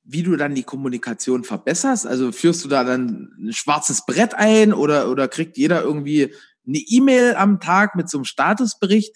wie 0.03 0.24
du 0.24 0.36
dann 0.36 0.55
die 0.55 0.63
Kommunikation 0.63 1.43
verbesserst? 1.43 2.07
Also 2.07 2.32
führst 2.32 2.63
du 2.63 2.70
da 2.70 2.84
dann 2.84 3.30
ein 3.39 3.53
schwarzes 3.53 4.05
Brett 4.05 4.36
ein 4.36 4.74
oder, 4.74 5.11
oder 5.11 5.28
kriegt 5.28 5.57
jeder 5.57 5.82
irgendwie 5.82 6.34
eine 6.65 6.78
E-Mail 6.78 7.36
am 7.36 7.59
Tag 7.59 7.95
mit 7.95 8.09
so 8.09 8.20
einem 8.20 8.26
Statusbericht? 8.26 9.15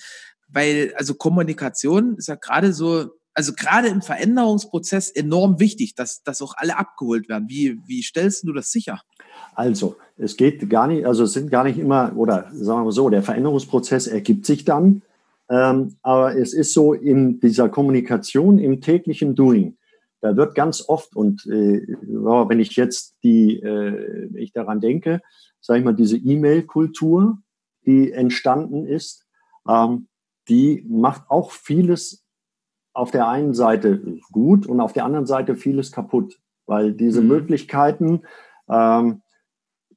Weil 0.53 0.93
also 0.95 1.15
Kommunikation 1.15 2.15
ist 2.17 2.27
ja 2.27 2.35
gerade 2.35 2.73
so, 2.73 3.09
also 3.33 3.53
gerade 3.53 3.87
im 3.87 4.01
Veränderungsprozess 4.01 5.09
enorm 5.09 5.59
wichtig, 5.59 5.95
dass, 5.95 6.23
dass 6.23 6.41
auch 6.41 6.53
alle 6.57 6.77
abgeholt 6.77 7.27
werden. 7.29 7.49
Wie, 7.49 7.79
wie 7.87 8.03
stellst 8.03 8.47
du 8.47 8.53
das 8.53 8.71
sicher? 8.71 9.01
Also, 9.55 9.95
es 10.17 10.37
geht 10.37 10.69
gar 10.69 10.87
nicht, 10.87 11.05
also 11.05 11.23
es 11.23 11.33
sind 11.33 11.49
gar 11.49 11.63
nicht 11.63 11.79
immer, 11.79 12.15
oder 12.15 12.49
sagen 12.53 12.85
wir 12.85 12.91
so, 12.91 13.09
der 13.09 13.23
Veränderungsprozess 13.23 14.07
ergibt 14.07 14.45
sich 14.45 14.63
dann, 14.63 15.01
ähm, 15.49 15.95
aber 16.01 16.35
es 16.35 16.53
ist 16.53 16.73
so 16.73 16.93
in 16.93 17.39
dieser 17.39 17.69
Kommunikation, 17.69 18.59
im 18.59 18.81
täglichen 18.81 19.35
Doing, 19.35 19.77
da 20.21 20.37
wird 20.37 20.55
ganz 20.55 20.87
oft, 20.87 21.15
und 21.15 21.45
äh, 21.47 21.85
wenn 21.85 22.59
ich 22.59 22.75
jetzt 22.75 23.15
die, 23.23 23.59
äh, 23.59 24.29
ich 24.37 24.53
daran 24.53 24.79
denke, 24.79 25.21
sage 25.59 25.79
ich 25.79 25.85
mal, 25.85 25.93
diese 25.95 26.17
E-Mail-Kultur, 26.17 27.39
die 27.85 28.11
entstanden 28.11 28.85
ist, 28.85 29.25
ähm, 29.67 30.07
die 30.49 30.85
macht 30.87 31.29
auch 31.29 31.51
vieles 31.51 32.25
auf 32.93 33.11
der 33.11 33.27
einen 33.27 33.53
Seite 33.53 34.19
gut 34.31 34.67
und 34.67 34.79
auf 34.79 34.93
der 34.93 35.05
anderen 35.05 35.25
Seite 35.25 35.55
vieles 35.55 35.91
kaputt, 35.91 36.39
weil 36.65 36.93
diese 36.93 37.21
mhm. 37.21 37.27
Möglichkeiten, 37.27 38.21
ähm, 38.69 39.21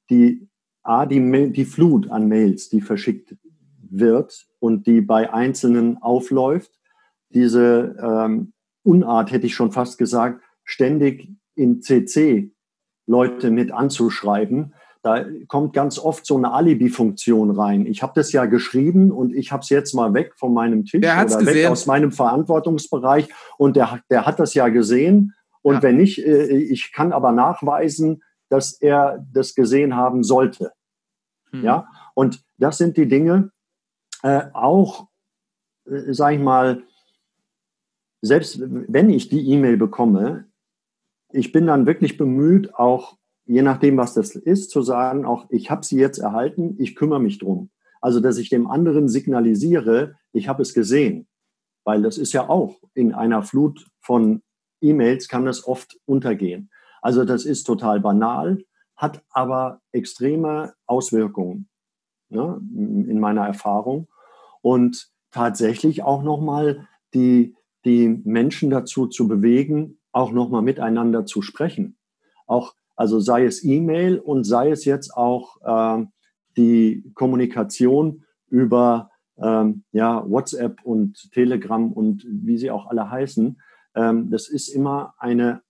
die, 0.08 0.48
A, 0.82 1.04
die, 1.04 1.52
die 1.52 1.64
Flut 1.64 2.10
an 2.10 2.28
Mails, 2.28 2.68
die 2.68 2.80
verschickt 2.80 3.36
wird 3.90 4.46
und 4.58 4.86
die 4.86 5.00
bei 5.00 5.32
Einzelnen 5.32 6.02
aufläuft, 6.02 6.72
diese 7.30 7.96
ähm, 8.00 8.52
Unart, 8.82 9.32
hätte 9.32 9.46
ich 9.46 9.54
schon 9.54 9.72
fast 9.72 9.98
gesagt, 9.98 10.42
ständig 10.64 11.28
in 11.54 11.82
CC 11.82 12.52
Leute 13.06 13.50
mit 13.50 13.72
anzuschreiben, 13.72 14.74
da 15.06 15.24
kommt 15.46 15.72
ganz 15.72 16.00
oft 16.00 16.26
so 16.26 16.36
eine 16.36 16.52
Alibi-Funktion 16.52 17.52
rein. 17.52 17.86
Ich 17.86 18.02
habe 18.02 18.12
das 18.16 18.32
ja 18.32 18.46
geschrieben 18.46 19.12
und 19.12 19.32
ich 19.36 19.52
habe 19.52 19.60
es 19.60 19.68
jetzt 19.68 19.94
mal 19.94 20.12
weg 20.14 20.32
von 20.34 20.52
meinem 20.52 20.84
Tisch 20.84 20.98
oder 20.98 21.24
gesehen? 21.24 21.46
weg 21.46 21.66
aus 21.68 21.86
meinem 21.86 22.10
Verantwortungsbereich 22.10 23.28
und 23.56 23.76
der, 23.76 24.00
der 24.10 24.26
hat 24.26 24.40
das 24.40 24.54
ja 24.54 24.68
gesehen. 24.68 25.32
Und 25.62 25.76
ja. 25.76 25.82
wenn 25.82 25.96
nicht, 25.98 26.18
äh, 26.18 26.46
ich 26.48 26.92
kann 26.92 27.12
aber 27.12 27.30
nachweisen, 27.30 28.24
dass 28.48 28.72
er 28.72 29.24
das 29.32 29.54
gesehen 29.54 29.94
haben 29.94 30.24
sollte. 30.24 30.72
Hm. 31.52 31.62
Ja, 31.62 31.86
und 32.14 32.42
das 32.58 32.78
sind 32.78 32.96
die 32.96 33.06
Dinge, 33.06 33.52
äh, 34.24 34.42
auch, 34.54 35.06
äh, 35.88 36.12
sage 36.12 36.34
ich 36.34 36.42
mal, 36.42 36.82
selbst 38.22 38.60
wenn 38.60 39.08
ich 39.08 39.28
die 39.28 39.52
E-Mail 39.52 39.76
bekomme, 39.76 40.46
ich 41.30 41.52
bin 41.52 41.68
dann 41.68 41.86
wirklich 41.86 42.16
bemüht, 42.16 42.74
auch 42.74 43.16
je 43.46 43.62
nachdem, 43.62 43.96
was 43.96 44.14
das 44.14 44.34
ist, 44.34 44.70
zu 44.70 44.82
sagen, 44.82 45.24
auch 45.24 45.46
ich 45.48 45.70
habe 45.70 45.84
sie 45.84 45.98
jetzt 45.98 46.18
erhalten, 46.18 46.76
ich 46.78 46.94
kümmere 46.94 47.20
mich 47.20 47.38
drum. 47.38 47.70
Also, 48.00 48.20
dass 48.20 48.38
ich 48.38 48.50
dem 48.50 48.66
anderen 48.66 49.08
signalisiere, 49.08 50.16
ich 50.32 50.48
habe 50.48 50.62
es 50.62 50.74
gesehen. 50.74 51.26
Weil 51.84 52.02
das 52.02 52.18
ist 52.18 52.32
ja 52.32 52.48
auch 52.48 52.76
in 52.94 53.14
einer 53.14 53.42
Flut 53.42 53.86
von 54.00 54.42
E-Mails 54.80 55.28
kann 55.28 55.44
das 55.44 55.66
oft 55.66 55.98
untergehen. 56.04 56.70
Also 57.00 57.24
das 57.24 57.44
ist 57.44 57.64
total 57.64 58.00
banal, 58.00 58.64
hat 58.96 59.22
aber 59.30 59.80
extreme 59.92 60.74
Auswirkungen 60.86 61.68
ne, 62.28 62.60
in 62.60 63.20
meiner 63.20 63.46
Erfahrung. 63.46 64.08
Und 64.62 65.10
tatsächlich 65.30 66.02
auch 66.02 66.22
nochmal 66.22 66.88
die, 67.14 67.54
die 67.84 68.08
Menschen 68.08 68.70
dazu 68.70 69.06
zu 69.06 69.28
bewegen, 69.28 69.98
auch 70.12 70.32
nochmal 70.32 70.62
miteinander 70.62 71.26
zu 71.26 71.42
sprechen. 71.42 71.96
Auch 72.46 72.74
also 72.96 73.20
sei 73.20 73.44
es 73.44 73.62
E-Mail 73.62 74.18
und 74.18 74.44
sei 74.44 74.70
es 74.70 74.84
jetzt 74.84 75.14
auch 75.16 75.56
äh, 75.62 76.04
die 76.56 77.04
Kommunikation 77.14 78.24
über 78.48 79.10
ähm, 79.38 79.84
ja, 79.92 80.24
WhatsApp 80.28 80.80
und 80.82 81.30
Telegram 81.32 81.92
und 81.92 82.26
wie 82.26 82.56
sie 82.56 82.70
auch 82.70 82.86
alle 82.86 83.10
heißen. 83.10 83.60
Ähm, 83.94 84.30
das 84.30 84.48
ist 84.48 84.68
immer 84.68 85.14
eine 85.18 85.62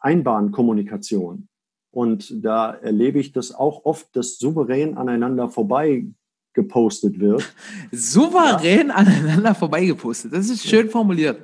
Einbahnkommunikation. 0.00 1.48
Und 1.92 2.44
da 2.44 2.72
erlebe 2.72 3.18
ich 3.18 3.32
das 3.32 3.52
auch 3.52 3.84
oft, 3.84 4.14
dass 4.14 4.38
souverän 4.38 4.96
aneinander 4.96 5.48
vorbei 5.48 6.06
gepostet 6.52 7.18
wird. 7.18 7.52
souverän 7.92 8.88
ja. 8.88 8.94
aneinander 8.94 9.54
vorbei 9.54 9.86
gepostet. 9.86 10.32
Das 10.32 10.48
ist 10.48 10.66
schön 10.66 10.88
formuliert. 10.88 11.40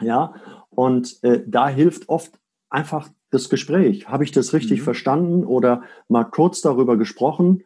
Ja, 0.00 0.34
und 0.70 1.22
äh, 1.22 1.42
da 1.46 1.68
hilft 1.68 2.08
oft 2.08 2.32
einfach 2.68 3.10
das 3.30 3.48
Gespräch. 3.48 4.08
Habe 4.08 4.24
ich 4.24 4.32
das 4.32 4.52
richtig 4.52 4.80
mhm. 4.80 4.84
verstanden 4.84 5.44
oder 5.44 5.82
mal 6.08 6.24
kurz 6.24 6.60
darüber 6.60 6.96
gesprochen? 6.96 7.64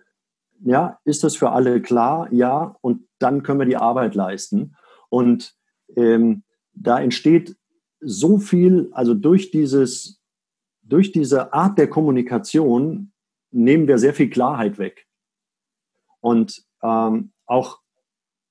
Ja, 0.60 0.98
ist 1.04 1.24
das 1.24 1.36
für 1.36 1.50
alle 1.50 1.82
klar? 1.82 2.28
Ja, 2.32 2.76
und 2.80 3.06
dann 3.18 3.42
können 3.42 3.58
wir 3.58 3.66
die 3.66 3.76
Arbeit 3.76 4.14
leisten. 4.14 4.76
Und 5.08 5.54
ähm, 5.96 6.42
da 6.72 7.00
entsteht 7.00 7.56
so 8.00 8.38
viel, 8.38 8.90
also 8.92 9.14
durch 9.14 9.50
dieses, 9.50 10.20
durch 10.82 11.12
diese 11.12 11.52
Art 11.52 11.78
der 11.78 11.88
Kommunikation 11.88 13.12
nehmen 13.50 13.88
wir 13.88 13.98
sehr 13.98 14.14
viel 14.14 14.30
Klarheit 14.30 14.78
weg. 14.78 15.06
Und 16.20 16.64
ähm, 16.82 17.32
auch 17.46 17.80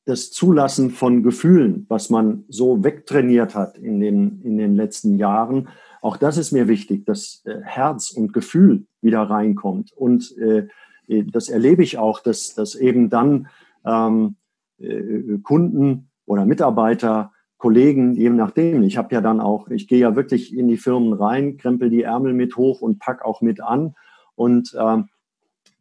das 0.05 0.32
Zulassen 0.32 0.89
von 0.91 1.24
Gefühlen, 1.24 1.86
was 1.89 2.09
man 2.09 2.45
so 2.49 2.84
wegtrainiert 2.84 3.55
hat 3.55 3.78
in 3.78 3.99
den, 3.99 4.41
in 4.41 4.57
den 4.57 4.76
letzten 4.76 5.18
Jahren, 5.18 5.70
auch 6.04 6.18
das 6.18 6.38
ist 6.38 6.51
mir 6.51 6.68
wichtig, 6.68 7.06
dass 7.06 7.41
äh, 7.45 7.62
Herz 7.62 8.12
und 8.12 8.34
Gefühl 8.34 8.86
wieder 9.01 9.22
reinkommt. 9.22 9.93
Und 9.93 10.38
äh, 10.38 10.68
äh, 11.08 11.24
das 11.24 11.47
erlebe 11.47 11.82
ich 11.82 11.97
auch, 11.97 12.20
dass, 12.20 12.54
dass 12.56 12.76
eben 12.76 13.10
dann 13.10 13.47
ähm, 13.86 14.36
äh, 14.80 15.38
Kunden 15.43 16.10
oder 16.26 16.45
Mitarbeiter, 16.45 17.32
Kollegen, 17.58 18.16
je 18.16 18.30
nachdem, 18.30 18.84
ich 18.84 18.97
habe 18.97 19.16
ja 19.16 19.22
dann 19.22 19.39
auch, 19.39 19.70
ich 19.70 19.88
gehe 19.88 19.99
ja 19.99 20.18
wirklich 20.18 20.54
in 20.54 20.68
die 20.68 20.76
Firmen 20.76 21.14
rein, 21.14 21.56
krempel 21.56 21.89
die 21.89 22.04
Ärmel 22.04 22.34
mit 22.34 22.58
hoch 22.58 22.82
und 22.82 22.99
pack 22.99 23.24
auch 23.24 23.39
mit 23.39 23.62
an 23.62 23.95
und, 24.36 24.76
ähm, 24.78 25.08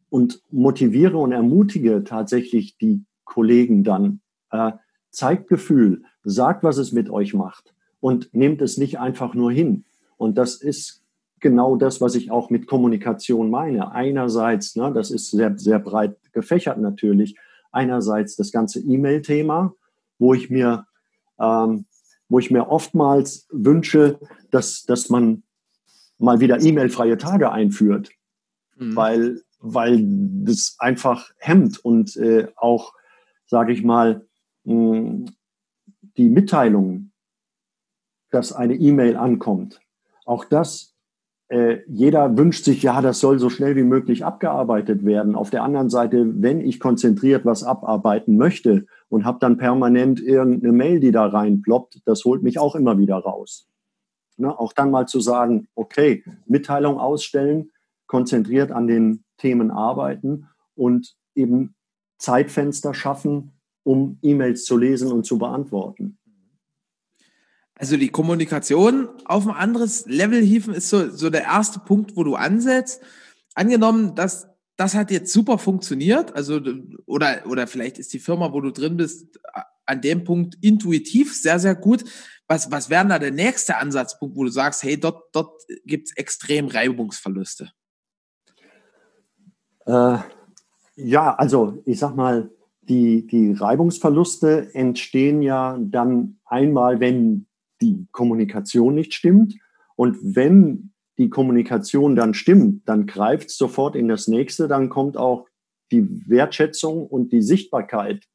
und 0.09 0.41
motiviere 0.51 1.17
und 1.17 1.33
ermutige 1.33 2.05
tatsächlich 2.05 2.77
die 2.77 3.03
Kollegen 3.25 3.83
dann. 3.83 4.21
Äh, 4.51 4.71
zeigt 5.09 5.49
Gefühl, 5.49 6.03
sagt, 6.23 6.63
was 6.63 6.77
es 6.77 6.93
mit 6.93 7.09
euch 7.09 7.33
macht 7.33 7.73
und 7.99 8.33
nehmt 8.33 8.61
es 8.61 8.77
nicht 8.77 8.99
einfach 8.99 9.33
nur 9.33 9.51
hin. 9.51 9.83
Und 10.23 10.37
das 10.37 10.55
ist 10.55 11.03
genau 11.41 11.75
das, 11.75 11.99
was 11.99 12.15
ich 12.15 12.31
auch 12.31 12.49
mit 12.49 12.65
Kommunikation 12.65 13.49
meine. 13.49 13.91
Einerseits, 13.91 14.77
ne, 14.77 14.89
das 14.93 15.11
ist 15.11 15.31
sehr, 15.31 15.57
sehr 15.57 15.79
breit 15.79 16.15
gefächert 16.31 16.77
natürlich, 16.79 17.37
einerseits 17.73 18.37
das 18.37 18.53
ganze 18.53 18.79
E-Mail-Thema, 18.79 19.75
wo 20.19 20.33
ich 20.33 20.49
mir, 20.49 20.87
ähm, 21.37 21.85
wo 22.29 22.39
ich 22.39 22.51
mir 22.51 22.69
oftmals 22.69 23.47
wünsche, 23.51 24.17
dass, 24.49 24.83
dass 24.83 25.09
man 25.09 25.43
mal 26.17 26.39
wieder 26.39 26.61
E-Mail-freie 26.61 27.17
Tage 27.17 27.51
einführt, 27.51 28.09
mhm. 28.77 28.95
weil, 28.95 29.41
weil 29.59 29.99
das 30.45 30.77
einfach 30.79 31.31
hemmt 31.37 31.83
und 31.83 32.15
äh, 32.15 32.47
auch, 32.55 32.93
sage 33.45 33.73
ich 33.73 33.83
mal, 33.83 34.25
mh, 34.63 35.25
die 36.15 36.29
Mitteilung, 36.29 37.11
dass 38.31 38.53
eine 38.53 38.75
E-Mail 38.75 39.17
ankommt, 39.17 39.81
auch 40.25 40.45
das, 40.45 40.93
äh, 41.49 41.81
jeder 41.87 42.37
wünscht 42.37 42.65
sich, 42.65 42.81
ja, 42.83 43.01
das 43.01 43.19
soll 43.19 43.37
so 43.37 43.49
schnell 43.49 43.75
wie 43.75 43.83
möglich 43.83 44.25
abgearbeitet 44.25 45.05
werden. 45.05 45.35
Auf 45.35 45.49
der 45.49 45.63
anderen 45.63 45.89
Seite, 45.89 46.25
wenn 46.41 46.61
ich 46.61 46.79
konzentriert 46.79 47.45
was 47.45 47.63
abarbeiten 47.63 48.37
möchte 48.37 48.85
und 49.09 49.25
habe 49.25 49.39
dann 49.39 49.57
permanent 49.57 50.19
irgendeine 50.19 50.73
Mail, 50.73 50.99
die 50.99 51.11
da 51.11 51.25
reinploppt, 51.25 52.01
das 52.05 52.23
holt 52.25 52.43
mich 52.43 52.59
auch 52.59 52.75
immer 52.75 52.97
wieder 52.97 53.17
raus. 53.17 53.67
Ne? 54.37 54.57
Auch 54.57 54.73
dann 54.73 54.89
mal 54.89 55.07
zu 55.07 55.19
sagen, 55.19 55.67
okay, 55.75 56.23
Mitteilung 56.47 56.97
ausstellen, 56.99 57.71
konzentriert 58.07 58.71
an 58.71 58.87
den 58.87 59.23
Themen 59.37 59.69
arbeiten 59.69 60.47
und 60.75 61.15
eben 61.35 61.75
Zeitfenster 62.17 62.93
schaffen, 62.93 63.51
um 63.83 64.17
E-Mails 64.21 64.65
zu 64.65 64.77
lesen 64.77 65.11
und 65.11 65.25
zu 65.25 65.37
beantworten. 65.37 66.17
Also 67.75 67.97
die 67.97 68.09
Kommunikation 68.09 69.09
auf 69.25 69.47
ein 69.47 69.55
anderes 69.55 70.05
Level 70.05 70.41
hieven 70.41 70.73
ist 70.73 70.89
so, 70.89 71.09
so 71.09 71.29
der 71.29 71.43
erste 71.43 71.79
Punkt, 71.79 72.15
wo 72.15 72.23
du 72.23 72.35
ansetzt. 72.35 73.01
Angenommen, 73.55 74.15
dass 74.15 74.47
das 74.75 74.95
hat 74.95 75.11
jetzt 75.11 75.31
super 75.31 75.57
funktioniert, 75.57 76.35
also 76.35 76.59
oder 77.05 77.43
oder 77.47 77.67
vielleicht 77.67 77.99
ist 77.99 78.13
die 78.13 78.19
Firma, 78.19 78.53
wo 78.53 78.61
du 78.61 78.71
drin 78.71 78.97
bist, 78.97 79.39
an 79.85 80.01
dem 80.01 80.23
Punkt 80.23 80.55
intuitiv 80.61 81.35
sehr 81.35 81.59
sehr 81.59 81.75
gut. 81.75 82.03
Was 82.47 82.71
was 82.71 82.89
wäre 82.89 83.07
da 83.07 83.19
der 83.19 83.31
nächste 83.31 83.77
Ansatzpunkt, 83.77 84.35
wo 84.35 84.43
du 84.43 84.49
sagst, 84.49 84.83
hey, 84.83 84.99
dort 84.99 85.23
dort 85.31 85.61
gibt's 85.85 86.15
extrem 86.15 86.67
Reibungsverluste? 86.67 87.71
Äh, 89.85 90.17
ja, 90.95 91.35
also 91.35 91.81
ich 91.85 91.99
sag 91.99 92.15
mal, 92.15 92.49
die 92.81 93.27
die 93.27 93.53
Reibungsverluste 93.53 94.73
entstehen 94.73 95.41
ja 95.41 95.77
dann 95.79 96.39
einmal, 96.45 96.99
wenn 96.99 97.45
die 97.83 98.07
Kommunikation 98.11 98.95
nicht 98.95 99.13
stimmt. 99.13 99.55
Und 99.95 100.17
wenn 100.21 100.93
die 101.17 101.29
Kommunikation 101.29 102.15
dann 102.15 102.33
stimmt, 102.33 102.87
dann 102.87 103.05
greift 103.05 103.49
es 103.49 103.57
sofort 103.57 103.95
in 103.95 104.07
das 104.07 104.27
nächste, 104.27 104.67
dann 104.67 104.89
kommt 104.89 105.17
auch 105.17 105.47
die 105.91 106.27
Wertschätzung 106.27 107.05
und 107.05 107.31
die 107.31 107.41
Sichtbarkeit 107.41 108.25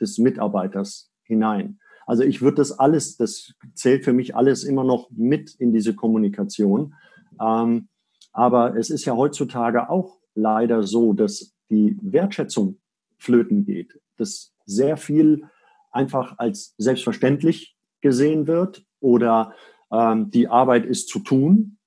des 0.00 0.18
Mitarbeiters 0.18 1.12
hinein. 1.22 1.78
Also 2.06 2.22
ich 2.22 2.40
würde 2.40 2.56
das 2.56 2.72
alles, 2.72 3.16
das 3.16 3.54
zählt 3.74 4.04
für 4.04 4.12
mich 4.12 4.34
alles 4.34 4.64
immer 4.64 4.84
noch 4.84 5.10
mit 5.10 5.54
in 5.54 5.72
diese 5.72 5.94
Kommunikation. 5.94 6.94
Ähm, 7.40 7.88
aber 8.32 8.76
es 8.76 8.90
ist 8.90 9.04
ja 9.04 9.16
heutzutage 9.16 9.90
auch 9.90 10.18
leider 10.34 10.82
so, 10.82 11.12
dass 11.12 11.54
die 11.70 11.96
Wertschätzung 12.00 12.78
flöten 13.18 13.64
geht, 13.64 14.00
dass 14.16 14.52
sehr 14.64 14.96
viel 14.96 15.44
einfach 15.90 16.38
als 16.38 16.74
selbstverständlich 16.78 17.76
gesehen 18.00 18.46
wird 18.46 18.85
oder 19.00 19.54
ähm, 19.90 20.30
die 20.30 20.48
Arbeit 20.48 20.86
ist 20.86 21.08
zu 21.08 21.20
tun, 21.20 21.78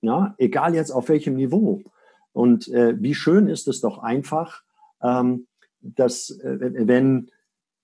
ja, 0.00 0.34
egal 0.38 0.74
jetzt 0.74 0.90
auf 0.90 1.08
welchem 1.08 1.36
Niveau. 1.36 1.82
Und 2.32 2.68
äh, 2.68 2.94
wie 3.00 3.14
schön 3.14 3.48
ist 3.48 3.66
es 3.66 3.80
doch 3.80 3.98
einfach, 3.98 4.62
ähm, 5.02 5.46
dass 5.80 6.30
äh, 6.30 6.58
wenn 6.86 7.30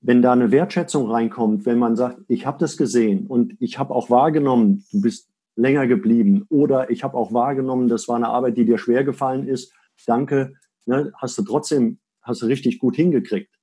wenn 0.03 0.21
da 0.21 0.33
eine 0.33 0.51
Wertschätzung 0.51 1.11
reinkommt, 1.11 1.65
wenn 1.65 1.79
man 1.79 1.95
sagt, 1.95 2.19
ich 2.27 2.45
habe 2.45 2.59
das 2.59 2.77
gesehen 2.77 3.27
und 3.29 3.55
ich 3.61 3.79
habe 3.79 3.95
auch 3.95 4.11
wahrgenommen, 4.11 4.85
du 4.91 5.01
bist 5.01 5.31
länger 5.55 5.87
geblieben 5.87 6.45
oder 6.49 6.91
ich 6.91 7.05
habe 7.05 7.17
auch 7.17 7.33
wahrgenommen, 7.33 7.89
das 7.89 8.09
war 8.09 8.17
eine 8.17 8.29
Arbeit, 8.29 8.57
die 8.57 8.65
dir 8.65 8.79
schwer 8.79 9.05
gefallen 9.05 9.47
ist, 9.47 9.73
danke, 10.07 10.55
ne, 10.87 11.13
hast 11.17 11.39
du 11.39 11.43
trotzdem, 11.43 12.01
hast 12.21 12.43
du 12.43 12.47
richtig 12.47 12.81
gut 12.81 12.97
hingekriegt. 12.97 13.55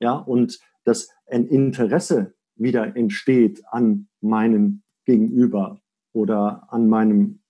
Ja, 0.00 0.14
und 0.14 0.60
das 0.84 1.08
ein 1.26 1.46
Interesse 1.46 2.34
wieder 2.60 2.96
entsteht 2.96 3.62
an 3.70 4.08
meinem 4.20 4.82
Gegenüber 5.04 5.80
oder 6.12 6.66
an 6.68 6.88
meinem 6.88 7.40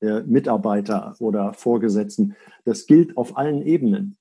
äh, 0.00 0.22
Mitarbeiter 0.22 1.14
oder 1.18 1.52
Vorgesetzten. 1.52 2.34
Das 2.64 2.86
gilt 2.86 3.16
auf 3.16 3.36
allen 3.36 3.62
Ebenen. 3.62 4.16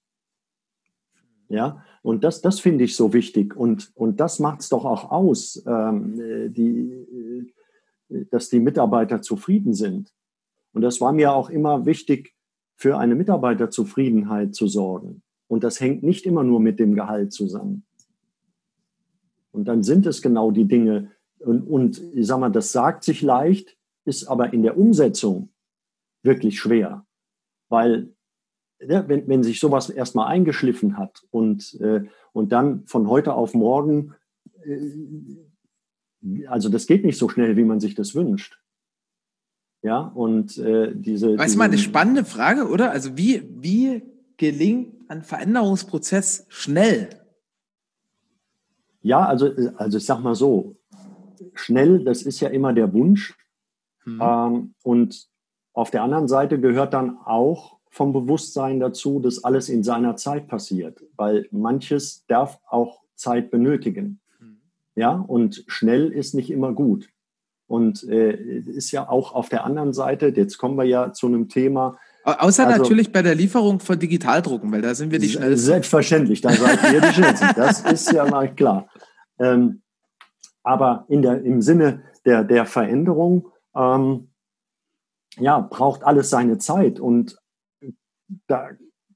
Ja, 1.49 1.83
und 2.01 2.23
das, 2.23 2.41
das 2.41 2.59
finde 2.59 2.83
ich 2.83 2.95
so 2.95 3.13
wichtig. 3.13 3.55
Und, 3.55 3.91
und 3.95 4.19
das 4.19 4.39
macht 4.39 4.61
es 4.61 4.69
doch 4.69 4.85
auch 4.85 5.11
aus, 5.11 5.63
ähm, 5.67 6.53
die, 6.53 7.51
äh, 8.09 8.25
dass 8.31 8.49
die 8.49 8.59
Mitarbeiter 8.59 9.21
zufrieden 9.21 9.73
sind. 9.73 10.13
Und 10.73 10.81
das 10.81 10.99
war 10.99 11.13
mir 11.13 11.33
auch 11.33 11.49
immer 11.49 11.85
wichtig, 11.85 12.33
für 12.75 12.97
eine 12.97 13.15
Mitarbeiterzufriedenheit 13.15 14.55
zu 14.55 14.67
sorgen. 14.67 15.21
Und 15.47 15.63
das 15.63 15.79
hängt 15.79 16.03
nicht 16.03 16.25
immer 16.25 16.43
nur 16.43 16.59
mit 16.59 16.79
dem 16.79 16.95
Gehalt 16.95 17.31
zusammen. 17.31 17.85
Und 19.53 19.65
dann 19.65 19.83
sind 19.83 20.05
es 20.05 20.21
genau 20.21 20.51
die 20.51 20.65
Dinge. 20.65 21.11
Und, 21.39 21.61
und 21.61 22.01
ich 22.13 22.27
sag 22.27 22.39
mal, 22.39 22.49
das 22.49 22.71
sagt 22.71 23.03
sich 23.03 23.21
leicht, 23.21 23.77
ist 24.03 24.27
aber 24.27 24.51
in 24.51 24.63
der 24.63 24.77
Umsetzung 24.77 25.53
wirklich 26.23 26.59
schwer. 26.59 27.05
Weil 27.69 28.13
ja, 28.79 29.07
wenn, 29.07 29.27
wenn 29.27 29.43
sich 29.43 29.59
sowas 29.59 29.89
erstmal 29.89 30.27
eingeschliffen 30.27 30.97
hat 30.97 31.23
und, 31.31 31.79
äh, 31.79 32.03
und 32.33 32.51
dann 32.51 32.85
von 32.87 33.07
heute 33.07 33.33
auf 33.33 33.53
morgen, 33.53 34.15
äh, 34.65 36.47
also 36.47 36.69
das 36.69 36.87
geht 36.87 37.05
nicht 37.05 37.17
so 37.17 37.29
schnell, 37.29 37.55
wie 37.55 37.63
man 37.63 37.79
sich 37.79 37.95
das 37.95 38.15
wünscht. 38.15 38.59
Ja, 39.81 39.99
und 39.99 40.57
äh, 40.57 40.93
diese. 40.95 41.37
Weißt 41.37 41.55
du 41.55 41.59
mal, 41.59 41.65
eine 41.65 41.77
spannende 41.77 42.23
Frage, 42.23 42.69
oder? 42.69 42.91
Also 42.91 43.17
wie, 43.17 43.43
wie 43.61 44.01
gelingt 44.37 45.09
ein 45.09 45.23
Veränderungsprozess 45.23 46.45
schnell? 46.47 47.22
Ja, 49.03 49.25
also, 49.25 49.51
also 49.75 49.97
ich 49.97 50.05
sag 50.05 50.21
mal 50.21 50.33
so, 50.33 50.77
schnell, 51.53 52.03
das 52.03 52.23
ist 52.23 52.39
ja 52.39 52.49
immer 52.49 52.73
der 52.73 52.93
Wunsch. 52.93 53.37
Mhm. 54.05 54.21
Ähm, 54.21 54.73
und 54.83 55.27
auf 55.73 55.91
der 55.91 56.03
anderen 56.03 56.27
Seite 56.27 56.59
gehört 56.59 56.93
dann 56.93 57.17
auch 57.17 57.77
vom 57.89 58.13
Bewusstsein 58.13 58.79
dazu, 58.79 59.19
dass 59.19 59.43
alles 59.43 59.69
in 59.69 59.83
seiner 59.83 60.15
Zeit 60.15 60.47
passiert, 60.47 61.03
weil 61.15 61.47
manches 61.51 62.25
darf 62.27 62.59
auch 62.67 63.01
Zeit 63.15 63.51
benötigen. 63.51 64.19
Mhm. 64.39 64.57
Ja, 64.95 65.11
und 65.11 65.63
schnell 65.67 66.11
ist 66.11 66.33
nicht 66.33 66.49
immer 66.49 66.73
gut. 66.73 67.09
Und 67.67 68.03
äh, 68.03 68.33
ist 68.33 68.91
ja 68.91 69.09
auch 69.09 69.33
auf 69.33 69.49
der 69.49 69.65
anderen 69.65 69.93
Seite, 69.93 70.33
jetzt 70.35 70.57
kommen 70.57 70.77
wir 70.77 70.85
ja 70.85 71.11
zu 71.13 71.27
einem 71.27 71.49
Thema, 71.49 71.97
Außer 72.23 72.67
also, 72.67 72.81
natürlich 72.81 73.11
bei 73.11 73.21
der 73.21 73.35
Lieferung 73.35 73.79
von 73.79 73.99
Digitaldrucken, 73.99 74.71
weil 74.71 74.81
da 74.81 74.95
sind 74.95 75.11
wir 75.11 75.19
die 75.19 75.29
schnellsten. 75.29 75.65
Selbstverständlich, 75.65 76.41
da 76.41 76.51
seid 76.51 76.93
ihr 76.93 77.01
die 77.01 77.13
schnellsten. 77.13 77.49
Das 77.55 77.81
ist 77.81 78.11
ja 78.11 78.25
mal 78.25 78.53
klar. 78.53 78.87
Ähm, 79.39 79.81
aber 80.63 81.05
in 81.09 81.21
der, 81.21 81.43
im 81.43 81.61
Sinne 81.61 82.03
der, 82.25 82.45
der 82.45 82.65
Veränderung, 82.65 83.49
ähm, 83.75 84.29
ja, 85.37 85.59
braucht 85.59 86.03
alles 86.03 86.29
seine 86.29 86.57
Zeit. 86.59 86.99
Und 86.99 87.37
da 88.47 88.69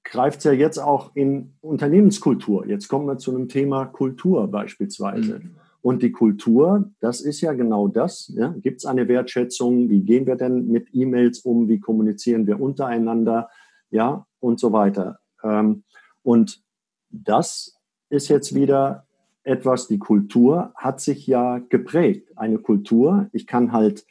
greift 0.04 0.40
es 0.40 0.44
ja 0.44 0.52
jetzt 0.52 0.78
auch 0.78 1.16
in 1.16 1.54
Unternehmenskultur. 1.62 2.68
Jetzt 2.68 2.88
kommen 2.88 3.08
wir 3.08 3.18
zu 3.18 3.32
einem 3.32 3.48
Thema 3.48 3.86
Kultur 3.86 4.48
beispielsweise. 4.50 5.40
Mhm. 5.40 5.56
Und 5.82 6.04
die 6.04 6.12
Kultur, 6.12 6.92
das 7.00 7.22
ist 7.22 7.42
ja 7.42 7.54
genau 7.54 7.88
das. 7.88 8.32
Ja? 8.36 8.54
Gibt 8.62 8.80
es 8.80 8.86
eine 8.86 9.08
Wertschätzung? 9.08 9.90
Wie 9.90 10.02
gehen 10.02 10.26
wir 10.26 10.36
denn 10.36 10.68
mit 10.68 10.90
E-Mails 10.94 11.40
um? 11.40 11.70
Wie 11.70 11.80
kommunizieren 11.80 12.48
wir 12.48 12.60
untereinander? 12.60 13.50
Ja, 13.90 14.26
und 14.40 14.60
so 14.60 14.74
weiter. 14.74 15.20
Ähm, 15.44 15.84
und 16.24 16.62
das 17.10 17.78
ist 18.10 18.28
jetzt 18.28 18.54
wieder 18.54 19.06
etwas, 19.44 19.88
die 19.88 20.00
Kultur 20.00 20.74
hat 20.76 21.00
sich 21.00 21.26
ja 21.26 21.60
geprägt. 21.60 22.34
Eine 22.36 22.58
Kultur, 22.58 23.30
ich 23.32 23.48
kann 23.48 23.72
halt 23.72 24.06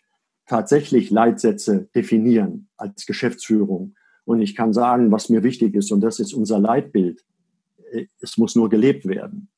tatsächlich 0.46 1.10
Leitsätze 1.10 1.88
definieren 1.94 2.68
als 2.76 3.04
Geschäftsführung. 3.04 3.94
Und 4.24 4.40
ich 4.40 4.56
kann 4.56 4.72
sagen, 4.72 5.12
was 5.12 5.28
mir 5.28 5.42
wichtig 5.42 5.74
ist. 5.74 5.92
Und 5.92 6.00
das 6.00 6.20
ist 6.20 6.32
unser 6.32 6.58
Leitbild. 6.58 7.24
Es 8.20 8.38
muss 8.38 8.56
nur 8.56 8.68
gelebt 8.68 9.06
werden. 9.06 9.48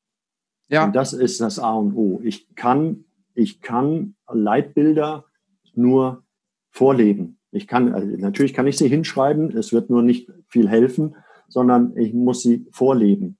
Ja. 0.69 0.85
Und 0.85 0.95
das 0.95 1.13
ist 1.13 1.41
das 1.41 1.59
A 1.59 1.73
und 1.73 1.95
O. 1.95 2.21
Ich 2.23 2.55
kann, 2.55 3.05
ich 3.33 3.61
kann 3.61 4.15
Leitbilder 4.31 5.25
nur 5.73 6.23
vorleben. 6.69 7.37
Ich 7.51 7.67
kann, 7.67 7.93
also 7.93 8.07
natürlich 8.17 8.53
kann 8.53 8.67
ich 8.67 8.77
sie 8.77 8.87
hinschreiben. 8.87 9.55
Es 9.57 9.73
wird 9.73 9.89
nur 9.89 10.03
nicht 10.03 10.31
viel 10.47 10.69
helfen, 10.69 11.15
sondern 11.47 11.97
ich 11.97 12.13
muss 12.13 12.43
sie 12.43 12.67
vorleben. 12.71 13.37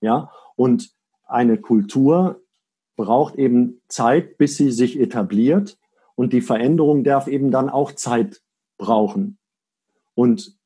Ja. 0.00 0.30
Und 0.56 0.90
eine 1.26 1.58
Kultur 1.58 2.40
braucht 2.96 3.36
eben 3.36 3.80
Zeit, 3.88 4.38
bis 4.38 4.56
sie 4.56 4.70
sich 4.70 4.98
etabliert. 4.98 5.78
Und 6.14 6.32
die 6.32 6.40
Veränderung 6.40 7.04
darf 7.04 7.28
eben 7.28 7.50
dann 7.50 7.68
auch 7.68 7.92
Zeit 7.92 8.40
brauchen. 8.78 9.38
Und 10.14 10.58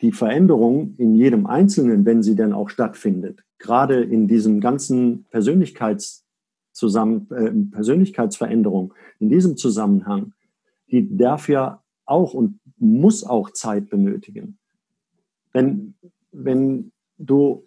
die 0.00 0.12
Veränderung 0.12 0.94
in 0.98 1.14
jedem 1.14 1.46
Einzelnen, 1.46 2.04
wenn 2.04 2.22
sie 2.22 2.34
denn 2.34 2.52
auch 2.52 2.68
stattfindet, 2.68 3.44
gerade 3.58 4.02
in 4.02 4.28
diesem 4.28 4.60
ganzen 4.60 5.24
Persönlichkeitszusammen, 5.30 7.30
äh, 7.30 7.74
Persönlichkeitsveränderung, 7.74 8.94
in 9.18 9.28
diesem 9.28 9.56
Zusammenhang, 9.56 10.32
die 10.90 11.16
darf 11.16 11.48
ja 11.48 11.82
auch 12.04 12.34
und 12.34 12.60
muss 12.78 13.24
auch 13.24 13.50
Zeit 13.50 13.90
benötigen. 13.90 14.58
Wenn, 15.52 15.94
wenn 16.32 16.92
du 17.18 17.66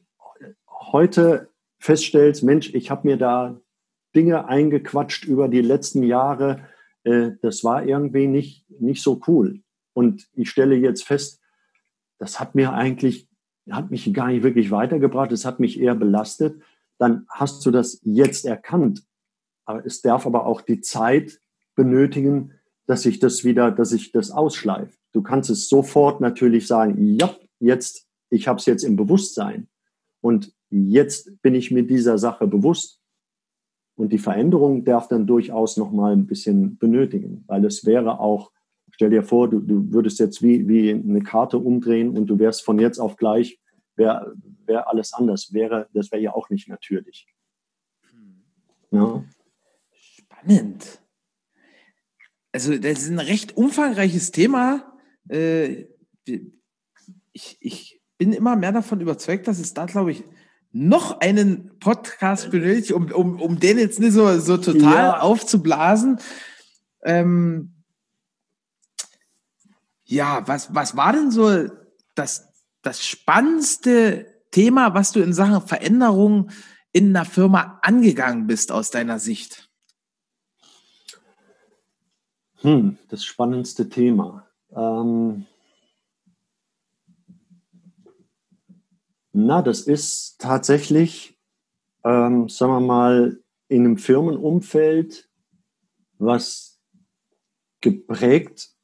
heute 0.68 1.50
feststellst, 1.78 2.44
Mensch, 2.44 2.74
ich 2.74 2.89
habe 2.89 3.08
mir 3.08 3.18
da 3.18 3.60
Dinge 4.16 4.48
eingequatscht 4.48 5.26
über 5.26 5.48
die 5.48 5.62
letzten 5.62 6.04
Jahre, 6.04 6.62
äh, 7.04 7.32
das 7.42 7.64
war 7.64 7.86
irgendwie 7.86 8.28
nicht, 8.28 8.70
nicht 8.70 9.02
so 9.02 9.22
cool. 9.28 9.62
Und 9.94 10.28
ich 10.34 10.50
stelle 10.50 10.76
jetzt 10.76 11.06
fest, 11.06 11.39
das 12.18 12.39
hat 12.39 12.56
mir 12.56 12.74
eigentlich, 12.74 13.28
hat 13.72 13.91
mich 13.91 14.11
gar 14.13 14.28
nicht 14.28 14.43
wirklich 14.43 14.72
weitergebracht, 14.72 15.32
es 15.32 15.45
hat 15.45 15.59
mich 15.59 15.80
eher 15.80 15.95
belastet. 15.95 16.61
Dann 16.97 17.26
hast 17.30 17.65
du 17.65 17.72
das 17.72 17.99
jetzt 18.03 18.45
erkannt. 18.45 19.03
Aber 19.65 19.86
es 19.86 20.01
darf 20.01 20.26
aber 20.26 20.45
auch 20.45 20.61
die 20.61 20.82
Zeit 20.82 21.39
benötigen, 21.76 22.53
dass 22.86 23.05
ich 23.05 23.19
das 23.19 23.43
wieder, 23.43 23.72
dass 23.72 23.91
ich 23.91 24.11
das 24.11 24.32
ausschleife. 24.32 24.97
Du 25.13 25.22
kannst 25.22 25.49
es 25.49 25.69
sofort 25.69 26.22
natürlich 26.22 26.67
sagen, 26.67 27.15
ja, 27.17 27.36
jetzt, 27.59 28.07
ich 28.30 28.47
habe 28.47 28.59
es 28.59 28.65
jetzt 28.65 28.84
im 28.84 28.95
Bewusstsein. 28.95 29.67
Und 30.22 30.53
jetzt 30.69 31.41
bin 31.41 31.55
ich 31.55 31.72
mir 31.72 31.84
dieser 31.84 32.17
Sache 32.17 32.47
bewusst. 32.47 32.99
Und 33.95 34.11
die 34.11 34.17
Veränderung 34.17 34.84
darf 34.84 35.07
dann 35.07 35.28
durchaus 35.28 35.78
noch 35.78 35.91
mal 35.91 36.13
ein 36.13 36.28
bisschen 36.28 36.78
benötigen, 36.78 37.43
weil 37.47 37.63
es 37.65 37.86
wäre 37.86 38.19
auch, 38.19 38.51
stell 38.89 39.09
dir 39.09 39.24
vor, 39.24 39.49
du, 39.49 39.59
du 39.59 39.93
würdest 39.93 40.19
jetzt 40.19 40.41
wie, 40.41 40.67
wie 40.67 40.91
eine 40.91 41.22
Karte 41.22 41.59
umdrehen 41.59 42.17
und 42.17 42.26
du 42.28 42.39
wärst 42.39 42.63
von 42.63 42.80
jetzt 42.80 42.99
auf 42.99 43.15
gleich, 43.15 43.61
wäre 44.02 44.36
wär 44.66 44.88
alles 44.88 45.14
anders, 45.14 45.54
wäre, 45.54 45.88
das 45.93 46.12
wäre 46.12 46.22
ja 46.22 46.34
auch 46.34 46.49
nicht 46.49 46.68
natürlich. 46.68 47.28
Hm. 48.10 48.43
Ja. 48.91 49.24
Spannend. 49.91 51.02
Also 52.52 52.78
das 52.78 53.04
ist 53.04 53.10
ein 53.10 53.20
recht 53.20 53.56
umfangreiches 53.56 54.32
Thema. 54.32 54.97
Äh, 55.30 55.86
ich, 57.32 57.58
ich 57.60 58.02
bin 58.18 58.34
immer 58.34 58.56
mehr 58.56 58.72
davon 58.72 58.99
überzeugt, 58.99 59.47
dass 59.47 59.60
es 59.60 59.74
da, 59.74 59.86
glaube 59.86 60.12
ich, 60.12 60.24
noch 60.74 61.20
einen 61.20 61.78
Podcast 61.80 62.49
benötigt, 62.49 62.93
um, 62.93 63.12
um, 63.12 63.41
um 63.41 63.60
den 63.60 63.78
jetzt 63.78 63.99
nicht 63.99 64.14
so, 64.14 64.39
so 64.39 64.58
total 64.58 65.06
ja. 65.06 65.20
aufzublasen. 65.20 66.20
Ähm, 67.04 67.74
ja, 70.06 70.47
was, 70.47 70.74
was 70.74 70.95
war 70.95 71.14
denn 71.14 71.32
so 71.32 71.68
das, 72.16 72.51
das 72.82 73.06
spannendste 73.06 74.44
Thema, 74.52 74.94
was 74.94 75.12
du 75.12 75.22
in 75.22 75.34
Sachen 75.34 75.68
Veränderung 75.68 76.52
in 76.92 77.16
einer 77.16 77.26
Firma 77.26 77.80
angegangen 77.82 78.48
bist 78.48 78.72
aus 78.72 78.92
deiner 78.92 79.20
Sicht? 79.20 79.70
Hm, 82.62 82.98
das 83.10 83.24
spannendste 83.24 83.90
Thema. 83.90 84.48
Ähm, 84.76 85.48
Na, 89.34 89.62
das 89.62 89.82
ist 89.82 90.42
tatsächlich, 90.42 91.40
ähm, 92.04 92.50
sagen 92.50 92.74
wir 92.74 92.80
mal, 92.82 93.42
in 93.70 93.86
einem 93.86 93.98
Firmenumfeld, 93.98 95.30
was 96.18 96.82
geprägt, 97.80 98.76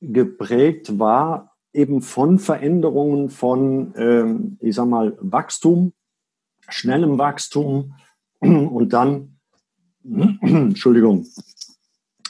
geprägt 0.00 0.98
war 0.98 1.47
eben 1.72 2.00
von 2.02 2.38
Veränderungen 2.38 3.28
von, 3.28 3.94
ähm, 3.96 4.58
ich 4.60 4.74
sag 4.74 4.86
mal, 4.86 5.16
Wachstum, 5.20 5.92
schnellem 6.68 7.18
Wachstum 7.18 7.94
und 8.40 8.92
dann, 8.92 9.38
Entschuldigung, 10.40 11.26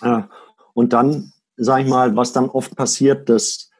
äh, 0.02 0.22
und 0.74 0.92
dann, 0.92 1.32
sag 1.56 1.82
ich 1.82 1.88
mal, 1.88 2.14
was 2.16 2.32
dann 2.32 2.48
oft 2.48 2.76
passiert, 2.76 3.28
dass 3.28 3.70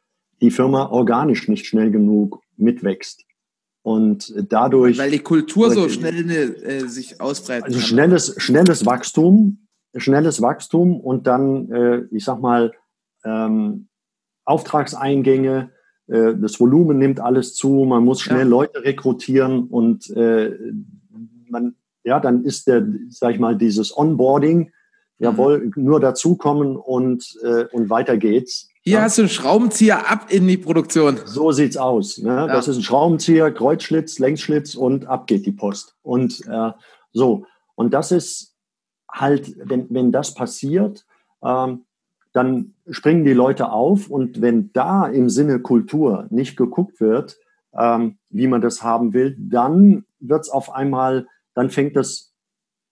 die 0.41 0.51
Firma 0.51 0.87
organisch 0.87 1.49
nicht 1.49 1.67
schnell 1.67 1.91
genug 1.91 2.41
mitwächst. 2.57 3.25
Und 3.83 4.35
dadurch. 4.49 4.99
Weil 4.99 5.13
die 5.13 5.21
Kultur 5.21 5.71
so 5.71 5.89
schnell 5.89 6.31
äh, 6.31 6.81
sich 6.89 7.21
ausbreitet. 7.21 7.67
Also 7.67 7.81
schnelles, 7.81 8.35
schnelles 8.39 8.85
Wachstum, 8.85 9.69
schnelles 9.97 10.43
Wachstum 10.43 11.01
und 11.01 11.27
dann, 11.27 11.71
äh, 11.71 12.03
ich 12.11 12.25
sag 12.25 12.41
mal, 12.41 12.73
ähm, 13.25 13.89
Auftragseingänge, 14.49 15.71
äh, 16.09 16.35
das 16.35 16.59
Volumen 16.59 16.99
nimmt 16.99 17.21
alles 17.21 17.55
zu, 17.55 17.85
man 17.85 18.05
muss 18.05 18.21
schnell 18.21 18.41
ja. 18.41 18.45
Leute 18.45 18.83
rekrutieren 18.83 19.65
und 19.65 20.09
äh, 20.11 20.57
man, 21.49 21.75
ja, 22.05 22.19
dann 22.21 22.45
ist 22.45 22.67
der, 22.67 22.87
sag 23.11 23.35
ich 23.35 23.39
mal, 23.39 23.57
dieses 23.57 23.97
Onboarding, 23.97 24.73
jawohl, 25.19 25.67
mhm. 25.67 25.85
nur 25.85 26.01
dazukommen 26.01 26.77
und, 26.77 27.37
äh, 27.43 27.65
und 27.73 27.91
weiter 27.91 28.17
geht's. 28.17 28.69
Hier 28.83 28.99
ja. 28.99 29.03
hast 29.03 29.19
du 29.19 29.23
einen 29.23 29.29
Schraubenzieher 29.29 30.11
ab 30.11 30.29
in 30.31 30.49
die 30.49 30.57
Produktion. 30.57 31.19
So 31.27 31.53
sieht's 31.53 31.77
aus. 31.77 32.19
Ne? 32.19 32.31
Ja. 32.31 32.47
Das 32.47 32.69
ist 32.69 32.77
ein 32.79 32.83
Schraubenzieher, 32.83 33.51
Kreuzschlitz, 33.51 34.19
Längsschlitz 34.19 34.75
und 34.75 35.07
ab 35.07 35.27
geht 35.27 35.45
die 35.45 35.53
Post. 35.53 35.97
Und 36.03 36.41
äh, 36.49 36.73
so. 37.13 37.45
Und 37.75 37.93
das 37.93 38.13
ist 38.13 38.55
halt, 39.11 39.55
wenn, 39.63 39.87
wenn 39.91 40.11
das 40.11 40.35
passiert, 40.35 41.05
ähm, 41.43 41.85
dann 42.33 42.75
springen 42.89 43.25
die 43.25 43.33
Leute 43.33 43.73
auf. 43.73 44.09
Und 44.11 44.41
wenn 44.41 44.73
da 44.73 45.07
im 45.07 45.29
Sinne 45.29 45.61
Kultur 45.61 46.27
nicht 46.31 46.57
geguckt 46.57 47.01
wird, 47.01 47.39
ähm, 47.77 48.19
wie 48.31 48.47
man 48.47 48.61
das 48.61 48.83
haben 48.83 49.13
will, 49.13 49.37
dann 49.39 50.05
wird's 50.21 50.49
auf 50.49 50.73
einmal, 50.73 51.27
dann 51.55 51.71
fängt 51.71 51.97
das 51.97 52.33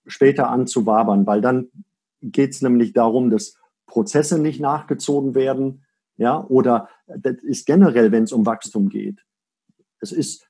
später 0.05 0.49
an 0.49 0.67
zu 0.67 0.85
wabern, 0.85 1.25
weil 1.25 1.41
dann 1.41 1.69
geht's 2.21 2.61
nämlich 2.61 2.93
darum, 2.93 3.29
dass 3.29 3.55
Prozesse 3.85 4.39
nicht 4.39 4.59
nachgezogen 4.59 5.35
werden, 5.35 5.83
ja, 6.17 6.43
oder 6.45 6.89
das 7.07 7.35
ist 7.43 7.65
generell, 7.65 8.11
wenn 8.11 8.23
es 8.23 8.31
um 8.31 8.45
Wachstum 8.45 8.89
geht. 8.89 9.23
Es 9.99 10.11
ist 10.11 10.47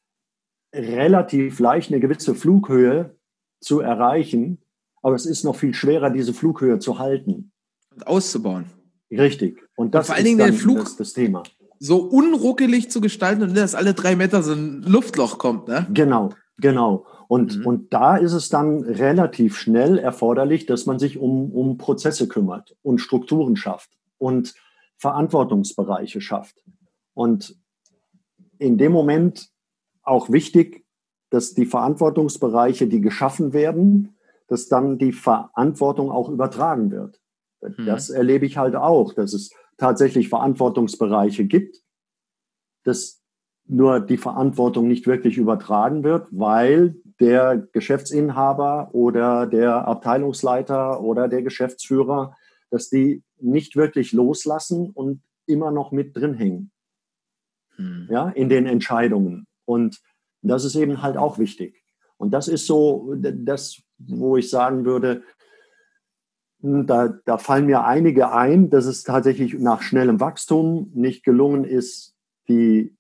relativ 0.74 1.60
leicht, 1.60 1.92
eine 1.92 2.00
gewisse 2.00 2.36
Flughöhe 2.36 3.16
zu 3.60 3.80
erreichen, 3.80 4.60
aber 5.02 5.16
es 5.16 5.26
ist 5.26 5.44
noch 5.44 5.56
viel 5.56 5.74
schwerer, 5.74 6.10
diese 6.10 6.34
Flughöhe 6.34 6.80
zu 6.80 7.00
halten. 7.00 7.52
Und 7.92 8.08
auszubauen. 8.08 8.66
Richtig. 9.12 9.58
Und 9.76 9.96
das 9.96 10.06
und 10.06 10.08
vor 10.08 10.16
allen 10.16 10.26
Dingen 10.26 10.40
ist 10.40 10.48
den 10.48 10.56
Flug 10.56 10.80
das, 10.80 10.98
das, 10.98 11.14
Thema. 11.14 11.44
So 11.80 11.98
unruckelig 11.98 12.90
zu 12.90 13.02
gestalten 13.02 13.44
und 13.44 13.56
dass 13.56 13.76
alle 13.76 13.94
drei 13.94 14.16
Meter 14.16 14.44
so 14.44 14.54
ein 14.54 14.84
Luftloch 14.84 15.38
kommt, 15.38 15.68
ne? 15.68 15.88
Genau, 15.94 16.30
genau. 16.58 17.06
Und, 17.28 17.60
mhm. 17.60 17.66
und 17.66 17.94
da 17.94 18.18
ist 18.18 18.34
es 18.34 18.50
dann 18.50 18.84
relativ 18.84 19.58
schnell 19.58 19.98
erforderlich, 19.98 20.66
dass 20.66 20.86
man 20.86 21.00
sich 21.00 21.18
um, 21.18 21.52
um 21.52 21.78
Prozesse 21.78 22.28
kümmert 22.28 22.76
und 22.82 23.00
Strukturen 23.00 23.56
schafft. 23.56 23.92
Und 24.18 24.56
Verantwortungsbereiche 24.98 26.22
schafft. 26.22 26.64
Und 27.14 27.56
in 28.58 28.78
dem 28.78 28.92
Moment 28.92 29.50
auch 30.02 30.32
wichtig, 30.32 30.86
dass 31.30 31.54
die 31.54 31.66
Verantwortungsbereiche, 31.66 32.88
die 32.88 33.02
geschaffen 33.02 33.54
werden, 33.54 34.16
dass 34.48 34.68
dann 34.68 34.98
die 34.98 35.12
Verantwortung 35.12 36.10
auch 36.10 36.30
übertragen 36.30 36.90
wird. 36.92 37.20
Mhm. 37.62 37.86
Das 37.86 38.10
erlebe 38.10 38.46
ich 38.46 38.58
halt 38.58 38.76
auch, 38.76 39.14
dass 39.14 39.34
es 39.34 39.52
tatsächlich 39.78 40.30
Verantwortungsbereiche 40.30 41.46
gibt, 41.46 41.82
dass 42.84 43.22
nur 43.66 44.00
die 44.00 44.18
Verantwortung 44.18 44.88
nicht 44.88 45.08
wirklich 45.08 45.38
übertragen 45.38 46.04
wird, 46.04 46.28
weil 46.32 46.96
der 47.20 47.58
Geschäftsinhaber 47.58 48.90
oder 48.94 49.46
der 49.46 49.88
Abteilungsleiter 49.88 51.02
oder 51.02 51.28
der 51.28 51.42
Geschäftsführer, 51.42 52.36
dass 52.70 52.90
die 52.90 53.24
nicht 53.40 53.76
wirklich 53.76 54.14
loslassen 54.14 54.92
und 54.92 55.22
immer 55.46 55.72
noch 55.72 55.92
mit 55.92 56.16
drin 56.16 56.34
hängen. 56.34 56.72
Hm. 57.76 58.08
Ja, 58.10 58.30
in 58.30 58.50
den 58.50 58.66
Entscheidungen. 58.66 59.48
Und 59.66 60.02
das 60.42 60.64
ist 60.64 60.76
eben 60.76 61.02
halt 61.02 61.18
auch 61.18 61.38
wichtig. 61.38 61.84
Und 62.18 62.32
das 62.32 62.48
ist 62.48 62.66
so 62.66 63.16
das, 63.16 63.82
wo 63.98 64.38
ich 64.38 64.50
sagen 64.50 64.86
würde, 64.86 65.24
da, 66.60 67.10
da 67.26 67.38
fallen 67.38 67.68
mir 67.68 67.86
einige 67.86 68.32
ein, 68.32 68.70
dass 68.70 68.86
es 68.86 69.04
tatsächlich 69.04 69.54
nach 69.54 69.82
schnellem 69.82 70.20
Wachstum 70.20 70.92
nicht 70.94 71.24
gelungen 71.24 71.64
ist, 71.64 72.16
die, 72.50 72.96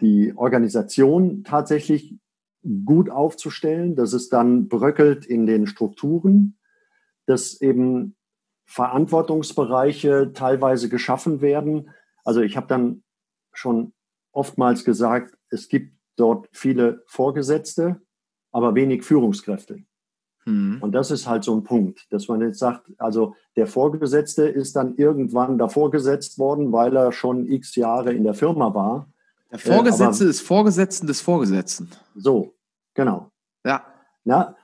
die 0.00 0.34
Organisation 0.36 1.44
tatsächlich 1.44 2.16
gut 2.84 3.10
aufzustellen, 3.10 3.94
dass 3.94 4.12
es 4.12 4.28
dann 4.28 4.68
bröckelt 4.68 5.24
in 5.26 5.46
den 5.46 5.66
Strukturen, 5.66 6.58
dass 7.26 7.60
eben 7.60 8.16
Verantwortungsbereiche 8.64 10.32
teilweise 10.32 10.88
geschaffen 10.88 11.40
werden. 11.40 11.90
Also 12.24 12.40
ich 12.40 12.56
habe 12.56 12.66
dann 12.66 13.04
schon 13.52 13.92
oftmals 14.32 14.84
gesagt, 14.84 15.38
es 15.50 15.68
gibt 15.68 15.96
dort 16.16 16.48
viele 16.52 17.04
Vorgesetzte, 17.06 18.00
aber 18.50 18.74
wenig 18.74 19.04
Führungskräfte. 19.04 19.84
Mhm. 20.46 20.78
Und 20.80 20.92
das 20.92 21.10
ist 21.10 21.26
halt 21.26 21.44
so 21.44 21.54
ein 21.54 21.64
Punkt, 21.64 22.06
dass 22.10 22.28
man 22.28 22.40
jetzt 22.40 22.58
sagt, 22.58 22.90
also 22.98 23.34
der 23.56 23.66
Vorgesetzte 23.66 24.48
ist 24.48 24.76
dann 24.76 24.96
irgendwann 24.96 25.58
davor 25.58 25.90
gesetzt 25.90 26.38
worden, 26.38 26.72
weil 26.72 26.96
er 26.96 27.12
schon 27.12 27.46
x 27.46 27.74
Jahre 27.74 28.12
in 28.12 28.24
der 28.24 28.34
Firma 28.34 28.72
war. 28.72 29.10
Der 29.50 29.58
Vorgesetzte 29.58 30.24
äh, 30.24 30.26
aber, 30.26 30.30
ist 30.30 30.40
Vorgesetzten 30.40 31.06
des 31.06 31.20
Vorgesetzten. 31.20 31.90
So, 32.14 32.54
genau. 32.94 33.30
Ja. 33.64 33.84
Na, 34.24 34.56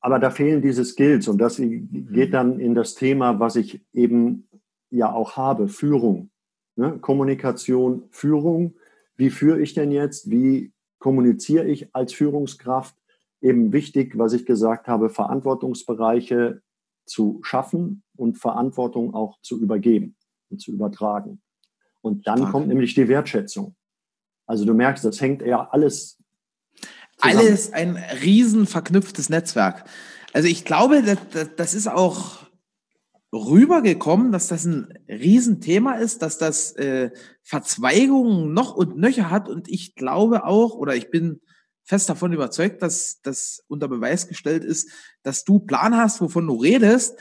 aber 0.00 0.18
da 0.18 0.30
fehlen 0.30 0.62
diese 0.62 0.84
Skills 0.84 1.26
und 1.26 1.38
das 1.38 1.56
geht 1.56 1.90
mhm. 1.90 2.30
dann 2.30 2.60
in 2.60 2.74
das 2.74 2.94
Thema, 2.94 3.40
was 3.40 3.56
ich 3.56 3.84
eben 3.92 4.48
ja 4.90 5.12
auch 5.12 5.36
habe, 5.36 5.68
Führung. 5.68 6.30
Ne? 6.76 6.98
Kommunikation, 7.00 8.04
Führung. 8.10 8.74
Wie 9.16 9.30
führe 9.30 9.60
ich 9.60 9.74
denn 9.74 9.90
jetzt? 9.90 10.30
Wie 10.30 10.72
kommuniziere 10.98 11.66
ich 11.66 11.94
als 11.94 12.12
Führungskraft? 12.12 12.94
Eben 13.40 13.72
wichtig, 13.72 14.16
was 14.18 14.32
ich 14.32 14.46
gesagt 14.46 14.88
habe, 14.88 15.10
Verantwortungsbereiche 15.10 16.62
zu 17.04 17.40
schaffen 17.42 18.02
und 18.16 18.38
Verantwortung 18.38 19.14
auch 19.14 19.38
zu 19.42 19.60
übergeben 19.60 20.16
und 20.50 20.60
zu 20.60 20.72
übertragen. 20.72 21.40
Und 22.00 22.26
dann 22.26 22.38
Stark. 22.38 22.52
kommt 22.52 22.68
nämlich 22.68 22.94
die 22.94 23.08
Wertschätzung. 23.08 23.74
Also 24.46 24.64
du 24.64 24.74
merkst, 24.74 25.04
das 25.04 25.20
hängt 25.20 25.42
ja 25.42 25.68
alles. 25.70 26.18
Zusammen. 27.18 27.38
Alles 27.38 27.72
ein 27.72 27.96
riesen 28.22 28.66
verknüpftes 28.66 29.28
Netzwerk. 29.28 29.84
Also 30.32 30.48
ich 30.48 30.64
glaube, 30.64 31.02
das, 31.02 31.48
das 31.56 31.74
ist 31.74 31.88
auch 31.88 32.46
rübergekommen, 33.32 34.32
dass 34.32 34.48
das 34.48 34.64
ein 34.64 34.92
Riesenthema 35.08 35.94
ist, 35.94 36.22
dass 36.22 36.38
das 36.38 36.72
äh, 36.76 37.10
Verzweigungen 37.42 38.52
noch 38.52 38.76
und 38.76 38.96
nöcher 38.96 39.30
hat. 39.30 39.48
Und 39.48 39.68
ich 39.68 39.94
glaube 39.94 40.44
auch, 40.44 40.74
oder 40.74 40.94
ich 40.94 41.10
bin 41.10 41.40
fest 41.86 42.08
davon 42.08 42.32
überzeugt, 42.32 42.82
dass 42.82 43.20
das 43.22 43.62
unter 43.68 43.86
Beweis 43.88 44.26
gestellt 44.26 44.64
ist, 44.64 44.90
dass 45.22 45.44
du 45.44 45.60
Plan 45.60 45.96
hast, 45.96 46.20
wovon 46.20 46.44
du 46.46 46.56
redest. 46.56 47.16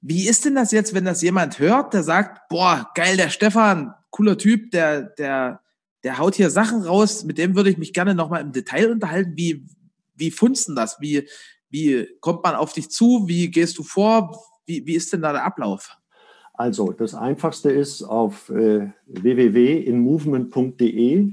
Wie 0.00 0.28
ist 0.28 0.44
denn 0.44 0.54
das 0.54 0.70
jetzt, 0.70 0.94
wenn 0.94 1.04
das 1.04 1.20
jemand 1.20 1.58
hört, 1.58 1.92
der 1.92 2.04
sagt, 2.04 2.48
boah, 2.48 2.88
geil, 2.94 3.16
der 3.16 3.30
Stefan, 3.30 3.92
cooler 4.10 4.38
Typ, 4.38 4.70
der, 4.70 5.02
der, 5.02 5.60
der 6.04 6.18
haut 6.18 6.36
hier 6.36 6.50
Sachen 6.50 6.82
raus, 6.82 7.24
mit 7.24 7.38
dem 7.38 7.56
würde 7.56 7.70
ich 7.70 7.78
mich 7.78 7.92
gerne 7.92 8.14
nochmal 8.14 8.42
im 8.42 8.52
Detail 8.52 8.92
unterhalten. 8.92 9.32
Wie, 9.34 9.66
wie 10.14 10.30
funzen 10.30 10.76
das? 10.76 11.00
Wie, 11.00 11.28
wie 11.68 12.06
kommt 12.20 12.44
man 12.44 12.54
auf 12.54 12.72
dich 12.72 12.90
zu? 12.90 13.24
Wie 13.26 13.50
gehst 13.50 13.76
du 13.78 13.82
vor? 13.82 14.40
Wie, 14.64 14.86
wie 14.86 14.94
ist 14.94 15.12
denn 15.12 15.22
da 15.22 15.32
der 15.32 15.44
Ablauf? 15.44 15.96
Also, 16.54 16.92
das 16.92 17.14
einfachste 17.14 17.72
ist 17.72 18.04
auf 18.04 18.48
äh, 18.50 18.92
www.inmovement.de. 19.06 21.32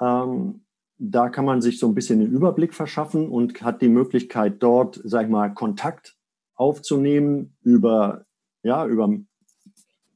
Ähm, 0.00 0.60
da 0.98 1.28
kann 1.28 1.44
man 1.44 1.60
sich 1.60 1.78
so 1.78 1.86
ein 1.86 1.94
bisschen 1.94 2.20
den 2.20 2.32
Überblick 2.32 2.74
verschaffen 2.74 3.28
und 3.28 3.62
hat 3.62 3.80
die 3.82 3.88
Möglichkeit, 3.88 4.62
dort, 4.62 5.00
sag 5.04 5.24
ich 5.24 5.30
mal, 5.30 5.54
Kontakt 5.54 6.16
aufzunehmen 6.54 7.56
über, 7.62 8.26
ja, 8.62 8.86
über 8.86 9.16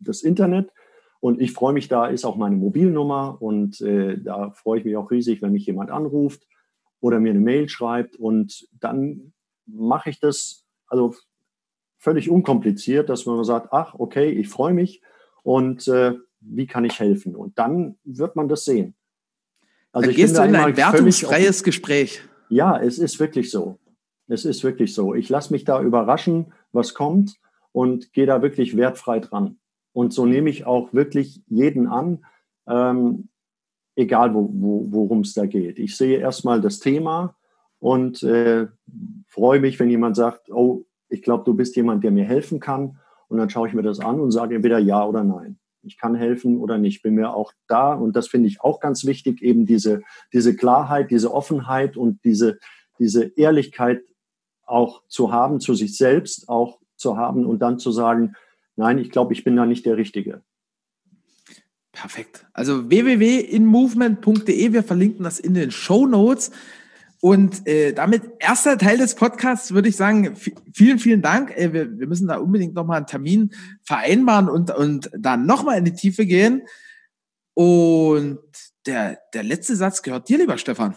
das 0.00 0.22
Internet. 0.22 0.70
Und 1.20 1.40
ich 1.40 1.52
freue 1.52 1.72
mich, 1.72 1.86
da 1.86 2.06
ist 2.06 2.24
auch 2.24 2.36
meine 2.36 2.56
Mobilnummer 2.56 3.40
und 3.40 3.80
äh, 3.80 4.20
da 4.20 4.50
freue 4.50 4.80
ich 4.80 4.84
mich 4.84 4.96
auch 4.96 5.12
riesig, 5.12 5.40
wenn 5.40 5.52
mich 5.52 5.66
jemand 5.66 5.92
anruft 5.92 6.48
oder 7.00 7.20
mir 7.20 7.30
eine 7.30 7.40
Mail 7.40 7.68
schreibt. 7.68 8.16
Und 8.16 8.66
dann 8.80 9.32
mache 9.66 10.10
ich 10.10 10.18
das, 10.18 10.64
also 10.88 11.14
völlig 11.96 12.28
unkompliziert, 12.28 13.08
dass 13.08 13.24
man 13.26 13.44
sagt, 13.44 13.72
ach, 13.72 13.94
okay, 13.94 14.30
ich 14.30 14.48
freue 14.48 14.74
mich 14.74 15.00
und 15.44 15.86
äh, 15.86 16.14
wie 16.40 16.66
kann 16.66 16.84
ich 16.84 16.98
helfen? 16.98 17.36
Und 17.36 17.56
dann 17.56 17.98
wird 18.02 18.34
man 18.34 18.48
das 18.48 18.64
sehen. 18.64 18.96
Also 19.92 20.06
dann 20.06 20.16
gehst 20.16 20.36
du 20.36 20.42
in 20.42 20.56
ein 20.56 20.76
wertungsfreies 20.76 21.62
Gespräch. 21.62 22.22
Ja, 22.48 22.78
es 22.78 22.98
ist 22.98 23.20
wirklich 23.20 23.50
so. 23.50 23.78
Es 24.26 24.44
ist 24.44 24.64
wirklich 24.64 24.94
so. 24.94 25.14
Ich 25.14 25.28
lasse 25.28 25.52
mich 25.52 25.64
da 25.64 25.82
überraschen, 25.82 26.52
was 26.72 26.94
kommt 26.94 27.36
und 27.72 28.12
gehe 28.12 28.26
da 28.26 28.40
wirklich 28.40 28.76
wertfrei 28.76 29.20
dran. 29.20 29.58
Und 29.92 30.14
so 30.14 30.24
nehme 30.24 30.48
ich 30.48 30.64
auch 30.66 30.94
wirklich 30.94 31.42
jeden 31.48 31.86
an, 31.86 32.24
ähm, 32.66 33.28
egal 33.94 34.32
wo, 34.32 34.48
wo, 34.52 34.86
worum 34.90 35.20
es 35.20 35.34
da 35.34 35.44
geht. 35.44 35.78
Ich 35.78 35.96
sehe 35.96 36.18
erstmal 36.18 36.62
das 36.62 36.78
Thema 36.78 37.36
und 37.78 38.22
äh, 38.22 38.68
freue 39.26 39.60
mich, 39.60 39.78
wenn 39.78 39.90
jemand 39.90 40.16
sagt, 40.16 40.50
oh, 40.50 40.86
ich 41.10 41.20
glaube, 41.20 41.44
du 41.44 41.52
bist 41.52 41.76
jemand, 41.76 42.02
der 42.02 42.10
mir 42.10 42.24
helfen 42.24 42.58
kann. 42.58 42.98
Und 43.28 43.38
dann 43.38 43.50
schaue 43.50 43.68
ich 43.68 43.74
mir 43.74 43.82
das 43.82 44.00
an 44.00 44.20
und 44.20 44.30
sage 44.30 44.54
entweder 44.54 44.78
ja 44.78 45.04
oder 45.04 45.24
nein 45.24 45.58
ich 45.82 45.98
kann 45.98 46.14
helfen 46.14 46.58
oder 46.58 46.78
nicht. 46.78 47.02
Bin 47.02 47.14
mir 47.14 47.34
auch 47.34 47.52
da 47.66 47.94
und 47.94 48.16
das 48.16 48.28
finde 48.28 48.48
ich 48.48 48.60
auch 48.60 48.80
ganz 48.80 49.04
wichtig, 49.04 49.42
eben 49.42 49.66
diese, 49.66 50.02
diese 50.32 50.56
Klarheit, 50.56 51.10
diese 51.10 51.32
Offenheit 51.32 51.96
und 51.96 52.24
diese, 52.24 52.58
diese 52.98 53.24
Ehrlichkeit 53.36 54.02
auch 54.64 55.02
zu 55.08 55.32
haben, 55.32 55.60
zu 55.60 55.74
sich 55.74 55.96
selbst 55.96 56.48
auch 56.48 56.80
zu 56.96 57.16
haben 57.16 57.46
und 57.46 57.60
dann 57.60 57.78
zu 57.78 57.90
sagen, 57.90 58.34
nein, 58.76 58.98
ich 58.98 59.10
glaube, 59.10 59.32
ich 59.32 59.44
bin 59.44 59.56
da 59.56 59.66
nicht 59.66 59.84
der 59.86 59.96
Richtige. 59.96 60.42
Perfekt. 61.92 62.46
Also 62.54 62.88
www.inmovement.de, 62.88 64.72
wir 64.72 64.82
verlinken 64.82 65.24
das 65.24 65.38
in 65.38 65.54
den 65.54 65.70
Show 65.70 66.06
Notes. 66.06 66.50
Und 67.24 67.68
äh, 67.68 67.92
damit 67.92 68.22
erster 68.40 68.76
Teil 68.76 68.98
des 68.98 69.14
Podcasts 69.14 69.72
würde 69.72 69.88
ich 69.88 69.96
sagen, 69.96 70.34
vielen, 70.74 70.98
vielen 70.98 71.22
Dank. 71.22 71.56
Äh, 71.56 71.72
wir, 71.72 71.96
wir 71.96 72.08
müssen 72.08 72.26
da 72.26 72.38
unbedingt 72.38 72.74
nochmal 72.74 72.96
einen 72.96 73.06
Termin 73.06 73.52
vereinbaren 73.84 74.48
und, 74.48 74.74
und 74.74 75.08
dann 75.16 75.46
nochmal 75.46 75.78
in 75.78 75.84
die 75.84 75.94
Tiefe 75.94 76.26
gehen. 76.26 76.62
Und 77.54 78.40
der, 78.86 79.20
der 79.34 79.44
letzte 79.44 79.76
Satz 79.76 80.02
gehört 80.02 80.28
dir, 80.28 80.38
lieber 80.38 80.58
Stefan. 80.58 80.96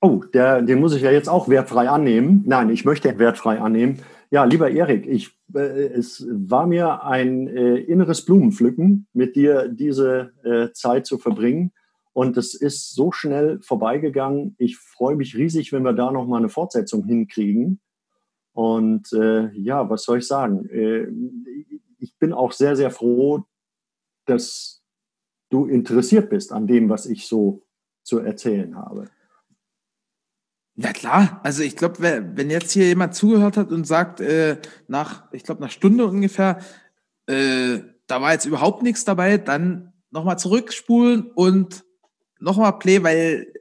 Oh, 0.00 0.22
der, 0.32 0.62
den 0.62 0.78
muss 0.78 0.94
ich 0.94 1.02
ja 1.02 1.10
jetzt 1.10 1.28
auch 1.28 1.48
wertfrei 1.48 1.88
annehmen. 1.88 2.44
Nein, 2.46 2.70
ich 2.70 2.84
möchte 2.84 3.18
wertfrei 3.18 3.60
annehmen. 3.60 3.98
Ja, 4.30 4.44
lieber 4.44 4.70
Erik, 4.70 5.08
ich, 5.08 5.36
äh, 5.56 5.88
es 5.88 6.24
war 6.30 6.68
mir 6.68 7.02
ein 7.02 7.48
äh, 7.48 7.78
inneres 7.78 8.24
Blumenpflücken, 8.24 9.08
mit 9.12 9.34
dir 9.34 9.66
diese 9.66 10.34
äh, 10.44 10.70
Zeit 10.72 11.04
zu 11.06 11.18
verbringen. 11.18 11.72
Und 12.14 12.36
es 12.36 12.54
ist 12.54 12.94
so 12.94 13.10
schnell 13.10 13.60
vorbeigegangen. 13.60 14.54
Ich 14.58 14.78
freue 14.78 15.16
mich 15.16 15.36
riesig, 15.36 15.72
wenn 15.72 15.82
wir 15.82 15.92
da 15.92 16.12
noch 16.12 16.26
mal 16.26 16.38
eine 16.38 16.48
Fortsetzung 16.48 17.04
hinkriegen. 17.04 17.80
Und 18.52 19.12
äh, 19.12 19.50
ja, 19.50 19.90
was 19.90 20.04
soll 20.04 20.18
ich 20.18 20.26
sagen? 20.26 20.68
Äh, 20.70 21.08
ich 21.98 22.16
bin 22.18 22.32
auch 22.32 22.52
sehr, 22.52 22.76
sehr 22.76 22.92
froh, 22.92 23.44
dass 24.26 24.84
du 25.50 25.66
interessiert 25.66 26.30
bist 26.30 26.52
an 26.52 26.68
dem, 26.68 26.88
was 26.88 27.06
ich 27.06 27.26
so 27.26 27.66
zu 28.04 28.20
erzählen 28.20 28.76
habe. 28.76 29.10
Ja 30.76 30.92
klar, 30.92 31.40
also 31.42 31.62
ich 31.62 31.76
glaube, 31.76 32.00
wenn 32.00 32.50
jetzt 32.50 32.72
hier 32.72 32.86
jemand 32.86 33.14
zugehört 33.14 33.56
hat 33.56 33.72
und 33.72 33.86
sagt, 33.86 34.20
äh, 34.20 34.60
nach, 34.86 35.32
ich 35.32 35.42
glaube, 35.42 35.62
nach 35.62 35.70
Stunde 35.70 36.06
ungefähr, 36.06 36.60
äh, 37.26 37.78
da 38.06 38.20
war 38.20 38.32
jetzt 38.32 38.44
überhaupt 38.44 38.82
nichts 38.82 39.04
dabei, 39.04 39.38
dann 39.38 39.92
nochmal 40.10 40.38
zurückspulen 40.38 41.30
und 41.32 41.84
nochmal 42.44 42.78
Play, 42.78 43.02
weil, 43.02 43.52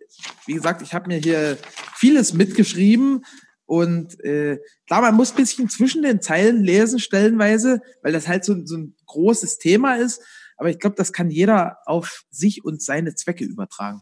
wie 0.45 0.53
gesagt, 0.53 0.81
ich 0.81 0.93
habe 0.93 1.07
mir 1.07 1.17
hier 1.17 1.57
vieles 1.95 2.33
mitgeschrieben 2.33 3.23
und 3.65 4.19
äh, 4.23 4.59
klar, 4.85 5.01
man 5.01 5.15
muss 5.15 5.31
ein 5.31 5.37
bisschen 5.37 5.69
zwischen 5.69 6.03
den 6.03 6.21
Zeilen 6.21 6.63
lesen, 6.63 6.99
stellenweise, 6.99 7.81
weil 8.01 8.13
das 8.13 8.27
halt 8.27 8.43
so, 8.45 8.55
so 8.65 8.77
ein 8.77 8.95
großes 9.05 9.57
Thema 9.57 9.95
ist. 9.95 10.21
Aber 10.57 10.69
ich 10.69 10.79
glaube, 10.79 10.95
das 10.95 11.13
kann 11.13 11.31
jeder 11.31 11.77
auf 11.85 12.23
sich 12.29 12.63
und 12.63 12.81
seine 12.81 13.15
Zwecke 13.15 13.43
übertragen. 13.43 14.01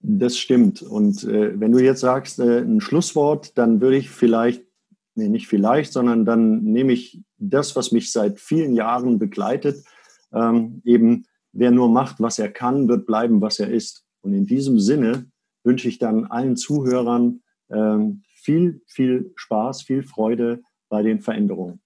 Das 0.00 0.36
stimmt. 0.36 0.82
Und 0.82 1.22
äh, 1.24 1.58
wenn 1.60 1.70
du 1.70 1.78
jetzt 1.78 2.00
sagst, 2.00 2.40
äh, 2.40 2.58
ein 2.58 2.80
Schlusswort, 2.80 3.56
dann 3.56 3.80
würde 3.80 3.98
ich 3.98 4.10
vielleicht, 4.10 4.64
nee, 5.14 5.28
nicht 5.28 5.46
vielleicht, 5.46 5.92
sondern 5.92 6.24
dann 6.24 6.64
nehme 6.64 6.92
ich 6.92 7.20
das, 7.38 7.76
was 7.76 7.92
mich 7.92 8.10
seit 8.10 8.40
vielen 8.40 8.74
Jahren 8.74 9.18
begleitet, 9.18 9.84
ähm, 10.32 10.82
eben 10.84 11.26
wer 11.52 11.70
nur 11.70 11.88
macht, 11.88 12.16
was 12.18 12.38
er 12.38 12.50
kann, 12.50 12.88
wird 12.88 13.06
bleiben, 13.06 13.40
was 13.40 13.60
er 13.60 13.68
ist. 13.68 14.04
Und 14.22 14.34
in 14.34 14.46
diesem 14.46 14.78
Sinne 14.78 15.26
wünsche 15.64 15.88
ich 15.88 15.98
dann 15.98 16.26
allen 16.26 16.56
Zuhörern 16.56 17.42
ähm, 17.70 18.22
viel, 18.34 18.82
viel 18.86 19.32
Spaß, 19.36 19.82
viel 19.82 20.02
Freude 20.02 20.62
bei 20.88 21.02
den 21.02 21.20
Veränderungen. 21.20 21.80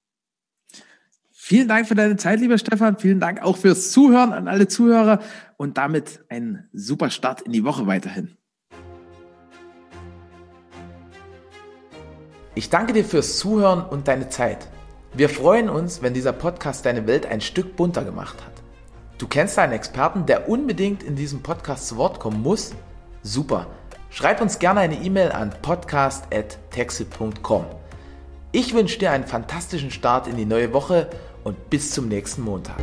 Vielen 1.32 1.68
Dank 1.68 1.86
für 1.86 1.94
deine 1.94 2.16
Zeit, 2.16 2.40
lieber 2.40 2.58
Stefan. 2.58 2.98
Vielen 2.98 3.20
Dank 3.20 3.40
auch 3.40 3.56
fürs 3.56 3.92
Zuhören 3.92 4.32
an 4.32 4.48
alle 4.48 4.66
Zuhörer 4.66 5.20
und 5.56 5.78
damit 5.78 6.24
einen 6.28 6.68
super 6.72 7.08
Start 7.08 7.42
in 7.42 7.52
die 7.52 7.62
Woche 7.62 7.86
weiterhin. 7.86 8.36
Ich 12.56 12.70
danke 12.70 12.94
dir 12.94 13.04
fürs 13.04 13.38
Zuhören 13.38 13.84
und 13.84 14.08
deine 14.08 14.28
Zeit. 14.28 14.66
Wir 15.14 15.28
freuen 15.28 15.68
uns, 15.68 16.02
wenn 16.02 16.14
dieser 16.14 16.32
Podcast 16.32 16.84
deine 16.84 17.06
Welt 17.06 17.26
ein 17.26 17.40
Stück 17.40 17.76
bunter 17.76 18.02
gemacht 18.02 18.44
hat. 18.44 18.55
Du 19.18 19.26
kennst 19.26 19.58
einen 19.58 19.72
Experten, 19.72 20.26
der 20.26 20.48
unbedingt 20.48 21.02
in 21.02 21.16
diesem 21.16 21.42
Podcast 21.42 21.88
zu 21.88 21.96
Wort 21.96 22.20
kommen 22.20 22.42
muss? 22.42 22.74
Super. 23.22 23.66
Schreib 24.10 24.42
uns 24.42 24.58
gerne 24.58 24.80
eine 24.80 24.96
E-Mail 24.96 25.32
an 25.32 25.54
podcast.texel.com. 25.62 27.64
Ich 28.52 28.74
wünsche 28.74 28.98
dir 28.98 29.12
einen 29.12 29.26
fantastischen 29.26 29.90
Start 29.90 30.26
in 30.26 30.36
die 30.36 30.44
neue 30.44 30.74
Woche 30.74 31.08
und 31.44 31.70
bis 31.70 31.92
zum 31.92 32.08
nächsten 32.08 32.42
Montag. 32.42 32.76